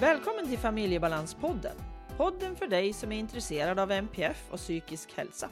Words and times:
Välkommen 0.00 0.48
till 0.48 0.58
Familjebalanspodden. 0.58 1.76
Podden 2.16 2.56
för 2.56 2.66
dig 2.66 2.92
som 2.92 3.12
är 3.12 3.18
intresserad 3.18 3.78
av 3.78 3.90
MPF 3.90 4.46
och 4.50 4.58
psykisk 4.58 5.12
hälsa. 5.16 5.48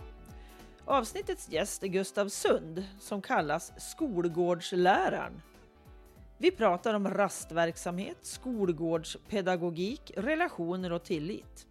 Avsnittets 0.85 1.49
gäst 1.49 1.83
är 1.83 1.89
Gustav 1.89 2.29
Sund 2.29 2.85
som 3.01 3.23
kallas 3.23 3.73
skolgårdsläraren. 3.91 5.43
Vi 6.39 6.51
pratar 6.51 6.95
om 6.95 7.11
rastverksamhet, 7.11 8.19
skolgårdspedagogik, 8.23 10.13
relationer 10.17 10.93
och 10.93 11.05
tillit. 11.05 11.67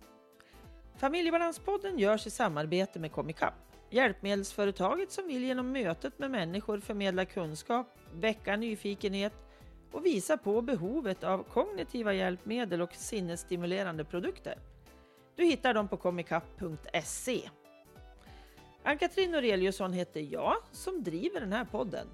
Familjebalanspodden 0.98 2.00
görs 2.00 2.28
i 2.28 2.30
samarbete 2.30 3.00
med 3.00 3.12
Komicap. 3.12 3.54
hjälpmedelsföretaget 3.90 5.12
som 5.12 5.28
vill 5.28 5.44
genom 5.44 5.72
mötet 5.72 6.20
med 6.20 6.32
människor 6.32 6.80
förmedla 6.80 7.26
kunskap, 7.26 7.88
väcka 8.14 8.56
nyfikenhet 8.56 9.34
och 9.92 10.05
visa 10.05 10.38
på 10.38 10.62
behovet 10.62 11.24
av 11.24 11.44
kognitiva 11.44 12.14
hjälpmedel 12.14 12.82
och 12.82 12.93
sinnesstimulerande 12.93 14.04
produkter. 14.04 14.57
Du 15.36 15.43
hittar 15.43 15.74
dem 15.74 15.88
på 15.88 15.98
komicap.se. 15.98 17.50
Ann-Katrin 18.84 19.32
Noreliusson 19.32 19.93
heter 19.93 20.21
jag 20.32 20.56
som 20.71 21.04
driver 21.04 21.39
den 21.39 21.54
här 21.54 21.65
podden. 21.65 22.07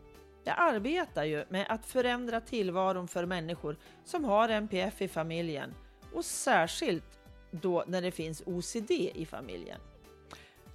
Jag 0.43 0.55
arbetar 0.57 1.23
ju 1.23 1.45
med 1.49 1.65
att 1.69 1.85
förändra 1.85 2.41
tillvaron 2.41 3.07
för 3.07 3.25
människor 3.25 3.75
som 4.05 4.23
har 4.23 4.49
NPF 4.49 5.01
i 5.01 5.07
familjen 5.07 5.73
och 6.13 6.25
särskilt 6.25 7.19
då 7.51 7.83
när 7.87 8.01
det 8.01 8.11
finns 8.11 8.43
OCD 8.45 8.91
i 8.91 9.25
familjen. 9.25 9.79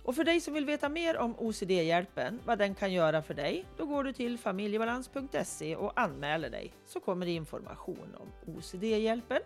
Och 0.04 0.14
för 0.14 0.24
dig 0.24 0.40
som 0.40 0.54
vill 0.54 0.66
veta 0.66 0.88
mer 0.88 1.16
om 1.16 1.34
OCD-hjälpen, 1.38 2.40
vad 2.44 2.58
den 2.58 2.74
kan 2.74 2.92
göra 2.92 3.22
för 3.22 3.34
dig, 3.34 3.64
då 3.76 3.86
går 3.86 4.04
du 4.04 4.12
till 4.12 4.38
familjebalans.se 4.38 5.76
och 5.76 6.00
anmäler 6.00 6.50
dig 6.50 6.72
så 6.86 7.00
kommer 7.00 7.26
det 7.26 7.32
information 7.32 8.16
om 8.20 8.54
OCD-hjälpen. 8.56 9.40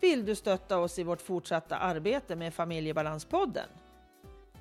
Vill 0.00 0.24
du 0.24 0.34
stötta 0.34 0.78
oss 0.78 0.98
i 0.98 1.02
vårt 1.02 1.22
fortsatta 1.22 1.76
arbete 1.76 2.36
med 2.36 2.54
Familjebalanspodden? 2.54 3.68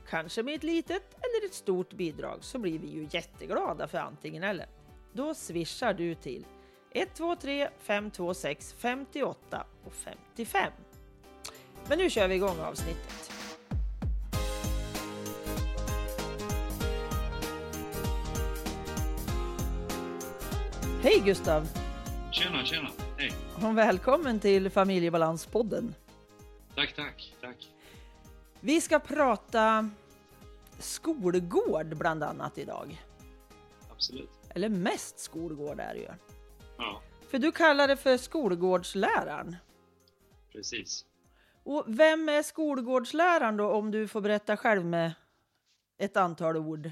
Kanske 0.09 0.43
med 0.43 0.55
ett 0.55 0.63
litet 0.63 1.13
eller 1.13 1.45
ett 1.45 1.53
stort 1.53 1.93
bidrag 1.93 2.37
så 2.43 2.59
blir 2.59 2.79
vi 2.79 2.87
ju 2.87 3.07
jätteglada 3.11 3.87
för 3.87 3.97
antingen 3.97 4.43
eller. 4.43 4.67
Då 5.13 5.33
swishar 5.33 5.93
du 5.93 6.15
till 6.15 6.45
123 6.93 7.69
526 7.77 8.75
58 8.77 9.65
och 9.85 9.93
55. 9.93 10.71
Men 11.89 11.97
nu 11.97 12.09
kör 12.09 12.27
vi 12.27 12.35
igång 12.35 12.59
avsnittet. 12.59 13.18
Hej 21.01 21.21
Gustav! 21.25 21.67
Tjena, 22.31 22.65
tjena, 22.65 22.89
hej! 23.17 23.31
Och 23.55 23.77
välkommen 23.77 24.39
till 24.39 24.69
Familjebalanspodden. 24.69 25.95
Tack, 26.75 26.93
tack, 26.95 27.33
tack. 27.41 27.69
Vi 28.59 28.81
ska 28.81 28.99
prata 28.99 29.89
skolgård 30.79 31.97
bland 31.97 32.23
annat 32.23 32.57
idag. 32.57 33.01
Absolut. 33.91 34.29
Eller 34.49 34.69
mest 34.69 35.19
skolgård 35.19 35.79
är 35.79 35.93
det 35.93 35.99
ju. 35.99 36.09
Ja, 36.77 37.01
För 37.31 37.39
du 37.39 37.51
kallar 37.51 37.87
det 37.87 37.97
för 37.97 38.17
skolgårdsläraren. 38.17 39.55
precis. 40.51 41.05
Och 41.63 41.83
vem 41.87 42.29
är 42.29 42.43
skolgårdsläraren 42.43 43.57
då 43.57 43.71
om 43.71 43.91
du 43.91 44.07
får 44.07 44.21
berätta 44.21 44.57
själv 44.57 44.85
med 44.85 45.13
ett 45.97 46.17
antal 46.17 46.57
ord? 46.57 46.91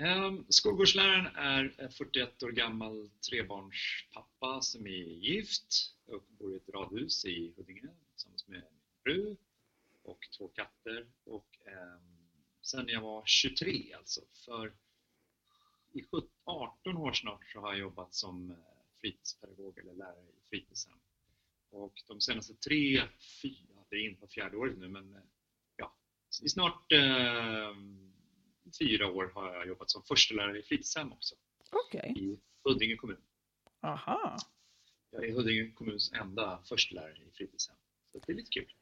Ehm, 0.00 0.44
skolgårdsläraren 0.48 1.26
är 1.26 1.64
eh, 1.64 1.84
en 1.84 1.90
41 1.90 2.42
år 2.42 2.50
gammal 2.50 3.10
trebarnspappa 3.30 4.62
som 4.62 4.86
är 4.86 4.90
gift 4.90 5.94
och 6.06 6.26
bor 6.28 6.54
i 6.54 6.56
ett 6.56 6.68
radhus 6.68 7.24
i 7.24 7.54
Huddinge 7.56 7.88
tillsammans 8.12 8.48
med 8.48 8.62
min 8.72 8.80
fru 9.02 9.36
och 10.02 10.28
två 10.38 10.48
katter. 10.48 11.06
Och 11.24 11.58
ehm, 11.66 12.00
sen 12.62 12.88
jag 12.88 13.00
var 13.00 13.22
23 13.26 13.92
alltså, 13.92 14.20
för 14.44 14.72
i 15.92 16.04
18 16.44 16.96
år 16.96 17.12
snart 17.12 17.46
så 17.52 17.60
har 17.60 17.70
jag 17.70 17.80
jobbat 17.80 18.14
som 18.14 18.50
eh, 18.50 18.56
fritidspedagog 19.00 19.78
eller 19.78 19.94
lärare 19.94 20.28
i 20.28 20.48
fritidshem. 20.50 20.98
Och 21.70 22.02
de 22.08 22.20
senaste 22.20 22.54
tre, 22.54 23.02
fyra, 23.42 23.84
det 23.90 23.96
är 23.96 24.10
in 24.10 24.16
på 24.16 24.28
fjärde 24.28 24.56
året 24.56 24.78
nu, 24.78 24.88
men 24.88 25.14
eh, 25.14 25.22
ja, 25.76 25.94
i 26.42 26.48
snart 26.48 26.92
eh, 26.92 27.74
fyra 28.78 29.06
år 29.10 29.30
har 29.34 29.54
jag 29.54 29.66
jobbat 29.68 29.90
som 29.90 30.02
förstelärare 30.02 30.58
i 30.58 30.62
fritidshem 30.62 31.12
också 31.12 31.34
Okej. 31.72 32.12
i 32.16 32.38
Huddinge 32.64 32.96
kommun. 32.96 33.20
Aha. 33.82 34.36
Jag 35.10 35.24
är 35.24 35.32
Huddinge 35.32 35.70
kommuns 35.70 36.12
enda 36.12 36.62
förstelärare 36.68 37.16
i 37.28 37.30
fritidshem. 37.36 37.76
Så 38.12 38.18
det 38.26 38.32
är 38.32 38.36
lite 38.36 38.50
kul. 38.50 38.72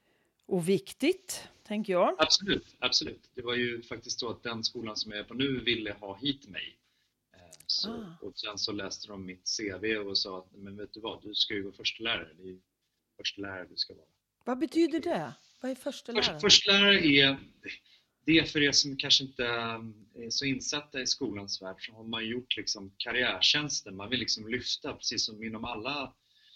Och 0.47 0.69
viktigt, 0.69 1.49
tänker 1.65 1.93
jag. 1.93 2.15
Absolut, 2.19 2.77
absolut. 2.79 3.31
Det 3.35 3.43
var 3.43 3.55
ju 3.55 3.83
faktiskt 3.83 4.21
så 4.21 4.31
att 4.31 4.43
den 4.43 4.65
skolan 4.65 4.97
som 4.97 5.11
jag 5.13 5.21
är 5.21 5.25
på 5.25 5.35
nu 5.35 5.61
ville 5.61 5.93
ha 5.93 6.17
hit 6.17 6.49
mig. 6.49 6.79
Eh, 7.37 7.41
Så, 7.67 7.91
Ah. 7.93 8.17
Och 8.27 8.39
sen 8.39 8.59
så 8.59 8.73
läste 8.73 9.09
de 9.09 9.27
mitt 9.27 9.51
CV 9.59 9.97
och 9.97 10.19
sa 10.19 10.39
att 10.39 10.53
men 10.53 10.77
vet 10.77 10.93
du 10.93 11.01
vad, 11.01 11.23
du 11.23 11.35
ska 11.35 11.55
ju 11.55 11.63
vara 11.63 11.75
förstelärare. 11.75 12.35
Det 12.35 12.51
är 12.51 12.59
förstelärare 13.17 13.67
du 13.71 13.77
ska 13.77 13.95
vara. 13.95 14.07
Vad 14.45 14.59
betyder 14.59 15.01
det? 15.01 15.33
Vad 15.61 15.71
är 15.71 15.75
första 15.75 16.13
Först, 16.15 16.41
förstelärare 16.41 17.07
är, 17.07 17.39
det 18.29 18.51
för 18.53 18.63
er 18.63 18.73
som 18.73 18.97
kanske 18.97 19.25
inte 19.25 19.45
är 19.45 20.31
så 20.31 20.45
insatta 20.45 21.01
i 21.01 21.07
skolans 21.07 21.63
värld 21.63 21.77
så 21.79 21.93
har 21.93 22.05
man 22.05 22.27
gjort 22.27 22.57
liksom 22.57 22.95
karriärtjänster. 22.97 23.91
Man 23.91 24.11
vill 24.11 24.21
liksom 24.21 24.49
lyfta, 24.49 24.95
precis 24.95 25.25
som 25.25 25.43
inom 25.43 25.65
alla 25.65 26.15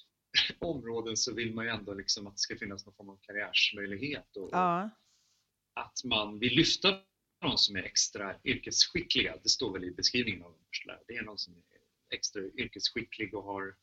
områden 0.58 1.16
så 1.16 1.34
vill 1.34 1.54
man 1.54 1.64
ju 1.64 1.70
ändå 1.70 1.94
liksom 1.94 2.26
att 2.26 2.34
det 2.34 2.40
ska 2.40 2.56
finnas 2.56 2.86
någon 2.86 2.94
form 2.94 3.08
av 3.08 3.18
karriärsmöjlighet 3.22 4.36
och, 4.36 4.48
Ja. 4.52 4.90
att 5.74 6.04
man 6.04 6.38
vill 6.38 6.52
lyfta 6.54 7.00
någon 7.44 7.58
som 7.58 7.76
är 7.76 7.82
extra 7.82 8.36
yrkesskickliga. 8.44 9.36
Det 9.42 9.48
står 9.48 9.72
väl 9.72 9.84
i 9.84 9.90
beskrivningen 9.90 10.42
av 10.42 10.52
en 10.52 10.64
förstelärare. 10.68 11.02
Det 11.06 11.16
är 11.16 11.22
någon 11.22 11.38
som 11.38 11.54
är 11.54 11.62
extra 12.14 12.42
yrkesskicklig 12.42 13.34
och 13.34 13.42
har 13.44 13.74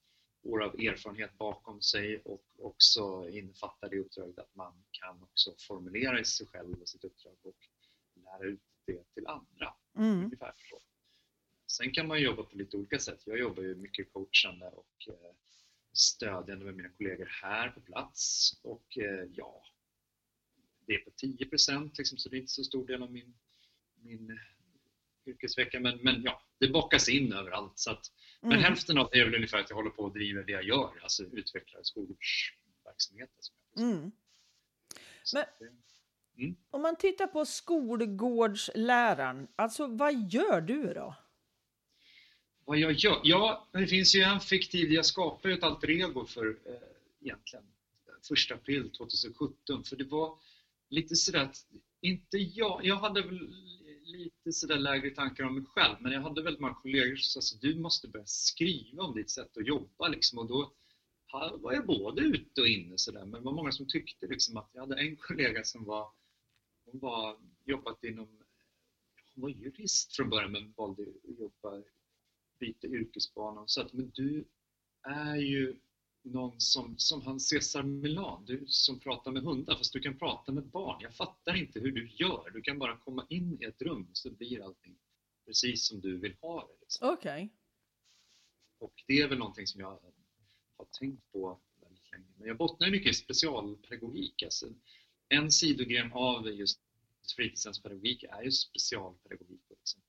år 0.43 0.63
av 0.63 0.79
erfarenhet 0.79 1.37
bakom 1.37 1.81
sig 1.81 2.21
och 2.25 2.43
också 2.57 3.29
innefattar 3.29 3.89
det 3.89 3.99
uppdraget 3.99 4.39
att 4.39 4.55
man 4.55 4.83
kan 4.91 5.23
också 5.23 5.55
formulera 5.67 6.23
sig 6.23 6.47
själv 6.47 6.81
och 6.81 6.89
sitt 6.89 7.03
uppdrag 7.03 7.37
och 7.43 7.55
lära 8.37 8.47
ut 8.49 8.61
det 8.85 9.13
till 9.13 9.27
andra. 9.27 9.73
Mm. 9.97 10.23
Ungefär 10.25 10.53
så. 10.57 10.81
Sen 11.67 11.91
kan 11.93 12.07
man 12.07 12.21
jobba 12.21 12.43
på 12.43 12.57
lite 12.57 12.77
olika 12.77 12.99
sätt. 12.99 13.21
Jag 13.25 13.39
jobbar 13.39 13.63
ju 13.63 13.75
mycket 13.75 14.13
coachande 14.13 14.69
och 14.69 15.07
eh, 15.07 15.35
stödjande 15.93 16.65
med 16.65 16.75
mina 16.75 16.89
kollegor 16.89 17.25
här 17.41 17.69
på 17.69 17.81
plats 17.81 18.51
och 18.63 18.97
eh, 18.97 19.27
ja, 19.35 19.63
det 20.85 20.93
är 20.93 20.99
på 20.99 21.11
10 21.11 21.45
procent 21.45 21.97
liksom, 21.97 22.17
så 22.17 22.29
det 22.29 22.35
är 22.37 22.39
inte 22.39 22.51
så 22.51 22.63
stor 22.63 22.87
del 22.87 23.03
av 23.03 23.11
min, 23.11 23.37
min 23.95 24.39
yrkesvecka 25.25 25.79
men, 25.79 25.97
men 25.97 26.21
ja, 26.23 26.41
det 26.57 26.67
bockas 26.69 27.09
in 27.09 27.33
överallt. 27.33 27.79
Så 27.79 27.91
att, 27.91 28.05
Men 28.41 28.51
Mm. 28.51 28.63
hälften 28.63 28.97
av 28.97 29.09
det 29.11 29.19
är 29.19 29.25
väl 29.25 29.35
ungefär 29.35 29.59
att 29.59 29.69
jag 29.69 29.77
håller 29.77 29.89
på 29.89 30.03
och 30.03 30.13
driver 30.13 30.43
det 30.43 30.51
jag 30.51 30.63
gör, 30.63 30.99
alltså 31.03 31.23
utvecklar 31.23 31.77
jag 31.77 31.85
säger. 33.43 33.87
Mm. 33.89 34.11
Men- 35.33 35.45
det- 35.59 35.75
Om 36.71 36.81
man 36.81 36.95
tittar 36.95 37.27
på 37.27 37.45
skolgårdsläraren, 37.45 39.47
alltså 39.55 39.87
vad 39.87 40.31
gör 40.31 40.61
du 40.61 40.93
då? 40.93 41.15
Vad 42.65 42.77
jag 42.77 42.91
gör? 42.91 43.21
Ja, 43.23 43.67
det 43.73 43.87
finns 43.87 44.15
ju 44.15 44.21
en 44.21 44.39
fiktiv, 44.39 44.91
jag 44.91 45.05
skapade 45.05 45.53
ett 45.53 45.63
alter 45.63 45.89
ego 45.89 46.25
för 46.25 46.47
eh, 46.47 46.73
egentligen 47.21 47.65
1 48.47 48.51
april 48.51 48.91
2017 48.91 49.83
för 49.83 49.95
det 49.95 50.03
var 50.03 50.39
lite 50.89 51.15
sådär 51.15 51.39
att, 51.39 51.55
inte 52.01 52.37
jag, 52.37 52.85
jag 52.85 52.95
hade 52.95 53.21
väl 53.21 53.53
lite 54.03 54.51
sådär 54.51 54.77
lägre 54.77 55.09
tankar 55.09 55.43
om 55.43 55.55
mig 55.55 55.65
själv 55.65 55.95
men 55.99 56.11
jag 56.11 56.21
hade 56.21 56.43
väldigt 56.43 56.61
många 56.61 56.73
kollegor 56.73 57.15
som 57.15 57.41
sa 57.41 57.55
att 57.55 57.61
du 57.61 57.79
måste 57.79 58.07
börja 58.07 58.25
skriva 58.25 59.03
om 59.03 59.15
ditt 59.15 59.29
sätt 59.29 59.57
att 59.57 59.67
jobba 59.67 60.07
liksom 60.07 60.39
och 60.39 60.47
då 60.47 60.73
var 61.53 61.73
jag 61.73 61.85
både 61.85 62.21
ute 62.21 62.61
och 62.61 62.67
inne 62.67 62.97
sådär 62.97 63.25
men 63.25 63.31
det 63.31 63.45
var 63.45 63.53
många 63.53 63.71
som 63.71 63.87
tyckte 63.87 64.27
liksom 64.27 64.57
att 64.57 64.69
jag 64.73 64.81
hade 64.81 65.01
en 65.01 65.15
kollega 65.15 65.63
som 65.63 65.85
var, 65.85 66.07
hon 66.91 66.99
var 66.99 67.39
jobbat 67.65 68.03
inom, 68.03 68.27
hon 69.35 69.41
var 69.41 69.49
jurist 69.49 70.15
från 70.15 70.29
början 70.29 70.51
men 70.51 70.73
valde 70.77 71.03
att 71.03 71.39
jobba 71.39 71.83
byta 72.59 72.87
yrkesbana 72.87 73.61
och 73.61 73.69
sa 73.69 73.81
att 73.81 73.93
men 73.93 74.11
du 74.15 74.47
är 75.03 75.35
ju 75.35 75.79
någon 76.21 76.59
som, 76.61 76.97
som 76.97 77.21
han 77.21 77.39
Cesar 77.39 77.83
Milan, 77.83 78.45
du 78.45 78.65
som 78.67 78.99
pratar 78.99 79.31
med 79.31 79.43
hundar 79.43 79.75
fast 79.75 79.93
du 79.93 79.99
kan 79.99 80.17
prata 80.17 80.51
med 80.51 80.65
barn. 80.65 81.01
Jag 81.01 81.15
fattar 81.15 81.55
inte 81.55 81.79
hur 81.79 81.91
du 81.91 82.09
gör. 82.09 82.49
Du 82.53 82.61
kan 82.61 82.79
bara 82.79 82.97
komma 82.97 83.25
in 83.29 83.57
i 83.61 83.65
ett 83.65 83.81
rum 83.81 84.09
så 84.13 84.31
blir 84.31 84.65
allting 84.65 84.97
precis 85.45 85.87
som 85.87 86.01
du 86.01 86.17
vill 86.17 86.35
ha 86.41 86.67
det. 86.67 86.73
Liksom. 86.81 87.09
Okej. 87.09 87.53
Och 88.79 89.03
det 89.07 89.21
är 89.21 89.27
väl 89.27 89.37
någonting 89.37 89.67
som 89.67 89.81
jag 89.81 89.99
har 90.77 90.85
tänkt 90.99 91.31
på 91.31 91.59
väldigt 91.81 92.11
länge. 92.11 92.25
Men 92.37 92.47
jag 92.47 92.57
bottnar 92.57 92.87
ju 92.87 92.91
mycket 92.91 93.11
i 93.11 93.13
specialpedagogik. 93.13 94.43
Alltså, 94.43 94.67
en 95.29 95.51
sidogren 95.51 96.11
av 96.11 96.47
just 96.47 96.79
fritidshemspedagogik 97.35 98.23
är 98.23 98.43
ju 98.43 98.51
specialpedagogik. 98.51 99.61
Liksom. 99.69 100.01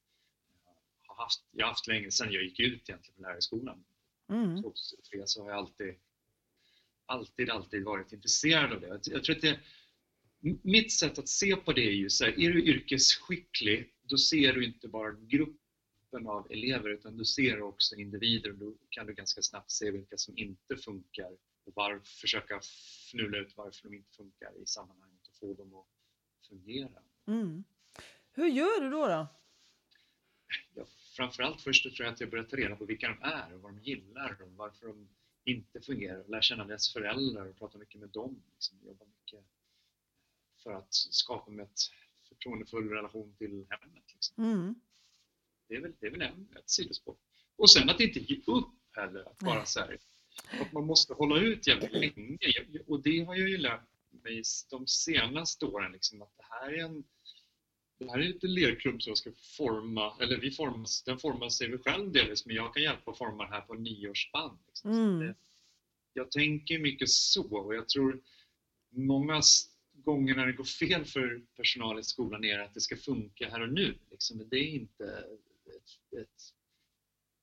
Jag 1.06 1.14
har 1.14 1.24
haft, 1.24 1.40
jag 1.50 1.66
har 1.66 1.70
haft 1.70 1.86
länge 1.86 2.10
sedan 2.10 2.32
jag 2.32 2.42
gick 2.42 2.60
ut 2.60 2.88
egentligen 2.88 3.14
från 3.14 3.22
lärarskolan 3.22 3.84
Mm. 4.30 4.62
2003 4.62 5.22
så 5.26 5.42
har 5.42 5.50
jag 5.50 5.58
alltid 5.58 5.94
alltid, 7.06 7.50
alltid 7.50 7.84
varit 7.84 8.12
intresserad 8.12 8.72
av 8.72 8.80
det. 8.80 9.00
Jag 9.04 9.24
tror 9.24 9.36
att 9.36 9.42
det, 9.42 9.60
mitt 10.62 10.92
sätt 10.92 11.18
att 11.18 11.28
se 11.28 11.56
på 11.56 11.72
det 11.72 11.86
är 11.86 11.92
ju 11.92 12.10
så 12.10 12.24
här, 12.24 12.40
är 12.40 12.50
du 12.50 12.64
yrkesskicklig, 12.64 13.94
då 14.02 14.18
ser 14.18 14.52
du 14.52 14.64
inte 14.64 14.88
bara 14.88 15.12
gruppen 15.12 16.26
av 16.26 16.46
elever 16.50 16.90
utan 16.90 17.16
du 17.16 17.24
ser 17.24 17.62
också 17.62 17.96
individer 17.96 18.50
och 18.50 18.56
då 18.56 18.74
kan 18.90 19.06
du 19.06 19.14
ganska 19.14 19.42
snabbt 19.42 19.70
se 19.70 19.90
vilka 19.90 20.16
som 20.16 20.38
inte 20.38 20.76
funkar 20.76 21.36
och 21.64 21.72
var, 21.74 22.00
försöka 22.04 22.60
fnula 22.60 23.38
ut 23.38 23.56
varför 23.56 23.88
de 23.88 23.96
inte 23.96 24.10
funkar 24.16 24.62
i 24.62 24.66
sammanhanget 24.66 25.28
och 25.28 25.34
få 25.34 25.54
dem 25.54 25.74
att 25.74 25.86
fungera. 26.48 27.02
Mm. 27.26 27.64
Hur 28.32 28.46
gör 28.46 28.80
du 28.80 28.90
då? 28.90 29.06
då? 29.06 29.26
Ja, 30.74 30.86
framförallt 31.16 31.60
först 31.60 31.82
tror 31.82 32.06
jag 32.06 32.12
att 32.12 32.20
jag 32.20 32.30
börjar 32.30 32.44
ta 32.44 32.56
reda 32.56 32.76
på 32.76 32.84
vilka 32.84 33.08
de 33.08 33.22
är 33.22 33.54
och 33.54 33.60
vad 33.60 33.72
de 33.72 33.82
gillar 33.82 34.42
och 34.42 34.50
varför 34.50 34.86
de 34.86 35.08
inte 35.44 35.80
fungerar. 35.80 36.24
Lära 36.28 36.42
känna 36.42 36.64
deras 36.64 36.92
föräldrar 36.92 37.46
och 37.46 37.58
prata 37.58 37.78
mycket 37.78 38.00
med 38.00 38.08
dem. 38.08 38.42
Liksom, 38.54 38.78
jobba 38.84 39.04
mycket 39.04 39.44
för 40.62 40.72
att 40.72 40.94
skapa 40.94 41.50
en 41.50 41.68
förtroendefull 42.28 42.88
relation 42.88 43.34
till 43.38 43.66
hemmet. 43.70 44.04
Liksom. 44.12 44.44
Mm. 44.44 44.80
Det, 45.68 45.74
är 45.74 45.80
väl, 45.80 45.92
det 46.00 46.06
är 46.06 46.10
väl 46.10 46.22
en, 46.22 46.48
ett 46.56 46.70
sidospår. 46.70 47.16
Och 47.56 47.70
sen 47.70 47.90
att 47.90 48.00
inte 48.00 48.20
ge 48.20 48.42
upp 48.46 48.74
heller. 48.90 49.30
Att 49.30 49.38
bara 49.38 49.64
så 49.64 49.80
här, 49.80 49.98
att 50.60 50.72
man 50.72 50.86
måste 50.86 51.14
hålla 51.14 51.40
ut 51.40 51.66
jävligt 51.66 51.92
länge. 51.92 52.38
Och 52.86 53.02
det 53.02 53.24
har 53.24 53.34
jag 53.34 53.48
ju 53.48 53.58
lärt 53.58 53.80
mig 54.24 54.42
de 54.70 54.86
senaste 54.86 55.66
åren. 55.66 55.92
Liksom, 55.92 56.22
att 56.22 56.36
det 56.36 56.44
här 56.50 56.72
är 56.72 56.84
en 56.84 57.04
det 58.00 58.10
här 58.10 58.18
är 58.18 58.34
inte 58.34 58.46
lerklubb 58.46 59.02
som 59.02 59.16
ska 59.16 59.30
forma, 59.56 60.16
eller 60.20 60.36
vi 60.36 60.50
formas, 60.50 61.02
den 61.02 61.18
formar 61.18 61.48
sig 61.48 61.78
själv 61.78 62.12
delvis, 62.12 62.46
men 62.46 62.56
jag 62.56 62.74
kan 62.74 62.82
hjälpa 62.82 63.10
att 63.10 63.18
forma 63.18 63.44
det 63.44 63.54
här 63.54 63.60
på 63.60 63.74
nioårsspann. 63.74 64.58
Liksom. 64.66 64.90
Mm. 64.92 65.34
jag 66.12 66.30
tänker 66.30 66.78
mycket 66.78 67.08
så 67.08 67.56
och 67.56 67.74
jag 67.74 67.88
tror 67.88 68.20
många 68.90 69.40
gånger 69.92 70.34
när 70.34 70.46
det 70.46 70.52
går 70.52 70.64
fel 70.64 71.04
för 71.04 71.42
personal 71.56 71.98
i 71.98 72.02
skolan 72.02 72.44
är 72.44 72.58
att 72.58 72.74
det 72.74 72.80
ska 72.80 72.96
funka 72.96 73.48
här 73.50 73.60
och 73.60 73.72
nu. 73.72 73.98
Liksom. 74.10 74.48
Det 74.50 74.56
är 74.56 74.68
inte 74.68 75.04
ett, 75.66 76.18
ett 76.20 76.42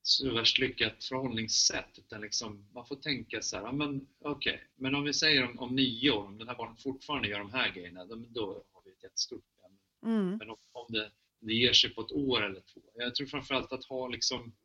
så 0.07 0.33
värst 0.33 0.59
lyckat 0.59 1.03
förhållningssätt 1.03 1.99
utan 1.99 2.21
liksom, 2.21 2.67
man 2.73 2.85
får 2.85 2.95
tänka 2.95 3.41
så 3.41 3.57
här, 3.57 3.63
ja, 3.63 3.71
men 3.71 4.07
okej, 4.19 4.53
okay. 4.53 4.65
men 4.75 4.95
om 4.95 5.03
vi 5.03 5.13
säger 5.13 5.49
om, 5.49 5.59
om 5.59 5.75
nio 5.75 6.11
år, 6.11 6.25
om 6.25 6.37
den 6.37 6.47
här 6.47 6.55
barnen 6.55 6.77
fortfarande 6.77 7.27
gör 7.27 7.39
de 7.39 7.51
här 7.51 7.73
grejerna, 7.73 8.05
då, 8.05 8.15
då 8.15 8.63
har 8.73 8.81
vi 8.85 8.91
ett 8.91 9.03
jättestort 9.03 9.43
problem. 9.45 9.77
Mm. 10.05 10.37
Men 10.37 10.49
om, 10.49 10.57
om 10.71 10.85
det, 10.89 11.11
det 11.39 11.53
ger 11.53 11.73
sig 11.73 11.89
på 11.89 12.01
ett 12.01 12.11
år 12.11 12.45
eller 12.45 12.61
två. 12.61 12.81
Jag 12.95 13.15
tror 13.15 13.27
framförallt 13.27 13.73
att 13.73 13.85
ha, 13.85 14.07
liksom, 14.07 14.55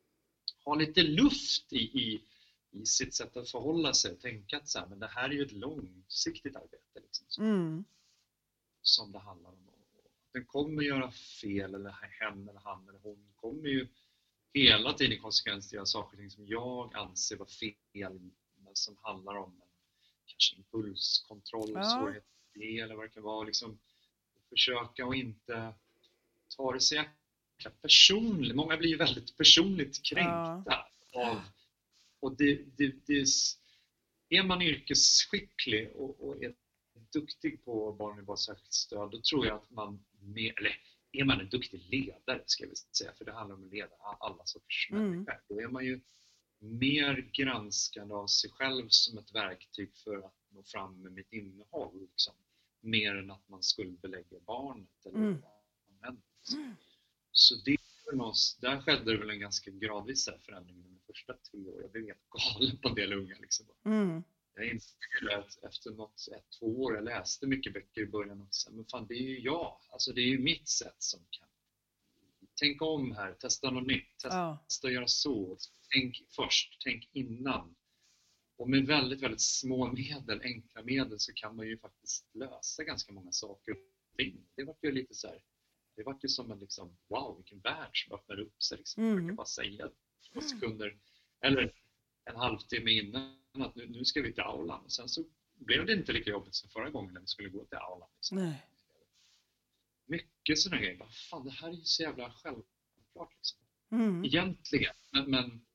ha 0.65 0.75
lite 0.75 1.03
luft 1.03 1.73
i, 1.73 1.77
i, 1.77 2.21
i 2.71 2.85
sitt 2.85 3.13
sätt 3.13 3.37
att 3.37 3.51
förhålla 3.51 3.93
sig 3.93 4.11
och 4.11 4.19
tänka 4.19 4.57
att 4.57 4.69
så 4.69 4.79
här, 4.79 4.87
men 4.87 4.99
det 4.99 5.07
här 5.07 5.29
är 5.29 5.33
ju 5.33 5.45
ett 5.45 5.51
långsiktigt 5.51 6.55
arbete. 6.55 6.99
Liksom, 7.01 7.25
som, 7.29 7.45
mm. 7.45 7.83
som 8.81 9.11
det 9.11 9.19
handlar 9.19 9.49
om. 9.49 9.57
Den 10.33 10.45
kommer 10.45 10.83
göra 10.83 11.11
fel, 11.11 11.75
eller 11.75 11.95
hen 12.19 12.49
eller 12.49 12.59
han 12.59 12.89
eller 12.89 12.99
hon 12.99 13.33
kommer 13.35 13.69
ju 13.69 13.87
hela 14.53 14.93
tiden 14.93 15.19
konsekvent 15.19 15.73
göra 15.73 15.85
saker 15.85 16.17
och 16.17 16.19
ting 16.19 16.29
som 16.29 16.47
jag 16.47 16.95
anser 16.95 17.37
var 17.37 17.45
fel, 17.45 18.19
som 18.73 18.97
handlar 19.01 19.35
om 19.35 19.61
kanske 20.25 20.55
impulskontroll, 20.55 21.71
ja. 21.73 21.83
svårighet 21.83 22.23
eller 22.83 22.95
vad 22.95 23.05
det 23.05 23.09
kan 23.09 23.23
vara. 23.23 23.43
Liksom, 23.43 23.79
försöka 24.49 25.05
och 25.05 25.15
inte 25.15 25.73
ta 26.57 26.73
det 26.73 26.79
så 26.79 26.95
jäkla 26.95 27.71
personligt. 27.81 28.55
Många 28.55 28.77
blir 28.77 28.97
väldigt 28.97 29.37
personligt 29.37 30.03
kränkta 30.03 30.63
ja. 30.65 30.89
av 31.13 31.41
och 32.23 32.37
det, 32.37 32.77
det, 32.77 32.93
det, 33.05 33.25
är 34.29 34.43
man 34.43 34.61
yrkesskicklig 34.61 35.91
och, 35.95 36.27
och 36.27 36.43
är 36.43 36.53
duktig 37.13 37.65
på 37.65 37.91
barn 37.91 38.25
med 38.25 38.39
särskilt 38.39 38.73
stöd, 38.73 39.11
då 39.11 39.21
tror 39.21 39.45
jag 39.45 39.55
att 39.55 39.71
man, 39.71 40.05
med, 40.19 40.53
eller 40.57 40.77
är 41.13 41.23
man 41.23 41.39
en 41.39 41.49
duktig 41.49 41.81
ledare, 41.89 42.43
ska 42.45 42.65
vi 42.65 42.75
säga, 42.75 43.13
för 43.13 43.25
det 43.25 43.31
handlar 43.31 43.55
om 43.55 43.63
att 43.63 43.71
leda 43.71 43.95
alla 44.19 44.45
sorters 44.45 44.89
mm. 44.91 45.11
människor, 45.11 45.41
då 45.47 45.61
är 45.61 45.67
man 45.67 45.85
ju 45.85 46.01
mer 46.59 47.29
granskande 47.33 48.13
av 48.13 48.27
sig 48.27 48.49
själv 48.49 48.87
som 48.89 49.17
ett 49.17 49.35
verktyg 49.35 49.95
för 49.95 50.17
att 50.17 50.35
nå 50.49 50.63
fram 50.63 51.01
med 51.01 51.11
mitt 51.11 51.33
innehåll. 51.33 52.01
Liksom. 52.01 52.33
Mer 52.81 53.15
än 53.15 53.31
att 53.31 53.49
man 53.49 53.63
skuldbelägger 53.63 54.39
barnet 54.39 55.05
eller 55.05 55.17
mm. 55.17 55.41
barnet. 55.41 56.23
Mm. 56.53 56.75
Så 57.31 57.55
det 57.55 57.77
där 58.61 58.81
skedde 58.81 59.11
det 59.11 59.17
väl 59.17 59.29
en 59.29 59.39
ganska 59.39 59.71
gradvis 59.71 60.29
förändring 60.45 60.83
de 60.83 60.99
första 61.07 61.33
tre 61.33 61.67
åren. 61.67 61.81
Jag 61.81 61.91
blev 61.91 62.05
helt 62.05 62.29
galen 62.29 62.77
på 62.77 62.89
en 62.89 62.95
del 62.95 63.13
unga. 63.13 63.35
Liksom. 63.39 63.65
Mm. 63.85 64.23
Jag 64.55 64.65
insåg 64.65 65.31
att 65.31 65.63
efter 65.63 65.91
något, 65.91 66.27
ett, 66.37 66.45
två 66.59 66.81
år, 66.81 66.95
jag 66.95 67.03
läste 67.03 67.47
mycket 67.47 67.73
böcker 67.73 68.01
i 68.01 68.05
början 68.05 68.41
också, 68.41 68.71
men 68.71 68.85
fan 68.85 69.07
det 69.07 69.13
är 69.13 69.21
ju 69.21 69.39
jag, 69.39 69.77
alltså 69.91 70.13
det 70.13 70.21
är 70.21 70.27
ju 70.27 70.39
mitt 70.39 70.67
sätt 70.67 70.95
som 70.97 71.19
kan 71.29 71.47
Tänk 72.55 72.81
om 72.81 73.11
här, 73.11 73.33
testa 73.33 73.71
något 73.71 73.87
nytt, 73.87 74.17
testa 74.17 74.37
ja. 74.37 74.65
att 74.83 74.93
göra 74.93 75.07
så. 75.07 75.57
Tänk 75.93 76.23
först, 76.35 76.77
tänk 76.83 77.09
innan. 77.13 77.75
Och 78.57 78.69
med 78.69 78.87
väldigt, 78.87 79.21
väldigt 79.21 79.41
små 79.41 79.91
medel, 79.91 80.41
enkla 80.43 80.83
medel, 80.83 81.19
så 81.19 81.33
kan 81.33 81.55
man 81.55 81.67
ju 81.67 81.77
faktiskt 81.77 82.29
lösa 82.33 82.83
ganska 82.83 83.13
många 83.13 83.31
saker 83.31 83.71
och 83.71 84.17
ting. 84.17 84.45
Det 84.55 84.63
var 84.63 84.75
ju 84.81 84.91
lite 84.91 85.13
så 85.13 85.27
här, 85.27 85.43
det 85.95 86.03
var 86.03 86.19
ju 86.21 86.29
som 86.29 86.51
en 86.51 86.59
liksom, 86.59 86.97
wow, 87.07 87.37
vilken 87.37 87.59
värld 87.59 88.05
som 88.05 88.15
öppnade 88.15 88.41
upp 88.41 88.63
sig. 88.63 88.77
Liksom. 88.77 89.03
Mm. 89.03 89.17
Jag 89.17 89.27
kan 89.27 89.35
bara 89.35 89.45
säga 89.45 89.89
två 90.33 90.41
sekunder, 90.41 90.97
eller 91.41 91.73
en 92.25 92.35
halvtimme 92.35 92.91
innan 92.91 93.35
att 93.59 93.75
nu, 93.75 93.87
nu 93.87 94.05
ska 94.05 94.21
vi 94.21 94.33
till 94.33 94.43
aulan. 94.43 94.89
Sen 94.89 95.09
så 95.09 95.23
blev 95.55 95.85
det 95.85 95.93
inte 95.93 96.11
lika 96.11 96.29
jobbigt 96.29 96.55
som 96.55 96.69
förra 96.69 96.89
gången 96.89 97.13
när 97.13 97.21
vi 97.21 97.27
skulle 97.27 97.49
gå 97.49 97.65
till 97.65 97.77
aulan. 97.77 98.09
Liksom. 98.15 98.37
Nej. 98.37 98.67
Mycket 100.05 100.59
sådana 100.59 100.81
grejer. 100.81 100.97
Bara, 100.97 101.09
Fan, 101.09 101.45
det 101.45 101.51
här 101.51 101.67
är 101.67 101.73
ju 101.73 101.83
så 101.83 102.03
jävla 102.03 102.31
självklart. 102.31 103.35
Liksom. 103.35 103.59
Mm. 103.91 104.25
Egentligen. 104.25 104.93
Men, 105.11 105.31
men, 105.31 105.65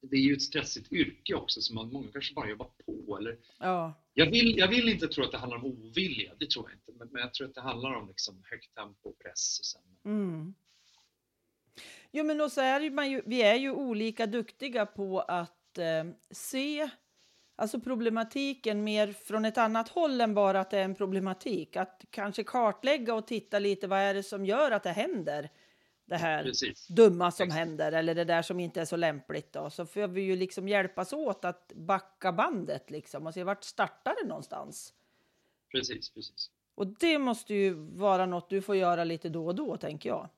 det 0.00 0.16
är 0.16 0.20
ju 0.20 0.32
ett 0.32 0.42
stressigt 0.42 0.92
yrke 0.92 1.34
också 1.34 1.60
så 1.60 1.74
man, 1.74 1.92
många 1.92 2.12
kanske 2.12 2.34
bara 2.34 2.48
jobbar 2.48 2.70
på. 2.86 3.18
Eller, 3.18 3.38
ja. 3.58 4.04
jag, 4.14 4.30
vill, 4.30 4.58
jag 4.58 4.68
vill 4.68 4.88
inte 4.88 5.08
tro 5.08 5.24
att 5.24 5.32
det 5.32 5.38
handlar 5.38 5.58
om 5.58 5.64
ovilja, 5.64 6.34
det 6.38 6.50
tror 6.50 6.70
jag 6.70 6.76
inte. 6.76 6.92
Men, 6.98 7.08
men 7.12 7.22
jag 7.22 7.34
tror 7.34 7.48
att 7.48 7.54
det 7.54 7.60
handlar 7.60 7.94
om 7.94 8.08
liksom 8.08 8.42
högt 8.50 8.74
tempo 8.74 9.08
och 9.08 9.18
press. 9.18 9.58
Och 9.60 9.66
sen, 9.66 9.82
mm. 10.04 10.54
Jo 12.10 12.24
men 12.24 12.40
också 12.40 12.60
är 12.60 12.90
man 12.90 13.10
ju, 13.10 13.22
vi 13.26 13.42
är 13.42 13.54
ju 13.54 13.70
olika 13.70 14.26
duktiga 14.26 14.86
på 14.86 15.20
att 15.20 15.55
eh, 15.78 16.04
se 16.30 16.90
alltså 17.56 17.80
problematiken 17.80 18.84
mer 18.84 19.12
från 19.12 19.44
ett 19.44 19.58
annat 19.58 19.88
håll 19.88 20.20
än 20.20 20.34
bara 20.34 20.60
att 20.60 20.70
det 20.70 20.78
är 20.78 20.84
en 20.84 20.94
problematik. 20.94 21.76
Att 21.76 22.04
kanske 22.10 22.44
kartlägga 22.44 23.14
och 23.14 23.26
titta 23.26 23.58
lite 23.58 23.86
vad 23.86 23.98
är 23.98 24.14
det 24.14 24.22
som 24.22 24.46
gör 24.46 24.70
att 24.70 24.82
det 24.82 24.90
händer 24.90 25.50
det 26.06 26.16
här 26.16 26.42
Precis. 26.42 26.86
dumma 26.88 27.30
som 27.30 27.44
Exakt. 27.44 27.58
händer 27.58 27.92
eller 27.92 28.14
det 28.14 28.24
där 28.24 28.42
som 28.42 28.60
inte 28.60 28.80
är 28.80 28.84
så 28.84 28.96
lämpligt. 28.96 29.52
Då. 29.52 29.70
Så 29.70 29.86
får 29.86 30.08
vi 30.08 30.20
ju 30.20 30.36
liksom 30.36 30.68
hjälpas 30.68 31.12
åt 31.12 31.44
att 31.44 31.72
backa 31.74 32.32
bandet 32.32 32.90
liksom 32.90 33.26
och 33.26 33.34
se 33.34 33.44
vart 33.44 33.64
startar 33.64 34.14
det 34.22 34.28
någonstans. 34.28 34.92
Precis, 35.70 36.10
precis. 36.10 36.50
Och 36.74 36.86
det 36.86 37.18
måste 37.18 37.54
ju 37.54 37.74
vara 37.74 38.26
något 38.26 38.50
du 38.50 38.62
får 38.62 38.76
göra 38.76 39.04
lite 39.04 39.28
då 39.28 39.46
och 39.46 39.54
då, 39.54 39.76
tänker 39.76 40.08
jag. 40.08 40.28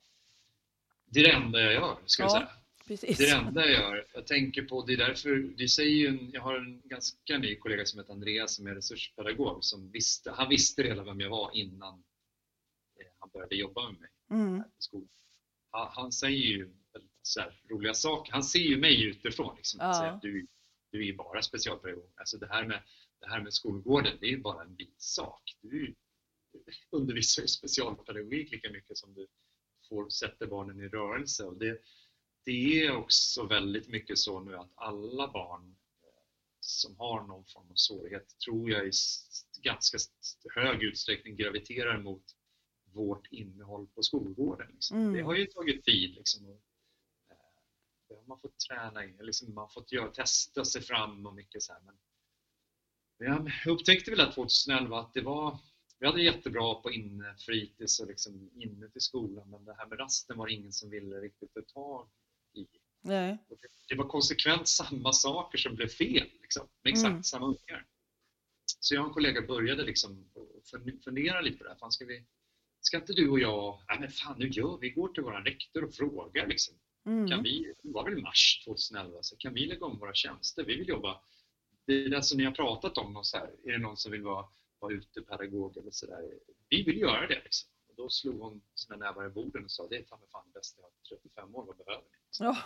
Det 1.04 1.20
är 1.20 1.24
det 1.24 1.32
enda 1.32 1.60
jag 1.60 1.72
gör, 1.72 1.96
ska 2.04 2.22
ja. 2.22 2.26
jag 2.26 2.32
säga. 2.32 2.48
Precis. 2.88 3.18
Det 3.18 3.30
enda 3.30 3.66
jag 3.66 3.72
gör. 3.72 4.06
Jag 4.14 4.26
tänker 4.26 4.62
på, 4.62 4.84
det 4.86 4.92
är 4.92 4.96
därför, 4.96 5.36
det 5.58 5.68
säger 5.68 5.94
ju 5.94 6.06
en, 6.06 6.30
jag 6.32 6.40
har 6.40 6.56
en 6.56 6.82
ganska 6.84 7.38
ny 7.38 7.56
kollega 7.56 7.84
som 7.84 8.00
heter 8.00 8.12
Andreas 8.12 8.54
som 8.54 8.66
är 8.66 8.74
resurspedagog 8.74 9.64
som 9.64 9.90
visste, 9.90 10.30
han 10.30 10.48
visste 10.48 10.82
redan 10.82 11.04
vem 11.04 11.20
jag 11.20 11.30
var 11.30 11.50
innan 11.54 11.94
eh, 13.00 13.06
han 13.18 13.30
började 13.32 13.56
jobba 13.56 13.90
med 13.90 14.00
mig 14.00 14.10
mm. 14.30 14.62
på 14.62 14.68
skolan. 14.78 15.08
Han, 15.70 15.88
han, 15.90 16.12
säger 16.12 16.46
ju 16.46 16.70
här, 17.38 17.60
roliga 17.70 17.94
saker, 17.94 18.32
han 18.32 18.42
ser 18.42 18.58
ju 18.58 18.76
mig 18.76 19.04
utifrån 19.04 19.56
liksom, 19.56 19.80
ja. 19.80 19.94
säger, 19.94 20.18
du, 20.22 20.46
du 20.90 21.08
är 21.08 21.12
bara 21.12 21.42
specialpedagog. 21.42 22.10
Alltså 22.16 22.38
det 22.38 22.48
här 22.48 22.66
med, 22.66 22.82
det 23.20 23.28
här 23.28 23.42
med 23.42 23.52
skolgården, 23.54 24.16
det 24.20 24.26
är 24.26 24.30
ju 24.30 24.40
bara 24.40 24.62
en 24.62 24.74
bisak. 24.74 25.56
Du 25.60 25.94
undervisar 26.90 27.42
ju 27.42 27.48
specialpedagogik 27.48 28.50
lika 28.50 28.70
mycket 28.70 28.96
som 28.96 29.14
du 29.14 29.26
får 29.88 30.08
sätta 30.08 30.46
barnen 30.46 30.80
i 30.80 30.88
rörelse. 30.88 31.44
Och 31.44 31.58
det, 31.58 31.78
det 32.44 32.86
är 32.86 32.96
också 32.96 33.46
väldigt 33.46 33.88
mycket 33.88 34.18
så 34.18 34.40
nu 34.40 34.56
att 34.56 34.72
alla 34.74 35.32
barn 35.32 35.76
eh, 36.02 36.08
som 36.60 36.96
har 36.96 37.26
någon 37.26 37.44
form 37.44 37.70
av 37.70 37.74
svårighet 37.74 38.38
tror 38.38 38.70
jag 38.70 38.86
i 38.86 38.90
ganska 39.62 39.98
hög 40.54 40.82
utsträckning 40.82 41.36
graviterar 41.36 42.02
mot 42.02 42.24
vårt 42.92 43.26
innehåll 43.30 43.86
på 43.86 44.02
skolgården. 44.02 44.70
Liksom. 44.72 44.98
Mm. 44.98 45.12
Det 45.12 45.22
har 45.22 45.34
ju 45.34 45.46
tagit 45.46 45.84
tid. 45.84 46.14
Liksom, 46.14 46.48
och, 46.48 46.62
eh, 47.30 47.36
det 48.08 48.14
har 48.14 48.24
man 48.26 48.40
fått 48.40 48.58
träna 48.58 49.04
in, 49.04 49.16
liksom, 49.20 49.54
man 49.54 49.62
har 49.62 49.68
fått 49.68 49.92
göra, 49.92 50.10
testa 50.10 50.64
sig 50.64 50.82
fram 50.82 51.26
och 51.26 51.34
mycket 51.34 51.62
så 51.62 51.72
här. 51.72 51.80
Men, 51.80 51.98
men 53.18 53.52
jag 53.64 53.72
upptäckte 53.72 54.10
väl 54.10 54.20
att 54.20 54.34
2011 54.34 55.00
att 55.00 55.14
det 55.14 55.22
var 55.22 55.58
vi 56.00 56.06
hade 56.06 56.22
jättebra 56.22 56.74
på 56.74 56.90
innefritids 56.90 58.00
och 58.00 58.06
liksom 58.06 58.50
inne 58.54 58.88
till 58.88 59.00
skolan 59.00 59.50
men 59.50 59.64
det 59.64 59.74
här 59.78 59.86
med 59.86 59.98
rasten 59.98 60.38
var 60.38 60.48
ingen 60.48 60.72
som 60.72 60.90
ville 60.90 61.20
riktigt 61.20 61.54
ta 61.54 61.60
tag 61.62 62.08
i. 62.08 62.27
Nej. 63.00 63.38
Det 63.88 63.94
var 63.94 64.08
konsekvent 64.08 64.68
samma 64.68 65.12
saker 65.12 65.58
som 65.58 65.74
blev 65.74 65.88
fel, 65.88 66.28
liksom, 66.42 66.68
med 66.82 66.90
exakt 66.90 67.10
mm. 67.10 67.22
samma 67.22 67.46
ungar. 67.46 67.86
Så 68.80 68.94
jag 68.94 69.02
och 69.02 69.08
en 69.08 69.14
kollega 69.14 69.42
började 69.42 69.84
liksom 69.84 70.30
fundera 71.04 71.40
lite 71.40 71.58
på 71.58 71.64
det 71.64 71.70
här. 71.70 71.76
Fan, 71.76 71.92
ska, 71.92 72.04
vi, 72.04 72.24
ska 72.80 72.96
inte 72.96 73.12
du 73.12 73.28
och 73.28 73.40
jag, 73.40 73.82
nej 73.88 74.00
men 74.00 74.10
fan 74.10 74.38
nu 74.38 74.48
gör 74.48 74.78
vi, 74.78 74.90
går 74.90 75.08
till 75.08 75.22
vår 75.22 75.32
rektor 75.32 75.84
och 75.84 75.94
frågar 75.94 76.46
liksom. 76.46 76.74
Mm. 77.06 77.28
Kan 77.28 77.42
vi, 77.42 77.74
det 77.82 77.88
var 77.90 78.04
väl 78.04 78.22
mars 78.22 78.64
2011, 78.64 79.22
så 79.22 79.36
kan 79.36 79.54
vi 79.54 79.66
lägga 79.66 79.86
om 79.86 79.98
våra 79.98 80.14
tjänster? 80.14 80.64
Vi 80.64 80.76
vill 80.76 80.88
jobba, 80.88 81.20
det 81.86 82.04
är 82.04 82.08
det 82.08 82.22
som 82.22 82.38
ni 82.38 82.44
har 82.44 82.52
pratat 82.52 82.98
om, 82.98 83.16
och 83.16 83.26
så 83.26 83.36
här, 83.36 83.50
är 83.64 83.72
det 83.72 83.78
någon 83.78 83.96
som 83.96 84.12
vill 84.12 84.22
vara, 84.22 84.46
vara 84.78 84.92
utepedagog 84.92 85.76
eller 85.76 85.90
sådär? 85.90 86.34
Vi 86.68 86.82
vill 86.82 86.98
göra 86.98 87.26
det 87.26 87.40
liksom. 87.44 87.70
Och 87.88 87.94
då 87.96 88.08
slog 88.08 88.40
hon 88.40 88.62
sina 88.74 88.96
nävar 88.96 89.26
i 89.26 89.30
borden 89.30 89.64
och 89.64 89.70
sa, 89.70 89.88
det 89.88 89.96
är 89.96 90.04
fan, 90.04 90.18
fan 90.32 90.46
det 90.46 90.58
bästa 90.58 90.80
jag 90.80 91.16
har 91.16 91.18
35 91.18 91.54
år, 91.54 91.64
vad 91.66 91.76
behöver 91.76 92.02
ni? 92.02 92.18
Ja, 92.38 92.56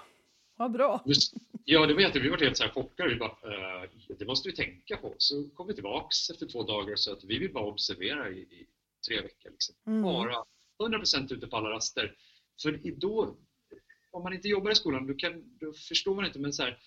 vad 0.57 0.73
bra. 0.73 1.03
Ja, 1.65 1.87
det 1.87 1.95
var 1.95 2.01
jätte, 2.01 2.21
vi 2.21 2.29
var 2.29 2.39
helt 2.39 2.57
så 2.57 2.65
här 2.65 2.71
chockade. 2.71 3.09
Vi 3.09 3.17
bara, 3.17 3.31
eh, 3.83 3.89
det 4.19 4.25
måste 4.25 4.49
vi 4.49 4.57
tänka 4.57 4.97
på. 4.97 5.15
Så 5.19 5.49
kom 5.49 5.67
vi 5.67 5.75
tillbaks 5.75 6.31
efter 6.31 6.47
två 6.47 6.63
dagar 6.63 6.93
och 6.93 6.99
sa 6.99 7.13
att 7.13 7.25
vi 7.25 7.39
vill 7.39 7.53
bara 7.53 7.65
observera 7.65 8.31
i, 8.31 8.39
i 8.39 8.67
tre 9.09 9.21
veckor. 9.21 9.51
Liksom. 9.51 9.75
Mm. 9.87 10.03
Bara 10.03 10.45
100% 10.79 11.35
ute 11.35 11.47
på 11.47 11.57
alla 11.57 11.71
raster. 11.71 12.17
För 12.63 12.81
då, 12.97 13.37
om 14.11 14.23
man 14.23 14.33
inte 14.33 14.49
jobbar 14.49 14.71
i 14.71 14.75
skolan, 14.75 15.07
då, 15.07 15.15
kan, 15.15 15.59
då 15.61 15.73
förstår 15.73 16.15
man 16.15 16.27
inte. 16.27 16.39
Men 16.39 16.53
så 16.53 16.63
här, 16.63 16.79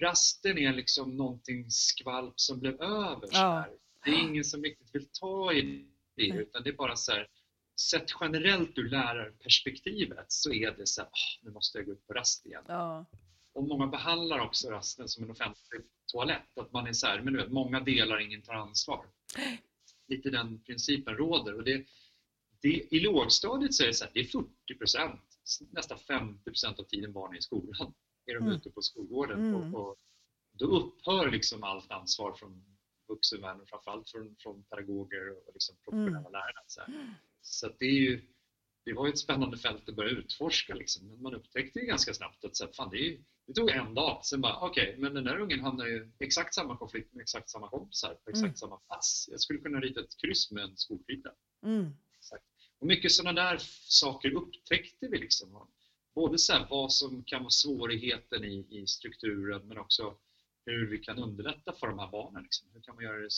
rasten 0.00 0.58
är 0.58 0.72
liksom 0.72 1.16
någonting 1.16 1.70
skvalp 1.70 2.40
som 2.40 2.60
blev 2.60 2.82
över. 2.82 3.28
Ja. 3.32 3.66
Det 4.04 4.10
är 4.10 4.18
ingen 4.18 4.44
som 4.44 4.62
riktigt 4.62 4.94
vill 4.94 5.08
ta 5.20 5.52
i 5.52 5.86
det, 6.16 6.26
utan 6.26 6.62
det 6.62 6.70
är 6.70 6.74
bara 6.74 6.96
så 6.96 7.12
här, 7.12 7.28
sett 7.90 8.10
generellt 8.20 8.78
ur 8.78 8.88
lärarperspektivet 8.88 10.32
så 10.32 10.52
är 10.52 10.70
det 10.70 10.86
så 10.86 11.00
här, 11.00 11.08
oh, 11.08 11.44
nu 11.44 11.50
måste 11.50 11.78
jag 11.78 11.86
gå 11.86 11.92
ut 11.92 12.06
på 12.06 12.12
rast 12.12 12.46
igen. 12.46 12.64
Ja. 12.68 13.06
Och 13.52 13.64
många 13.64 13.86
behandlar 13.86 14.38
också 14.38 14.70
rasten 14.70 15.08
som 15.08 15.24
en 15.24 15.30
offentlig 15.30 15.82
toalett. 16.06 16.58
Att 16.58 16.72
man 16.72 16.86
är 16.86 16.92
så 16.92 17.06
här, 17.06 17.20
men 17.20 17.32
du 17.32 17.42
vet, 17.42 17.52
många 17.52 17.80
delar, 17.80 18.20
ingen 18.20 18.42
tar 18.42 18.54
ansvar. 18.54 19.06
Lite 20.08 20.30
den 20.30 20.62
principen 20.62 21.16
råder. 21.16 21.54
Och 21.54 21.64
det, 21.64 21.86
det, 22.62 22.68
I 22.68 23.00
lågstadiet 23.00 23.74
så 23.74 23.82
är 23.82 23.86
det, 23.86 23.94
så 23.94 24.04
här, 24.04 24.10
det 24.14 24.20
är 24.20 24.24
40 24.24 24.48
procent, 24.78 25.20
nästan 25.70 25.98
50 25.98 26.44
procent 26.44 26.78
av 26.78 26.84
tiden 26.84 27.12
barn 27.12 27.34
är 27.34 27.38
i 27.38 27.42
skolan. 27.42 27.94
Är 28.26 28.34
de 28.34 28.42
mm. 28.42 28.54
ute 28.54 28.70
på 28.70 28.82
skolgården. 28.82 29.38
Mm. 29.38 29.74
Och, 29.74 29.88
och, 29.88 29.96
då 30.52 30.66
upphör 30.66 31.30
liksom 31.30 31.64
allt 31.64 31.90
ansvar 31.90 32.32
från 32.32 32.64
vuxenvärlden, 33.08 33.66
framförallt 33.66 34.10
från, 34.10 34.36
från 34.38 34.64
pedagoger 34.64 35.30
och 35.30 35.50
liksom 35.52 35.76
professionella 35.84 36.18
mm. 36.18 36.32
lärare. 36.32 36.64
Så, 36.66 36.80
så 37.42 37.68
det 37.78 37.84
är 37.84 38.00
ju 38.00 38.22
det 38.84 38.92
var 38.92 39.08
ett 39.08 39.18
spännande 39.18 39.58
fält 39.58 39.88
att 39.88 39.96
börja 39.96 40.10
utforska. 40.10 40.74
Liksom. 40.74 41.08
Men 41.08 41.22
man 41.22 41.34
upptäckte 41.34 41.78
ju 41.78 41.86
ganska 41.86 42.14
snabbt 42.14 42.44
att 42.44 42.56
så 42.56 42.68
fan, 42.68 42.90
det, 42.90 43.08
är, 43.08 43.18
det 43.46 43.52
tog 43.52 43.70
en 43.70 43.94
dag, 43.94 44.24
sen 44.24 44.40
bara 44.40 44.56
okej, 44.60 44.88
okay, 44.88 45.00
men 45.00 45.14
den 45.14 45.24
där 45.24 45.40
ungen 45.40 45.60
hamnar 45.60 45.86
i 45.86 46.10
exakt 46.18 46.54
samma 46.54 46.76
konflikt 46.76 47.14
med 47.14 47.22
exakt 47.22 47.50
samma 47.50 47.68
kompisar 47.68 48.14
på 48.14 48.30
exakt 48.30 48.44
mm. 48.44 48.56
samma 48.56 48.76
plats. 48.76 49.28
Jag 49.30 49.40
skulle 49.40 49.58
kunna 49.58 49.80
rita 49.80 50.00
ett 50.00 50.16
kryss 50.20 50.50
med 50.50 50.64
en 50.64 50.76
skolkrita. 50.76 51.30
Mm. 51.64 51.90
Och 52.78 52.86
mycket 52.86 53.12
sådana 53.12 53.42
där 53.42 53.58
saker 53.88 54.34
upptäckte 54.34 55.08
vi. 55.08 55.18
Liksom. 55.18 55.68
Både 56.14 56.38
så 56.38 56.52
här, 56.52 56.66
vad 56.70 56.92
som 56.92 57.24
kan 57.24 57.40
vara 57.40 57.50
svårigheten 57.50 58.44
i, 58.44 58.66
i 58.70 58.86
strukturen 58.86 59.68
men 59.68 59.78
också 59.78 60.16
hur 60.66 60.86
vi 60.86 60.98
kan 60.98 61.18
underlätta 61.18 61.72
för 61.72 61.86
de 61.86 61.98
här 61.98 62.10
barnen. 62.10 62.42
Liksom. 62.42 62.68
Hur 62.72 62.80
kan 62.80 62.94
man 62.94 63.04
göra 63.04 63.18
det, 63.18 63.30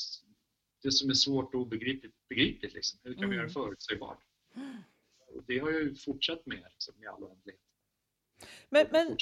det 0.84 0.92
som 0.92 1.10
är 1.10 1.14
svårt 1.14 1.54
och 1.54 1.60
obegripligt 1.60 2.14
begripligt? 2.28 2.74
Liksom. 2.74 3.00
Hur 3.02 3.14
kan 3.14 3.18
mm. 3.18 3.30
vi 3.30 3.36
göra 3.36 3.46
det 3.46 3.52
förutsägbart? 3.52 4.24
Och 5.34 5.42
det 5.46 5.58
har 5.58 5.70
jag 5.70 5.82
ju 5.82 5.94
fortsatt 5.94 6.46
med 6.46 6.66
liksom, 6.70 6.94
i 7.02 7.06
all 7.06 7.24
oändlighet. 7.24 7.60
Men, 8.68 8.86
men 8.90 9.16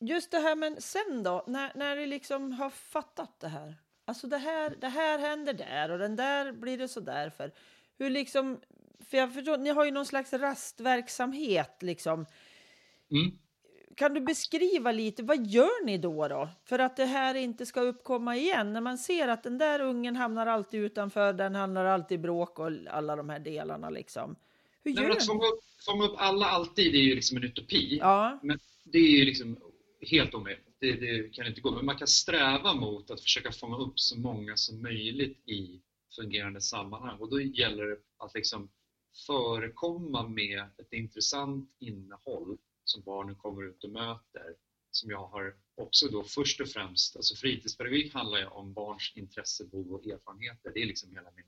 just 0.00 0.30
det 0.30 0.38
här, 0.38 0.56
men 0.56 0.80
sen 0.80 1.22
då, 1.22 1.44
när, 1.46 1.72
när 1.74 1.96
ni 1.96 2.06
liksom 2.06 2.52
har 2.52 2.70
fattat 2.70 3.40
det 3.40 3.48
här. 3.48 3.74
Alltså 4.04 4.26
det 4.26 4.38
här, 4.38 4.76
det 4.80 4.88
här 4.88 5.18
händer 5.18 5.52
där 5.52 5.90
och 5.90 5.98
den 5.98 6.16
där 6.16 6.52
blir 6.52 6.78
det 6.78 6.88
så 6.88 7.00
där 7.00 7.30
för. 7.30 7.52
Hur 7.98 8.10
liksom, 8.10 8.60
för 9.00 9.16
jag 9.16 9.34
förstår, 9.34 9.58
ni 9.58 9.70
har 9.70 9.84
ju 9.84 9.90
någon 9.90 10.06
slags 10.06 10.32
rastverksamhet 10.32 11.82
liksom. 11.82 12.26
Mm. 13.10 13.38
Kan 13.98 14.14
du 14.14 14.20
beskriva 14.20 14.92
lite, 14.92 15.22
vad 15.22 15.46
gör 15.46 15.84
ni 15.84 15.98
då, 15.98 16.28
då? 16.28 16.48
För 16.64 16.78
att 16.78 16.96
det 16.96 17.04
här 17.04 17.34
inte 17.34 17.66
ska 17.66 17.80
uppkomma 17.80 18.36
igen. 18.36 18.72
När 18.72 18.80
man 18.80 18.98
ser 18.98 19.28
att 19.28 19.42
den 19.42 19.58
där 19.58 19.80
ungen 19.80 20.16
hamnar 20.16 20.46
alltid 20.46 20.80
utanför, 20.80 21.32
den 21.32 21.54
hamnar 21.54 21.84
alltid 21.84 22.20
i 22.20 22.22
bråk 22.22 22.58
och 22.58 22.70
alla 22.90 23.16
de 23.16 23.28
här 23.28 23.38
delarna 23.38 23.90
liksom. 23.90 24.36
Hur 24.82 24.90
gör 24.92 25.02
Nej, 25.02 25.12
att 25.12 25.26
fånga 25.26 25.46
upp, 25.46 25.60
fånga 25.86 26.04
upp 26.04 26.14
alla 26.16 26.46
alltid 26.46 26.94
är 26.94 26.98
ju 26.98 27.14
liksom 27.14 27.36
en 27.36 27.44
utopi. 27.44 27.98
Ja. 28.00 28.38
Men 28.42 28.58
det 28.84 28.98
är 28.98 29.18
ju 29.18 29.24
liksom 29.24 29.58
helt 30.00 30.34
omöjligt. 30.34 30.66
Det, 30.80 30.92
det, 30.92 31.34
kan 31.34 31.46
inte 31.46 31.60
gå. 31.60 31.70
Men 31.70 31.86
man 31.86 31.98
kan 31.98 32.08
sträva 32.08 32.74
mot 32.74 33.10
att 33.10 33.20
försöka 33.20 33.52
fånga 33.52 33.76
upp 33.76 34.00
så 34.00 34.18
många 34.18 34.56
som 34.56 34.82
möjligt 34.82 35.48
i 35.48 35.80
fungerande 36.16 36.60
sammanhang. 36.60 37.18
Och 37.18 37.30
då 37.30 37.40
gäller 37.40 37.84
det 37.84 37.96
att 38.18 38.34
liksom 38.34 38.68
förekomma 39.26 40.28
med 40.28 40.60
ett 40.78 40.92
intressant 40.92 41.76
innehåll 41.78 42.58
som 42.88 43.02
barnen 43.02 43.36
kommer 43.36 43.68
ut 43.68 43.84
och 43.84 43.90
möter. 43.90 44.56
Som 44.90 45.10
jag 45.10 45.26
har 45.26 45.56
också 45.74 46.08
då 46.08 46.24
först 46.24 46.60
och 46.60 46.68
främst, 46.68 47.16
alltså 47.16 47.34
fritidspedagogik 47.34 48.14
handlar 48.14 48.38
ju 48.38 48.46
om 48.46 48.72
barns 48.72 49.12
intresse, 49.16 49.64
behov 49.64 49.92
och 49.92 50.06
erfarenheter. 50.06 50.72
Det 50.74 50.82
är 50.82 50.86
liksom 50.86 51.10
hela 51.10 51.30
min 51.30 51.44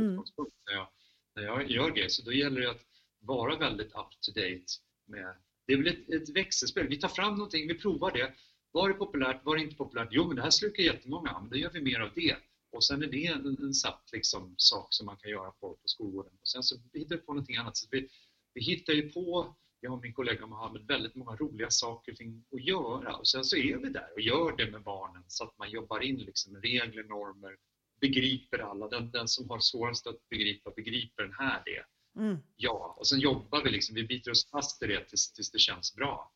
mm. 0.00 0.10
utgångspunkt 0.12 0.56
när 0.66 0.74
jag 0.74 0.88
när 1.34 1.42
jag 1.42 1.70
gör 1.70 1.90
grejer. 1.90 2.08
Så 2.08 2.22
då 2.22 2.32
gäller 2.32 2.60
det 2.60 2.70
att 2.70 2.86
vara 3.18 3.58
väldigt 3.58 3.86
up 3.86 4.20
to 4.20 4.32
date 4.34 4.64
med 5.06 5.36
det 5.66 5.72
är 5.72 5.76
väl 5.76 5.86
ett, 5.86 6.10
ett 6.10 6.28
växelspel. 6.28 6.88
Vi 6.88 6.96
tar 6.96 7.08
fram 7.08 7.34
någonting, 7.34 7.68
vi 7.68 7.74
provar 7.74 8.12
det. 8.12 8.34
Var 8.72 8.88
det 8.88 8.94
populärt? 8.94 9.44
Var 9.44 9.56
det 9.56 9.62
inte 9.62 9.76
populärt? 9.76 10.08
Jo, 10.10 10.26
men 10.26 10.36
det 10.36 10.42
här 10.42 10.50
slukar 10.50 10.82
jättemånga. 10.82 11.40
Men 11.40 11.50
då 11.50 11.56
gör 11.56 11.70
vi 11.70 11.80
mer 11.80 12.00
av 12.00 12.10
det. 12.14 12.36
Och 12.72 12.84
sen 12.84 13.02
är 13.02 13.06
det 13.06 13.26
en, 13.26 13.58
en 13.62 13.74
satt 13.74 14.10
liksom, 14.12 14.54
sak 14.56 14.86
som 14.90 15.06
man 15.06 15.16
kan 15.16 15.30
göra 15.30 15.50
på, 15.50 15.68
på 15.68 15.88
skolgården. 15.88 16.32
Och 16.40 16.48
sen 16.48 16.62
så 16.62 16.76
hittar 16.92 17.16
vi 17.16 17.22
på 17.22 17.32
någonting 17.32 17.56
annat. 17.56 17.76
Så 17.76 17.88
vi, 17.90 18.08
vi 18.54 18.60
hittar 18.60 18.92
ju 18.92 19.10
på, 19.10 19.56
jag 19.86 19.94
och 19.94 20.02
min 20.02 20.12
kollega 20.12 20.46
Mohammed, 20.46 20.86
väldigt 20.86 21.14
många 21.14 21.36
roliga 21.36 21.70
saker 21.70 22.12
att 22.52 22.64
göra. 22.64 23.16
Och 23.16 23.28
sen 23.28 23.44
så 23.44 23.56
är 23.56 23.76
vi 23.76 23.88
där 23.88 24.12
och 24.14 24.20
gör 24.20 24.56
det 24.56 24.70
med 24.70 24.82
barnen 24.82 25.24
så 25.26 25.44
att 25.44 25.58
man 25.58 25.70
jobbar 25.70 26.00
in 26.00 26.16
liksom 26.16 26.56
regler, 26.56 27.04
normer, 27.04 27.56
begriper 28.00 28.58
alla. 28.58 28.88
Den, 28.88 29.10
den 29.10 29.28
som 29.28 29.50
har 29.50 29.60
svårast 29.60 30.06
att 30.06 30.28
begripa 30.28 30.70
begriper 30.70 31.22
den 31.22 31.32
här 31.32 31.62
det. 31.64 31.84
Mm. 32.20 32.36
Ja, 32.56 32.96
och 32.98 33.08
sen 33.08 33.20
jobbar 33.20 33.64
vi 33.64 33.70
liksom, 33.70 33.94
vi 33.94 34.04
biter 34.04 34.30
oss 34.30 34.50
fast 34.50 34.82
i 34.82 34.86
det 34.86 35.04
tills, 35.04 35.32
tills 35.32 35.50
det 35.50 35.58
känns 35.58 35.94
bra. 35.94 36.32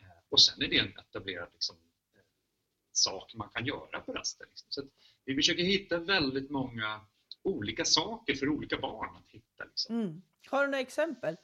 Eh, 0.00 0.22
och 0.28 0.42
sen 0.42 0.62
är 0.62 0.68
det 0.68 0.78
en 0.78 0.98
etablerad 0.98 1.48
liksom, 1.52 1.76
eh, 2.14 2.22
sak 2.92 3.34
man 3.34 3.48
kan 3.48 3.66
göra 3.66 4.00
på 4.00 4.12
rasten. 4.12 4.46
Liksom. 4.50 4.66
Så 4.70 4.82
vi 5.24 5.34
försöker 5.34 5.62
hitta 5.62 5.98
väldigt 5.98 6.50
många 6.50 7.00
olika 7.42 7.84
saker 7.84 8.34
för 8.34 8.48
olika 8.48 8.78
barn 8.78 9.16
att 9.16 9.28
hitta. 9.28 9.64
Liksom. 9.64 10.00
Mm. 10.00 10.22
Har 10.46 10.62
du 10.62 10.66
några 10.66 10.80
exempel? 10.80 11.36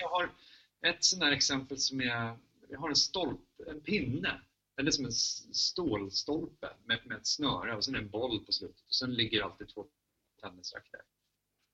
Jag 0.00 0.08
har 0.08 0.30
ett 0.86 1.04
sånt 1.04 1.22
här 1.22 1.32
exempel 1.32 1.78
som 1.78 2.00
är, 2.00 2.38
jag 2.68 2.78
har 2.78 2.88
en 2.88 2.96
stolp, 2.96 3.40
en 3.66 3.80
pinne 3.80 4.40
eller 4.80 4.90
som 4.90 5.04
en 5.04 5.12
stålstolpe 5.12 6.68
med, 6.84 7.00
med 7.06 7.16
ett 7.16 7.26
snöre 7.26 7.76
och 7.76 7.84
sen 7.84 7.94
en 7.94 8.10
boll 8.10 8.44
på 8.44 8.52
slutet 8.52 8.86
och 8.86 8.94
sen 8.94 9.14
ligger 9.14 9.42
alltid 9.42 9.68
två 9.68 9.86
tennisrack 10.42 10.88
där. 10.92 11.00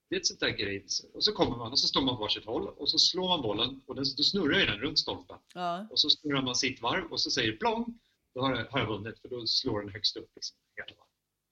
Det 0.09 0.15
är 0.15 0.19
ett 0.19 0.25
sånt 0.25 0.39
där 0.39 0.49
grej. 0.49 0.85
Och 1.13 1.23
så 1.23 1.31
kommer 1.31 1.57
man 1.57 1.71
och 1.71 1.79
så 1.79 1.87
står 1.87 2.01
man 2.01 2.15
på 2.15 2.21
varsitt 2.21 2.45
håll 2.45 2.67
och 2.67 2.89
så 2.89 2.99
slår 2.99 3.27
man 3.27 3.41
bollen 3.41 3.81
och 3.85 3.95
den, 3.95 4.05
då 4.17 4.23
snurrar 4.23 4.65
den 4.65 4.79
runt 4.79 4.99
stolpen. 4.99 5.37
Ja. 5.53 5.87
Och 5.91 5.99
så 5.99 6.09
snurrar 6.09 6.41
man 6.41 6.55
sitt 6.55 6.81
varv 6.81 7.11
och 7.11 7.21
så 7.21 7.31
säger 7.31 7.51
plong. 7.51 7.99
Då 8.33 8.41
har 8.41 8.55
jag, 8.55 8.65
har 8.65 8.79
jag 8.79 8.87
vunnit 8.87 9.19
för 9.19 9.29
då 9.29 9.47
slår 9.47 9.81
den 9.81 9.89
högst 9.89 10.17
upp. 10.17 10.31
Liksom, 10.35 10.57
hela 10.75 11.01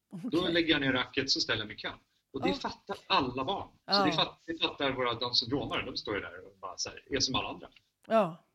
okay. 0.09 0.29
Då 0.29 0.47
lägger 0.47 0.69
jag 0.69 0.81
ner 0.81 0.93
racket 0.93 1.31
så 1.31 1.41
ställer 1.41 1.59
jag 1.59 1.67
mig 1.67 1.75
i 1.75 1.79
kön. 1.79 1.99
Och 2.35 2.41
det 2.41 2.51
oh. 2.51 2.59
fattar 2.59 2.97
alla 3.07 3.43
barn. 3.43 3.67
Så 3.91 3.99
oh. 3.99 4.05
det, 4.05 4.11
fattar, 4.11 4.37
det 4.45 4.61
fattar 4.61 4.91
våra 4.91 5.13
Downs 5.13 5.39
syndromare. 5.39 5.85
De 5.85 5.97
står 5.97 6.15
ju 6.15 6.21
där 6.21 6.45
och 6.45 6.57
bara 6.61 6.77
så 6.77 6.89
här, 6.89 7.03
är 7.09 7.19
som 7.19 7.35
alla 7.35 7.47
andra. 7.47 7.69
Ja. 8.07 8.45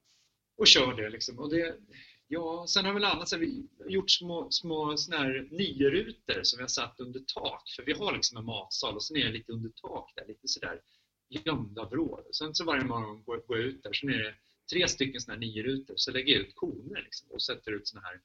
Och 0.57 0.67
kör 0.67 0.95
det 0.95 1.11
liksom. 1.11 1.39
Och 1.39 1.51
det, 1.51 1.77
Ja, 2.33 2.67
sen 2.69 2.85
har 2.85 2.93
vi 2.93 3.01
väl 3.01 3.11
annat, 3.11 3.29
så 3.29 3.37
vi 3.39 3.67
gjort 3.87 4.11
små, 4.11 4.51
små 4.51 4.97
såna 4.97 5.19
här 5.19 5.49
nio-rutor 5.51 6.43
som 6.43 6.57
vi 6.57 6.63
har 6.63 6.69
satt 6.69 7.01
under 7.01 7.21
tak. 7.21 7.63
För 7.77 7.83
vi 7.83 7.93
har 7.93 8.13
liksom 8.13 8.39
en 8.39 8.45
matsal 8.45 8.95
och 8.95 9.03
sen 9.03 9.17
är 9.17 9.25
det 9.25 9.33
lite 9.33 9.53
under 9.53 9.71
tak 9.71 10.13
där, 10.17 10.27
lite 10.27 10.49
sådär 10.49 10.81
gömda 11.29 11.85
vrår. 11.85 12.25
Sen 12.33 12.55
så 12.55 12.65
varje 12.65 12.85
morgon 12.85 13.23
går, 13.25 13.37
går 13.37 13.59
jag 13.59 13.67
ut 13.67 13.83
där, 13.83 13.93
så 13.93 14.07
är 14.07 14.19
det 14.19 14.35
tre 14.73 14.89
stycken 14.89 15.21
såna 15.21 15.35
här 15.35 15.41
nio-rutor. 15.41 15.95
Så 15.97 16.11
lägger 16.11 16.33
jag 16.33 16.43
ut 16.43 16.55
koner 16.55 17.03
liksom, 17.03 17.29
och 17.31 17.43
sätter 17.43 17.73
ut 17.73 17.89
såna 17.89 18.03
här 18.03 18.21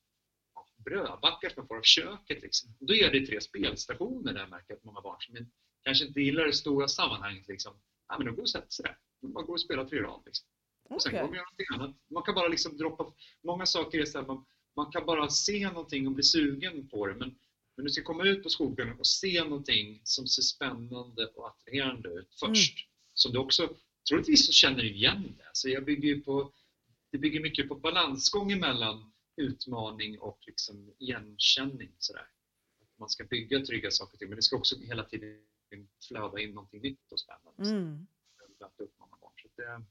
brödbackar 0.86 1.50
som 1.50 1.62
man 1.62 1.68
får 1.68 1.77
av 1.77 1.82
köket. 1.82 2.42
Liksom. 2.42 2.75
Och 2.80 2.88
då 2.88 2.96
är 2.96 3.12
det 3.12 3.25
tre 3.25 3.42
spelstationer 3.42 4.34
där 4.34 4.39
jag 4.39 4.50
märker 4.50 4.74
att 4.74 4.84
många 4.84 5.01
barn 5.01 5.22
som 5.22 5.51
kanske 5.84 6.06
inte 6.06 6.22
gillar 6.22 6.46
det 6.46 6.54
stora 6.54 6.88
sammanhanget, 6.88 7.48
liksom, 7.48 7.74
ja, 8.08 8.18
men 8.18 8.27
de 8.27 8.36
går 8.36 8.42
och 8.42 8.50
sätter 8.50 8.72
sig 8.72 8.84
där. 8.84 8.98
De 9.22 9.34
bara 9.34 9.44
går 9.44 9.54
och 9.54 9.62
spelar 9.62 9.86
tre 9.86 10.01
rad. 10.01 10.22
Liksom. 10.25 10.48
Okay. 10.89 11.00
Sen 11.00 11.12
kommer 11.12 11.36
jag 11.36 11.46
någonting 11.46 11.65
annat. 11.74 11.96
Man 12.12 12.24
kan 12.24 12.36
bara 12.36 12.48
liksom 12.48 12.77
droppa, 12.77 13.13
många 13.44 13.65
saker 13.65 14.00
är 14.00 14.06
så 14.06 14.20
här, 14.20 14.25
man, 14.25 14.46
man 14.75 14.92
kan 14.92 15.06
bara 15.06 15.30
se 15.30 15.68
någonting 15.70 16.08
och 16.08 16.13
bli 16.13 16.24
sugen 16.24 16.88
på 16.88 17.08
det 17.08 17.15
men, 17.15 17.36
men 17.75 17.86
du 17.86 17.92
ska 17.92 18.04
komma 18.04 18.24
ut 18.24 18.44
på 18.44 18.50
skogen 18.50 19.00
och 19.00 19.08
se 19.08 19.44
någonting 19.44 20.01
som 20.04 20.27
ser 20.27 20.42
spännande 20.42 21.25
och 21.25 21.48
attraherande 21.48 22.10
ut 22.10 22.36
först. 22.39 22.77
Mm. 22.77 22.89
Som 23.13 23.32
du 23.32 23.39
också, 23.39 23.70
troligtvis 24.10 24.46
så 24.46 24.51
känner 24.51 24.84
igen 24.84 25.34
det. 25.38 25.50
Så 25.54 25.70
jag 25.70 25.86
bygger 25.86 26.20
på, 26.20 26.51
det 27.12 27.18
bygger 27.18 27.39
mycket 27.39 27.70
på 27.70 27.75
balansgång 27.75 28.60
mellan 28.60 29.12
utmaning 29.38 30.20
och 30.20 30.39
liksom 30.48 30.94
igenkänning. 31.00 31.96
Sådär. 31.98 32.27
man 33.00 33.10
ska 33.10 33.24
bygga 33.24 33.60
trygga 33.60 33.92
saker 33.92 34.18
till, 34.18 34.27
men 34.27 34.36
det 34.36 34.42
ska 34.42 34.56
också 34.56 34.80
hela 34.80 35.04
tiden 35.04 35.39
flöda 36.08 36.39
in 36.39 36.51
någonting 36.51 36.82
nytt 36.82 37.12
och 37.12 37.20
spännande. 37.20 37.70
Mm. 37.70 38.08
Att 38.60 38.80
uppmana 38.80 39.18
barn. 39.22 39.34
Så 39.42 39.48
det, 39.56 39.84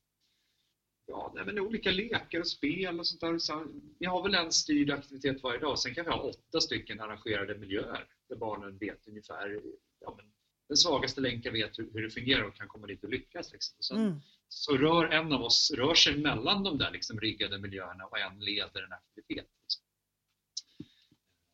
ja, 1.06 1.32
nej, 1.34 1.44
men 1.44 1.58
olika 1.58 1.90
lekar 1.90 2.40
och 2.40 2.48
spel 2.48 2.98
och 2.98 3.06
sånt 3.06 3.20
där. 3.20 3.38
Så 3.38 3.66
vi 3.98 4.06
har 4.06 4.22
väl 4.22 4.34
en 4.34 4.52
styrd 4.52 4.90
aktivitet 4.90 5.42
varje 5.42 5.60
dag. 5.60 5.78
Sen 5.78 5.94
kan 5.94 6.04
vi 6.04 6.10
ha 6.10 6.22
åtta 6.22 6.60
stycken 6.60 7.00
arrangerade 7.00 7.58
miljöer 7.58 8.08
där 8.28 8.36
barnen 8.36 8.78
vet 8.78 9.08
ungefär 9.08 9.62
ja, 10.00 10.14
men 10.16 10.33
den 10.68 10.76
svagaste 10.76 11.20
länken 11.20 11.52
vet 11.52 11.78
hur, 11.78 11.90
hur 11.92 12.02
det 12.02 12.10
fungerar 12.10 12.42
och 12.42 12.54
kan 12.54 12.68
komma 12.68 12.86
dit 12.86 13.04
och 13.04 13.10
lyckas. 13.10 13.52
Liksom. 13.52 13.76
Sen, 13.80 13.96
Mm. 13.96 14.20
Så 14.48 14.76
rör 14.76 15.08
en 15.08 15.32
av 15.32 15.42
oss 15.42 15.70
rör 15.70 15.94
sig 15.94 16.16
mellan 16.18 16.62
de 16.62 16.78
där 16.78 16.90
liksom, 16.90 17.20
riggade 17.20 17.58
miljöerna 17.58 18.04
och 18.04 18.18
en 18.18 18.40
leder 18.40 18.82
en 18.82 18.92
aktivitet. 18.92 19.50
Liksom. 19.62 19.84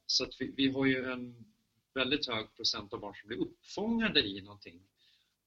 Så 0.06 0.24
att 0.24 0.30
vi, 0.38 0.54
vi 0.56 0.70
har 0.70 0.86
ju 0.86 1.12
en 1.12 1.44
väldigt 1.94 2.28
hög 2.28 2.54
procent 2.54 2.92
av 2.92 3.00
barn 3.00 3.14
som 3.14 3.28
blir 3.28 3.38
uppfångade 3.38 4.20
i 4.20 4.40
någonting. 4.40 4.80